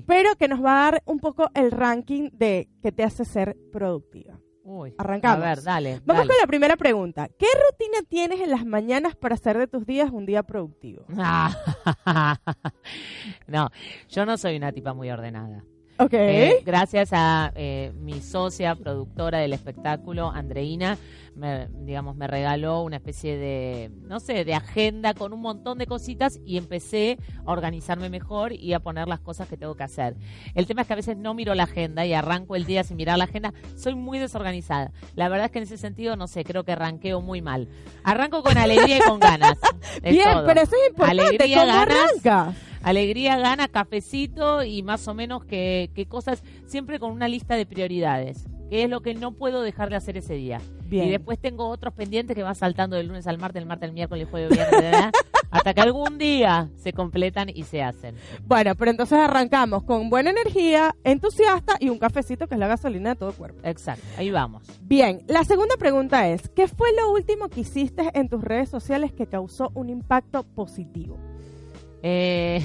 pero 0.05 0.35
que 0.35 0.47
nos 0.47 0.63
va 0.63 0.87
a 0.87 0.91
dar 0.91 1.03
un 1.05 1.19
poco 1.19 1.49
el 1.53 1.71
ranking 1.71 2.29
de 2.33 2.69
que 2.81 2.91
te 2.91 3.03
hace 3.03 3.25
ser 3.25 3.57
productiva. 3.71 4.39
Uy. 4.63 4.93
Arrancamos. 4.99 5.43
A 5.43 5.49
ver, 5.49 5.63
dale. 5.63 6.01
Vamos 6.05 6.21
dale. 6.21 6.27
con 6.27 6.37
la 6.41 6.47
primera 6.47 6.77
pregunta. 6.77 7.27
¿Qué 7.39 7.47
rutina 7.69 8.07
tienes 8.07 8.39
en 8.39 8.51
las 8.51 8.65
mañanas 8.65 9.15
para 9.15 9.33
hacer 9.33 9.57
de 9.57 9.67
tus 9.67 9.85
días 9.85 10.11
un 10.11 10.27
día 10.27 10.43
productivo? 10.43 11.05
no, 13.47 13.69
yo 14.09 14.25
no 14.27 14.37
soy 14.37 14.57
una 14.57 14.71
tipa 14.71 14.93
muy 14.93 15.09
ordenada. 15.09 15.63
Ok. 15.99 16.13
Eh, 16.13 16.63
gracias 16.65 17.09
a 17.11 17.51
eh, 17.55 17.91
mi 17.99 18.21
socia 18.21 18.75
productora 18.75 19.39
del 19.39 19.51
espectáculo, 19.51 20.31
Andreina, 20.31 20.97
me, 21.35 21.67
digamos, 21.67 22.15
me 22.15 22.25
regaló 22.25 22.81
una 22.83 22.95
especie 22.95 23.37
de, 23.37 23.91
no 24.03 24.21
sé, 24.21 24.45
de 24.45 24.53
agenda 24.53 25.13
con 25.13 25.33
un 25.33 25.41
montón 25.41 25.77
de 25.77 25.87
cositas 25.87 26.39
y 26.45 26.57
empecé 26.57 27.17
a 27.45 27.51
organizarme 27.51 28.09
mejor 28.09 28.53
y 28.53 28.71
a 28.73 28.79
poner 28.79 29.09
las 29.09 29.19
cosas 29.19 29.49
que 29.49 29.57
tengo 29.57 29.75
que 29.75 29.83
hacer. 29.83 30.15
El 30.55 30.67
tema 30.67 30.81
es 30.81 30.87
que 30.87 30.93
a 30.93 30.95
veces 30.95 31.17
no 31.17 31.33
miro 31.33 31.53
la 31.53 31.63
agenda 31.63 32.05
y 32.05 32.13
arranco 32.13 32.55
el 32.55 32.65
día 32.65 32.85
sin 32.85 32.95
mirar 32.95 33.17
la 33.17 33.25
agenda. 33.25 33.53
Soy 33.75 33.95
muy 33.95 34.19
desorganizada. 34.19 34.91
La 35.15 35.27
verdad 35.27 35.47
es 35.47 35.51
que 35.51 35.59
en 35.59 35.63
ese 35.63 35.77
sentido, 35.77 36.15
no 36.15 36.27
sé, 36.27 36.45
creo 36.45 36.63
que 36.63 36.71
arranqueo 36.71 37.19
muy 37.19 37.41
mal. 37.41 37.67
Arranco 38.05 38.41
con 38.41 38.57
alegría 38.57 38.99
y 38.99 39.01
con 39.01 39.19
ganas. 39.19 39.57
Bien, 40.01 40.31
todo. 40.31 40.45
pero 40.45 40.61
eso 40.61 40.75
es 40.81 40.89
importante. 40.89 41.21
Alegría, 41.23 41.59
¿Cómo 41.59 41.73
ganas. 41.73 42.59
Alegría 42.83 43.37
gana 43.37 43.67
cafecito 43.67 44.63
y 44.63 44.83
más 44.83 45.07
o 45.07 45.13
menos 45.13 45.45
que, 45.45 45.91
que 45.93 46.05
cosas, 46.05 46.43
siempre 46.65 46.99
con 46.99 47.11
una 47.11 47.27
lista 47.27 47.55
de 47.55 47.65
prioridades, 47.65 48.45
que 48.69 48.83
es 48.83 48.89
lo 48.89 49.01
que 49.01 49.13
no 49.13 49.33
puedo 49.33 49.61
dejar 49.61 49.89
de 49.89 49.95
hacer 49.95 50.17
ese 50.17 50.35
día. 50.35 50.61
Bien. 50.85 51.07
Y 51.07 51.11
después 51.11 51.39
tengo 51.39 51.67
otros 51.67 51.93
pendientes 51.93 52.35
que 52.35 52.43
van 52.43 52.55
saltando 52.55 52.95
del 52.95 53.07
lunes 53.07 53.27
al 53.27 53.37
martes, 53.37 53.61
el 53.61 53.67
martes 53.67 53.89
al 53.89 53.93
miércoles, 53.93 54.25
el 54.25 54.29
jueves, 54.31 54.49
viernes, 54.49 54.81
¿verdad? 54.81 55.11
hasta 55.51 55.73
que 55.73 55.81
algún 55.81 56.17
día 56.17 56.69
se 56.75 56.93
completan 56.93 57.49
y 57.49 57.63
se 57.63 57.81
hacen. 57.81 58.15
Bueno, 58.45 58.75
pero 58.75 58.91
entonces 58.91 59.17
arrancamos 59.17 59.83
con 59.83 60.09
buena 60.09 60.31
energía, 60.31 60.95
entusiasta 61.03 61.77
y 61.79 61.89
un 61.89 61.99
cafecito 61.99 62.47
que 62.47 62.55
es 62.55 62.59
la 62.59 62.67
gasolina 62.67 63.11
de 63.11 63.15
todo 63.15 63.33
cuerpo. 63.33 63.59
Exacto, 63.63 64.05
ahí 64.17 64.31
vamos. 64.31 64.63
Bien, 64.81 65.23
la 65.27 65.43
segunda 65.43 65.75
pregunta 65.77 66.27
es, 66.27 66.49
¿qué 66.49 66.67
fue 66.67 66.89
lo 66.93 67.11
último 67.11 67.49
que 67.49 67.61
hiciste 67.61 68.09
en 68.13 68.29
tus 68.29 68.43
redes 68.43 68.69
sociales 68.69 69.11
que 69.11 69.27
causó 69.27 69.71
un 69.73 69.89
impacto 69.89 70.43
positivo? 70.43 71.17
Eh, 72.03 72.61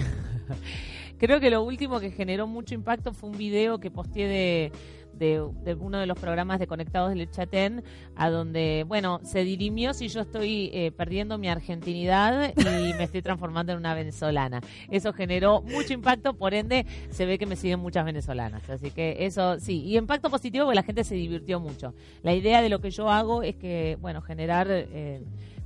creo 1.19 1.41
que 1.41 1.51
lo 1.51 1.63
último 1.63 2.01
que 2.01 2.11
generó 2.11 2.47
mucho 2.47 2.75
impacto 2.75 3.13
fue 3.13 3.31
un 3.31 3.39
video 3.39 3.79
que 3.79 3.91
posteé 3.91 4.29
de, 4.29 4.73
de, 5.19 5.75
uno 5.75 5.99
de 5.99 6.07
los 6.07 6.19
programas 6.19 6.59
de 6.59 6.67
Conectados 6.67 7.15
del 7.15 7.31
Chatén, 7.31 7.85
a 8.17 8.31
donde, 8.31 8.85
bueno, 8.87 9.21
se 9.23 9.45
dirimió 9.45 9.95
si 9.95 10.09
yo 10.09 10.21
estoy 10.21 10.71
eh, 10.73 10.93
perdiendo 10.93 11.39
mi 11.39 11.49
argentinidad 11.49 12.53
y 12.57 12.95
me 12.95 13.05
estoy 13.05 13.23
transformando 13.23 13.73
en 13.73 13.79
una 13.79 13.95
venezolana. 13.95 14.61
Eso 14.91 15.13
generó 15.13 15.63
mucho 15.63 15.93
impacto, 15.93 16.35
por 16.35 16.55
ende, 16.55 16.87
se 17.11 17.27
ve 17.27 17.39
que 17.39 17.47
me 17.47 17.57
siguen 17.57 17.81
muchas 17.81 18.05
venezolanas. 18.05 18.69
Así 18.69 18.91
que 18.91 19.17
eso 19.21 19.59
sí, 19.61 19.83
y 19.85 19.97
impacto 19.97 20.31
positivo 20.31 20.67
porque 20.67 20.77
la 20.77 20.83
gente 20.83 21.05
se 21.05 21.15
divirtió 21.15 21.61
mucho. 21.61 21.95
La 22.23 22.35
idea 22.35 22.63
de 22.63 22.69
lo 22.69 22.81
que 22.81 22.91
yo 22.91 23.11
hago 23.11 23.43
es 23.43 23.57
que, 23.57 23.99
bueno, 24.01 24.21
generar... 24.23 24.67
eh, 24.71 25.23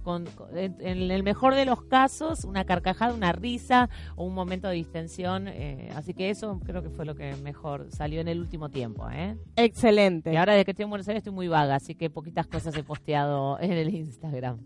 con, 0.09 0.25
con- 0.25 0.57
en, 0.57 0.75
en 0.81 1.11
el 1.11 1.23
mejor 1.23 1.55
de 1.55 1.67
los 1.67 1.83
casos, 1.83 2.45
una 2.45 2.65
carcajada, 2.65 3.13
una 3.13 3.33
risa 3.33 3.91
o 4.17 4.25
un 4.25 4.33
momento 4.33 4.67
de 4.69 4.75
distensión. 4.77 5.49
eh, 5.49 5.91
así 5.95 6.15
que 6.15 6.31
eso 6.31 6.59
creo 6.65 6.83
que 6.83 6.89
fue 6.89 7.05
lo 7.05 7.15
que 7.15 7.37
mejor 7.37 7.89
salió 7.93 8.23
en 8.23 8.29
el 8.29 8.41
último 8.41 8.71
tiempo. 8.71 9.07
¿eh? 9.11 9.37
Excelente. 9.57 10.33
Y 10.33 10.37
ahora 10.37 10.55
desde 10.55 10.65
que 10.65 10.71
estoy 10.71 10.85
en 10.85 10.89
Buenos 10.91 11.07
Aires 11.09 11.21
estoy 11.21 11.35
muy 11.35 11.47
vaga, 11.49 11.75
así 11.75 11.95
que 11.95 12.09
poquitas 12.09 12.47
cosas 12.47 12.75
he 12.75 12.83
posteado 12.83 13.59
en 13.61 13.73
el 13.73 13.95
Instagram. 13.95 14.59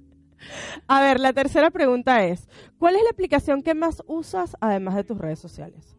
A 0.86 1.00
ver, 1.00 1.18
la 1.18 1.32
tercera 1.32 1.70
pregunta 1.70 2.24
es, 2.24 2.48
¿cuál 2.78 2.94
es 2.94 3.02
la 3.02 3.10
aplicación 3.10 3.62
que 3.62 3.74
más 3.74 4.00
usas 4.06 4.56
además 4.60 4.94
de 4.94 5.02
tus 5.04 5.18
redes 5.18 5.40
sociales? 5.40 5.96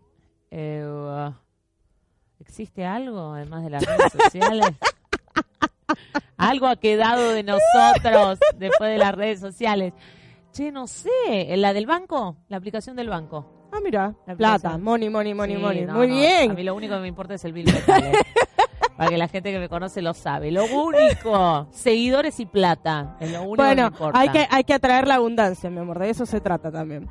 Eh, 0.51 0.85
uh, 0.85 1.33
¿Existe 2.39 2.85
algo 2.85 3.33
además 3.33 3.63
de 3.65 3.69
las 3.71 3.85
redes 3.85 4.11
sociales? 4.23 4.67
Algo 6.37 6.67
ha 6.67 6.75
quedado 6.75 7.31
de 7.31 7.43
nosotros 7.43 8.39
después 8.57 8.89
de 8.91 8.97
las 8.97 9.13
redes 9.15 9.39
sociales. 9.39 9.93
Che, 10.51 10.71
no 10.71 10.87
sé, 10.87 11.09
¿la 11.57 11.73
del 11.73 11.85
banco? 11.87 12.37
La 12.47 12.57
aplicación 12.57 12.95
del 12.95 13.09
banco. 13.09 13.69
Ah, 13.71 13.79
mira, 13.83 14.13
La 14.27 14.35
plata, 14.35 14.77
money, 14.77 15.09
money, 15.09 15.33
money, 15.33 15.55
Sí, 15.55 15.61
money. 15.61 15.85
no, 15.85 15.93
Muy 15.93 16.07
no, 16.07 16.13
bien. 16.15 16.51
A 16.51 16.53
mí 16.53 16.63
lo 16.63 16.75
único 16.75 16.93
que 16.93 17.01
me 17.01 17.07
importa 17.07 17.33
es 17.33 17.43
el 17.45 17.53
bill. 17.53 17.65
Para 18.97 19.09
que 19.09 19.17
la 19.17 19.27
gente 19.27 19.51
que 19.51 19.57
me 19.57 19.67
conoce 19.67 20.03
lo 20.03 20.13
sabe. 20.13 20.51
Lo 20.51 20.65
único, 20.65 21.67
seguidores 21.71 22.39
y 22.39 22.45
plata. 22.45 23.17
Es 23.19 23.31
lo 23.31 23.41
único 23.41 23.55
que 23.55 23.61
me 23.63 23.67
Bueno, 23.69 23.87
importa. 23.87 24.19
hay 24.19 24.29
que, 24.29 24.47
hay 24.51 24.63
que 24.63 24.73
atraer 24.75 25.07
la 25.07 25.15
abundancia, 25.15 25.71
mi 25.71 25.79
amor, 25.79 25.97
de 25.97 26.11
eso 26.11 26.27
se 26.27 26.39
trata 26.39 26.71
también. 26.71 27.09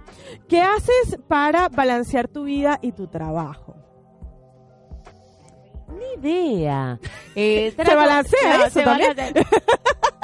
¿Qué 0.49 0.61
haces 0.61 1.19
para 1.27 1.69
balancear 1.69 2.29
tu 2.29 2.45
vida 2.45 2.79
y 2.81 2.93
tu 2.93 3.09
trabajo? 3.09 3.75
Ni 5.99 6.21
idea. 6.21 6.99
Eh, 7.35 7.73
Se 7.85 7.95
balancea 7.95 8.57
eso 8.67 8.71
se 8.71 8.83
también. 8.83 9.17
balancea. 9.17 9.43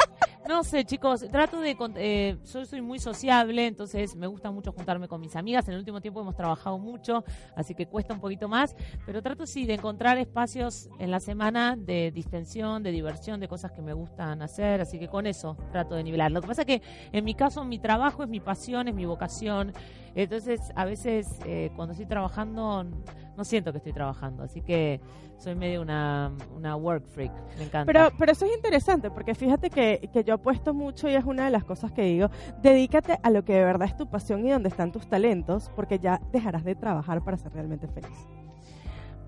No 0.49 0.65
sé, 0.65 0.87
chicos, 0.87 1.27
trato 1.31 1.61
de... 1.61 1.77
Eh, 1.97 2.39
yo 2.51 2.65
soy 2.65 2.81
muy 2.81 2.99
sociable, 2.99 3.67
entonces 3.67 4.17
me 4.17 4.27
gusta 4.27 4.51
mucho 4.51 4.73
juntarme 4.73 5.07
con 5.07 5.21
mis 5.21 5.37
amigas. 5.37 5.69
En 5.69 5.75
el 5.75 5.81
último 5.81 6.01
tiempo 6.01 6.23
hemos 6.23 6.35
trabajado 6.35 6.79
mucho, 6.79 7.23
así 7.55 7.75
que 7.75 7.85
cuesta 7.85 8.15
un 8.15 8.21
poquito 8.21 8.49
más. 8.49 8.75
Pero 9.05 9.21
trato, 9.21 9.45
sí, 9.45 9.67
de 9.67 9.75
encontrar 9.75 10.17
espacios 10.17 10.89
en 10.99 11.11
la 11.11 11.21
semana 11.21 11.77
de 11.77 12.11
distensión, 12.13 12.83
de 12.83 12.93
diversión, 12.93 13.41
de 13.41 13.47
cosas 13.47 13.73
que 13.73 13.83
me 13.83 13.93
gustan 13.93 14.41
hacer. 14.41 14.81
Así 14.81 14.99
que 14.99 15.07
con 15.07 15.27
eso 15.27 15.55
trato 15.71 15.97
de 15.97 16.03
nivelar. 16.03 16.33
Lo 16.33 16.41
que 16.41 16.49
pasa 16.49 16.63
es 16.63 16.67
que 16.67 16.83
en 17.13 17.27
mi 17.27 17.35
caso 17.35 17.63
mi 17.67 17.79
trabajo 17.79 18.23
es 18.23 18.31
mi 18.31 18.41
pasión, 18.41 18.89
es 18.89 18.95
mi 18.95 19.05
vocación. 19.05 19.75
Entonces, 20.15 20.61
a 20.75 20.85
veces 20.85 21.29
eh, 21.45 21.71
cuando 21.77 21.93
estoy 21.93 22.07
trabajando 22.07 22.85
no 23.39 23.45
siento 23.45 23.71
que 23.71 23.79
estoy 23.79 23.93
trabajando. 23.93 24.43
Así 24.43 24.61
que 24.61 25.01
soy 25.39 25.55
medio 25.55 25.81
una, 25.81 26.33
una 26.57 26.75
work 26.75 27.07
freak. 27.07 27.33
Me 27.57 27.65
encanta. 27.65 27.85
Pero, 27.87 28.11
pero 28.19 28.33
eso 28.33 28.45
es 28.45 28.55
interesante, 28.55 29.11
porque 29.11 29.35
fíjate 29.37 29.71
que, 29.71 30.11
que 30.13 30.25
yo 30.25 30.35
apuesto 30.35 30.75
mucho 30.75 31.09
y 31.09 31.15
es 31.15 31.25
una 31.25 31.45
de 31.45 31.53
las 31.53 31.65
cosas 31.65 31.93
que 31.93 32.03
digo, 32.03 32.31
dedícate 32.61 33.19
a 33.23 33.31
lo 33.31 33.45
que 33.45 33.55
de 33.55 33.65
verdad 33.65 33.87
es 33.87 33.97
tu 33.97 34.11
pasión 34.11 34.45
y 34.45 34.51
donde 34.51 34.69
están 34.69 34.91
tus 34.91 35.09
talentos, 35.09 35.71
porque 35.77 36.01
ya 36.01 36.21
dejarás 36.33 36.65
de 36.65 36.75
trabajar 36.75 37.23
para 37.23 37.37
ser 37.37 37.53
realmente 37.53 37.87
feliz. 37.87 38.27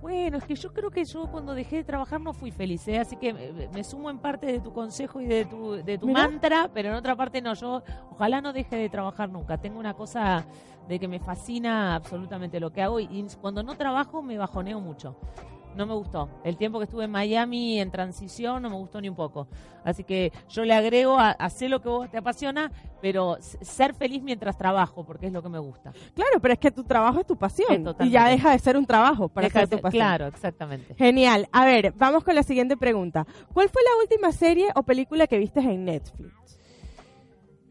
Bueno, 0.01 0.38
es 0.38 0.44
que 0.44 0.55
yo 0.55 0.72
creo 0.72 0.90
que 0.90 1.05
yo 1.05 1.26
cuando 1.30 1.55
dejé 1.55 1.76
de 1.76 1.84
trabajar 1.84 2.20
no 2.20 2.32
fui 2.32 2.51
feliz, 2.51 2.86
¿eh? 2.88 2.98
así 2.98 3.16
que 3.16 3.32
me, 3.32 3.68
me 3.68 3.84
sumo 3.84 4.09
en 4.09 4.18
parte 4.18 4.46
de 4.46 4.61
tu 4.61 4.72
consejo 4.72 5.20
y 5.20 5.26
de 5.26 5.44
tu, 5.44 5.72
de 5.72 5.98
tu 5.98 6.09
mantra, 6.09 6.70
pero 6.72 6.88
en 6.88 6.94
otra 6.94 7.14
parte 7.14 7.42
no. 7.42 7.53
Yo 7.55 7.82
ojalá 8.11 8.40
no 8.40 8.53
deje 8.53 8.76
de 8.76 8.88
trabajar 8.88 9.28
nunca. 9.28 9.59
Tengo 9.59 9.78
una 9.78 9.94
cosa 9.94 10.46
de 10.88 10.98
que 10.98 11.07
me 11.07 11.20
fascina 11.20 11.94
absolutamente 11.94 12.59
lo 12.61 12.72
que 12.72 12.82
hago 12.82 12.98
y, 12.98 13.05
y 13.05 13.26
cuando 13.40 13.62
no 13.62 13.76
trabajo 13.76 14.22
me 14.22 14.38
bajoneo 14.38 14.80
mucho. 14.80 15.16
No 15.76 15.86
me 15.86 15.94
gustó. 15.94 16.28
El 16.44 16.56
tiempo 16.56 16.78
que 16.78 16.84
estuve 16.84 17.04
en 17.04 17.10
Miami 17.10 17.80
en 17.80 17.90
transición 17.90 18.60
no 18.62 18.68
me 18.70 18.76
gustó 18.76 19.00
ni 19.00 19.08
un 19.08 19.14
poco. 19.14 19.46
Así 19.84 20.04
que 20.04 20.32
yo 20.48 20.64
le 20.64 20.74
agrego 20.74 21.18
a 21.18 21.30
hacer 21.30 21.70
lo 21.70 21.80
que 21.80 21.88
vos 21.88 22.10
te 22.10 22.18
apasiona, 22.18 22.70
pero 23.00 23.36
ser 23.40 23.94
feliz 23.94 24.22
mientras 24.22 24.58
trabajo, 24.58 25.04
porque 25.04 25.28
es 25.28 25.32
lo 25.32 25.42
que 25.42 25.48
me 25.48 25.58
gusta. 25.58 25.92
Claro, 26.14 26.38
pero 26.42 26.52
es 26.54 26.60
que 26.60 26.70
tu 26.70 26.84
trabajo 26.84 27.20
es 27.20 27.26
tu 27.26 27.36
pasión 27.36 27.86
y 28.00 28.10
ya 28.10 28.26
deja 28.28 28.50
de 28.50 28.58
ser 28.58 28.76
un 28.76 28.84
trabajo 28.84 29.28
para 29.28 29.46
Deja 29.46 29.60
ser 29.60 29.68
tu 29.68 29.76
ser- 29.76 29.82
pasión. 29.82 30.00
claro, 30.02 30.26
exactamente. 30.26 30.94
Genial. 30.96 31.48
A 31.52 31.64
ver, 31.64 31.94
vamos 31.96 32.24
con 32.24 32.34
la 32.34 32.42
siguiente 32.42 32.76
pregunta. 32.76 33.26
¿Cuál 33.54 33.68
fue 33.70 33.80
la 33.82 34.02
última 34.02 34.32
serie 34.32 34.68
o 34.74 34.82
película 34.82 35.26
que 35.26 35.38
viste 35.38 35.60
en 35.60 35.84
Netflix? 35.84 36.58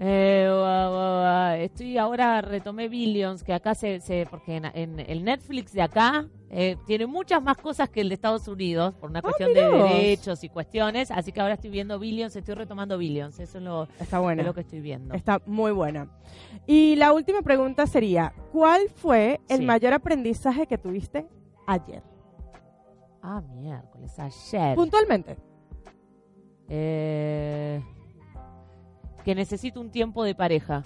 Eh, 0.01 1.59
estoy 1.65 1.97
ahora 1.97 2.41
retomé 2.41 2.87
Billions, 2.87 3.43
que 3.43 3.53
acá 3.53 3.75
se, 3.75 3.99
se 3.99 4.25
porque 4.29 4.55
en, 4.55 4.65
en 4.73 4.99
el 4.99 5.25
Netflix 5.25 5.73
de 5.73 5.81
acá 5.81 6.25
eh, 6.49 6.77
tiene 6.87 7.05
muchas 7.05 7.43
más 7.43 7.57
cosas 7.57 7.89
que 7.89 7.99
el 7.99 8.07
de 8.07 8.15
Estados 8.15 8.47
Unidos 8.47 8.95
por 8.95 9.09
una 9.09 9.21
cuestión 9.21 9.53
de 9.53 9.61
Ah, 9.61 9.69
mirá 9.71 9.83
vos. 9.83 9.93
derechos 9.93 10.43
y 10.45 10.49
cuestiones, 10.49 11.11
así 11.11 11.33
que 11.33 11.41
ahora 11.41 11.55
estoy 11.55 11.69
viendo 11.69 11.99
Billions, 11.99 12.33
estoy 12.35 12.55
retomando 12.55 12.97
Billions, 12.97 13.39
eso 13.41 13.57
es 13.57 13.63
lo, 13.63 13.83
Está 13.99 14.17
es 14.17 14.23
buena. 14.23 14.43
lo 14.43 14.53
que 14.53 14.61
estoy 14.61 14.79
viendo. 14.79 15.13
Está 15.13 15.41
muy 15.45 15.73
buena. 15.73 16.07
Y 16.65 16.95
la 16.95 17.11
última 17.11 17.41
pregunta 17.41 17.85
sería, 17.85 18.31
¿cuál 18.53 18.83
fue 18.95 19.41
el 19.49 19.59
Sí. 19.59 19.65
mayor 19.65 19.93
aprendizaje 19.93 20.65
que 20.65 20.77
tuviste 20.77 21.27
ayer? 21.67 22.01
Ah, 23.21 23.41
miércoles, 23.41 24.17
ayer. 24.17 24.75
Puntualmente. 24.75 25.35
Eh, 26.69 27.81
que 29.29 29.35
necesito 29.35 29.79
un 29.79 29.91
tiempo 29.91 30.23
de 30.23 30.33
pareja. 30.33 30.81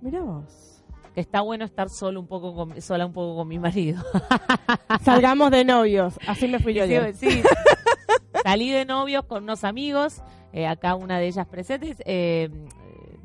Mira 0.00 0.20
vos. 0.20 0.84
Que 1.16 1.20
está 1.20 1.40
bueno 1.40 1.64
estar 1.64 1.88
solo 1.88 2.20
un 2.20 2.28
poco 2.28 2.54
con, 2.54 2.80
sola 2.80 3.04
un 3.04 3.12
poco 3.12 3.34
con 3.34 3.48
mi 3.48 3.58
marido. 3.58 4.00
Salgamos 5.02 5.50
de 5.50 5.64
novios. 5.64 6.16
Así 6.28 6.46
me 6.46 6.60
fui 6.60 6.74
yo 6.74 6.84
Sí. 7.12 7.42
Salí 8.44 8.70
de 8.70 8.84
novios 8.84 9.24
con 9.24 9.42
unos 9.42 9.64
amigos, 9.64 10.22
eh, 10.52 10.68
acá 10.68 10.94
una 10.94 11.18
de 11.18 11.26
ellas 11.26 11.44
presentes, 11.48 11.96
eh, 12.06 12.50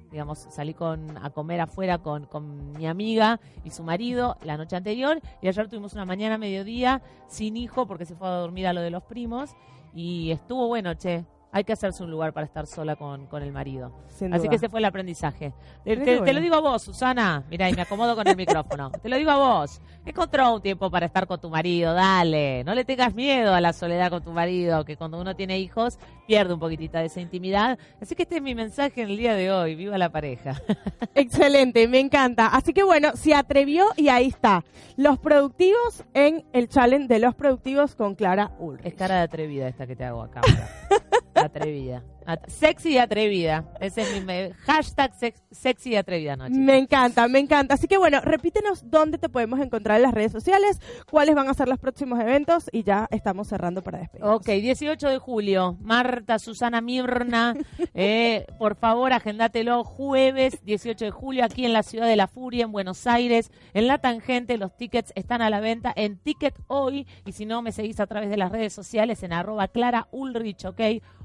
digamos, 0.10 0.48
salí 0.50 0.74
con, 0.74 1.24
a 1.24 1.30
comer 1.30 1.62
afuera 1.62 2.00
con, 2.00 2.26
con 2.26 2.72
mi 2.74 2.88
amiga 2.88 3.40
y 3.64 3.70
su 3.70 3.84
marido 3.84 4.38
la 4.42 4.58
noche 4.58 4.76
anterior 4.76 5.22
y 5.40 5.50
ayer 5.50 5.68
tuvimos 5.68 5.94
una 5.94 6.06
mañana, 6.06 6.40
mediodía, 6.40 7.04
sin 7.28 7.58
hijo 7.58 7.86
porque 7.86 8.06
se 8.06 8.16
fue 8.16 8.28
a 8.28 8.32
dormir 8.32 8.66
a 8.66 8.74
lo 8.74 8.82
de 8.82 8.90
los 8.90 9.04
primos 9.04 9.56
y 9.94 10.32
estuvo 10.32 10.68
bueno, 10.68 10.96
che. 10.96 11.26
Hay 11.58 11.64
que 11.64 11.74
hacerse 11.74 12.04
un 12.04 12.12
lugar 12.12 12.34
para 12.34 12.46
estar 12.46 12.68
sola 12.68 12.96
con, 12.96 13.26
con 13.26 13.42
el 13.42 13.52
marido. 13.52 13.92
Sin 14.10 14.32
Así 14.32 14.42
duda. 14.42 14.50
que 14.52 14.56
ese 14.58 14.70
fue 14.70 14.80
el 14.80 14.86
aprendizaje. 14.86 15.54
Te, 15.84 16.32
lo 16.32 16.40
digo 16.40 16.54
a 16.54 16.60
vos, 16.60 16.84
Susana. 16.84 17.44
Mira, 17.50 17.68
y 17.68 17.74
me 17.74 17.82
acomodo 17.82 18.16
con 18.16 18.28
el 18.28 18.38
micrófono. 18.38 18.92
Te 18.92 19.10
lo 19.10 19.16
digo 19.16 19.32
a 19.32 19.38
vos. 19.38 19.82
Encontró 20.06 20.54
un 20.54 20.62
tiempo 20.62 20.92
para 20.92 21.08
estar 21.08 21.26
con 21.26 21.42
tu 21.42 21.50
marido, 21.50 21.96
dale. 21.96 22.64
No 22.64 22.76
le 22.76 22.86
tengas 22.86 23.16
miedo 23.16 23.56
a 23.56 23.60
la 23.60 23.74
soledad 23.74 24.12
con 24.12 24.24
tu 24.24 24.30
marido, 24.34 24.86
que 24.86 24.98
cuando 24.98 25.20
uno 25.20 25.36
tiene 25.36 25.58
hijos 25.58 25.98
pierde 26.28 26.54
un 26.54 26.60
poquitito 26.60 27.00
de 27.00 27.06
esa 27.06 27.22
intimidad. 27.22 27.80
Así 28.00 28.14
que 28.14 28.22
este 28.22 28.36
es 28.36 28.42
mi 28.44 28.54
mensaje 28.54 29.02
en 29.02 29.10
el 29.10 29.18
día 29.18 29.34
de 29.34 29.52
hoy. 29.52 29.74
Viva 29.74 29.98
la 29.98 30.12
pareja. 30.12 30.62
Excelente, 31.16 31.88
me 31.88 32.00
encanta. 32.00 32.50
Así 32.50 32.72
que 32.72 32.84
bueno, 32.84 33.14
se 33.16 33.34
atrevió 33.34 33.88
y 33.96 34.10
ahí 34.10 34.28
está. 34.28 34.64
Los 34.96 35.18
productivos 35.18 36.04
en 36.14 36.46
el 36.54 36.70
challenge 36.70 37.08
de 37.08 37.18
los 37.18 37.34
productivos 37.34 37.96
con 37.96 38.14
Clara 38.14 38.52
Ulrich. 38.60 38.86
Es 38.86 38.94
cara 38.94 39.16
de 39.16 39.22
atrevida 39.22 39.68
esta 39.68 39.88
que 39.88 39.96
te 39.96 40.06
hago 40.06 40.22
acá. 40.22 40.42
Atrevida. 41.38 42.04
At- 42.28 42.48
Sexy 42.48 42.90
y 42.94 42.98
atrevida. 43.00 43.66
Ese 43.80 44.02
es 44.04 44.24
mi 44.24 44.52
hashtag 44.66 45.16
sex- 45.16 45.42
sexy 45.52 45.92
y 45.92 45.96
atrevida 45.96 46.36
noche. 46.36 46.54
Me 46.54 46.78
encanta, 46.78 47.28
me 47.28 47.40
encanta. 47.40 47.74
Así 47.74 47.88
que 47.88 47.98
bueno, 47.98 48.22
repítenos 48.22 48.90
dónde 48.90 49.18
te 49.18 49.30
podemos 49.30 49.60
encontrar 49.60 49.98
en 49.98 50.04
las 50.04 50.14
redes 50.14 50.32
sociales, 50.32 50.80
cuáles 51.10 51.34
van 51.36 51.50
a 51.50 51.54
ser 51.56 51.68
los 51.68 51.80
próximos 51.80 52.20
eventos 52.20 52.70
y 52.72 52.84
ya 52.84 53.08
estamos 53.12 53.48
cerrando 53.48 53.82
para 53.82 54.00
despedir. 54.00 54.26
Ok, 54.26 54.46
18 54.46 55.10
de 55.10 55.18
julio, 55.18 55.78
Marta, 55.82 56.38
Susana 56.38 56.82
Mirna, 56.82 57.56
eh, 57.96 58.46
por 58.60 58.76
favor, 58.76 59.14
agéndatelo 59.14 59.84
jueves 59.84 60.64
18 60.66 61.06
de 61.06 61.12
julio 61.12 61.46
aquí 61.46 61.66
en 61.66 61.74
la 61.74 61.84
Ciudad 61.84 62.08
de 62.08 62.16
la 62.16 62.28
Furia, 62.28 62.66
en 62.66 62.72
Buenos 62.72 63.08
Aires, 63.08 63.52
en 63.74 63.88
La 63.88 64.00
Tangente, 64.00 64.58
los 64.58 64.76
tickets 64.76 65.14
están 65.16 65.42
a 65.42 65.50
la 65.50 65.60
venta 65.62 65.94
en 65.96 66.18
Ticket 66.18 66.56
Hoy 66.68 67.08
y 67.26 67.32
si 67.32 67.46
no, 67.46 67.62
me 67.62 67.72
seguís 67.72 68.00
a 68.00 68.08
través 68.08 68.30
de 68.30 68.38
las 68.38 68.52
redes 68.52 68.74
sociales 68.74 69.24
en 69.24 69.32
arroba 69.34 69.68
Clara 69.70 70.08
Ulrich, 70.12 70.66
ok, 70.66 70.82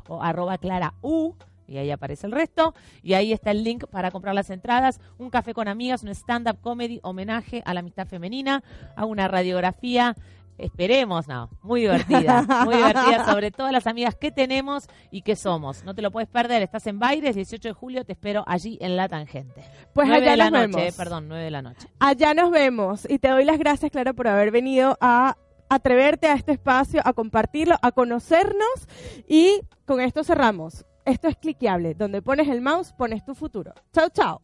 o 0.09 0.23
arroba 0.23 0.59
Clara 0.59 0.92
U. 1.01 1.35
Y 1.67 1.79
ahí 1.79 1.91
aparece 1.91 2.27
el 2.27 2.33
resto. 2.33 2.75
Y 3.03 3.15
ahí 3.15 3.33
está 3.33 3.51
el 3.51 3.65
link 3.65 3.87
para 3.87 4.11
comprar 4.11 4.35
las 4.35 4.51
entradas. 4.51 5.01
Un 5.19 5.31
café 5.31 5.55
con 5.55 5.69
amigas, 5.69 6.03
un 6.03 6.11
stand-up 6.11 6.61
comedy, 6.61 7.01
homenaje 7.03 7.63
a 7.65 7.73
la 7.73 7.81
amistad 7.81 8.07
femenina. 8.07 8.63
Hago 8.97 9.11
una 9.11 9.29
radiografía 9.29 10.15
Esperemos, 10.59 11.29
no, 11.29 11.51
muy 11.63 11.81
divertida, 11.81 12.43
muy 12.65 12.77
divertida 12.77 13.25
sobre 13.25 13.51
todas 13.51 13.73
las 13.73 13.87
amigas 13.87 14.15
que 14.15 14.31
tenemos 14.31 14.87
y 15.11 15.23
que 15.23 15.35
somos. 15.35 15.83
No 15.85 15.95
te 15.95 16.03
lo 16.03 16.11
puedes 16.11 16.29
perder, 16.29 16.63
estás 16.63 16.87
en 16.87 16.99
Baires, 16.99 17.35
18 17.35 17.69
de 17.69 17.73
julio, 17.73 18.05
te 18.05 18.13
espero 18.13 18.45
allí 18.47 18.79
en 18.81 18.97
La 18.97 19.09
Tangente. 19.09 19.65
Pues 19.93 20.07
9 20.09 20.23
allá 20.23 20.31
de 20.31 20.37
la 20.37 20.51
nos 20.51 20.53
noche, 20.53 20.67
vemos. 20.67 20.95
eh, 20.95 20.97
perdón, 20.97 21.29
9 21.29 21.45
de 21.45 21.51
la 21.51 21.63
noche. 21.63 21.89
Allá 21.99 22.35
nos 22.35 22.51
vemos 22.51 23.11
y 23.11 23.19
te 23.19 23.29
doy 23.29 23.45
las 23.45 23.59
gracias, 23.59 23.91
Clara, 23.91 24.13
por 24.13 24.29
haber 24.29 24.51
venido 24.51 24.97
a 25.01 25.37
atreverte 25.75 26.27
a 26.29 26.35
este 26.35 26.53
espacio, 26.53 27.01
a 27.05 27.13
compartirlo, 27.13 27.77
a 27.83 27.93
conocernos 27.93 28.89
y 29.27 29.61
con 29.87 30.01
esto 30.01 30.25
cerramos. 30.25 30.85
Esto 31.05 31.29
es 31.29 31.37
cliqueable, 31.37 31.95
donde 31.95 32.23
pones 32.23 32.49
el 32.49 32.61
mouse, 32.61 32.93
pones 32.93 33.25
tu 33.25 33.35
futuro. 33.35 33.73
Chao, 33.93 34.09
chao. 34.11 34.41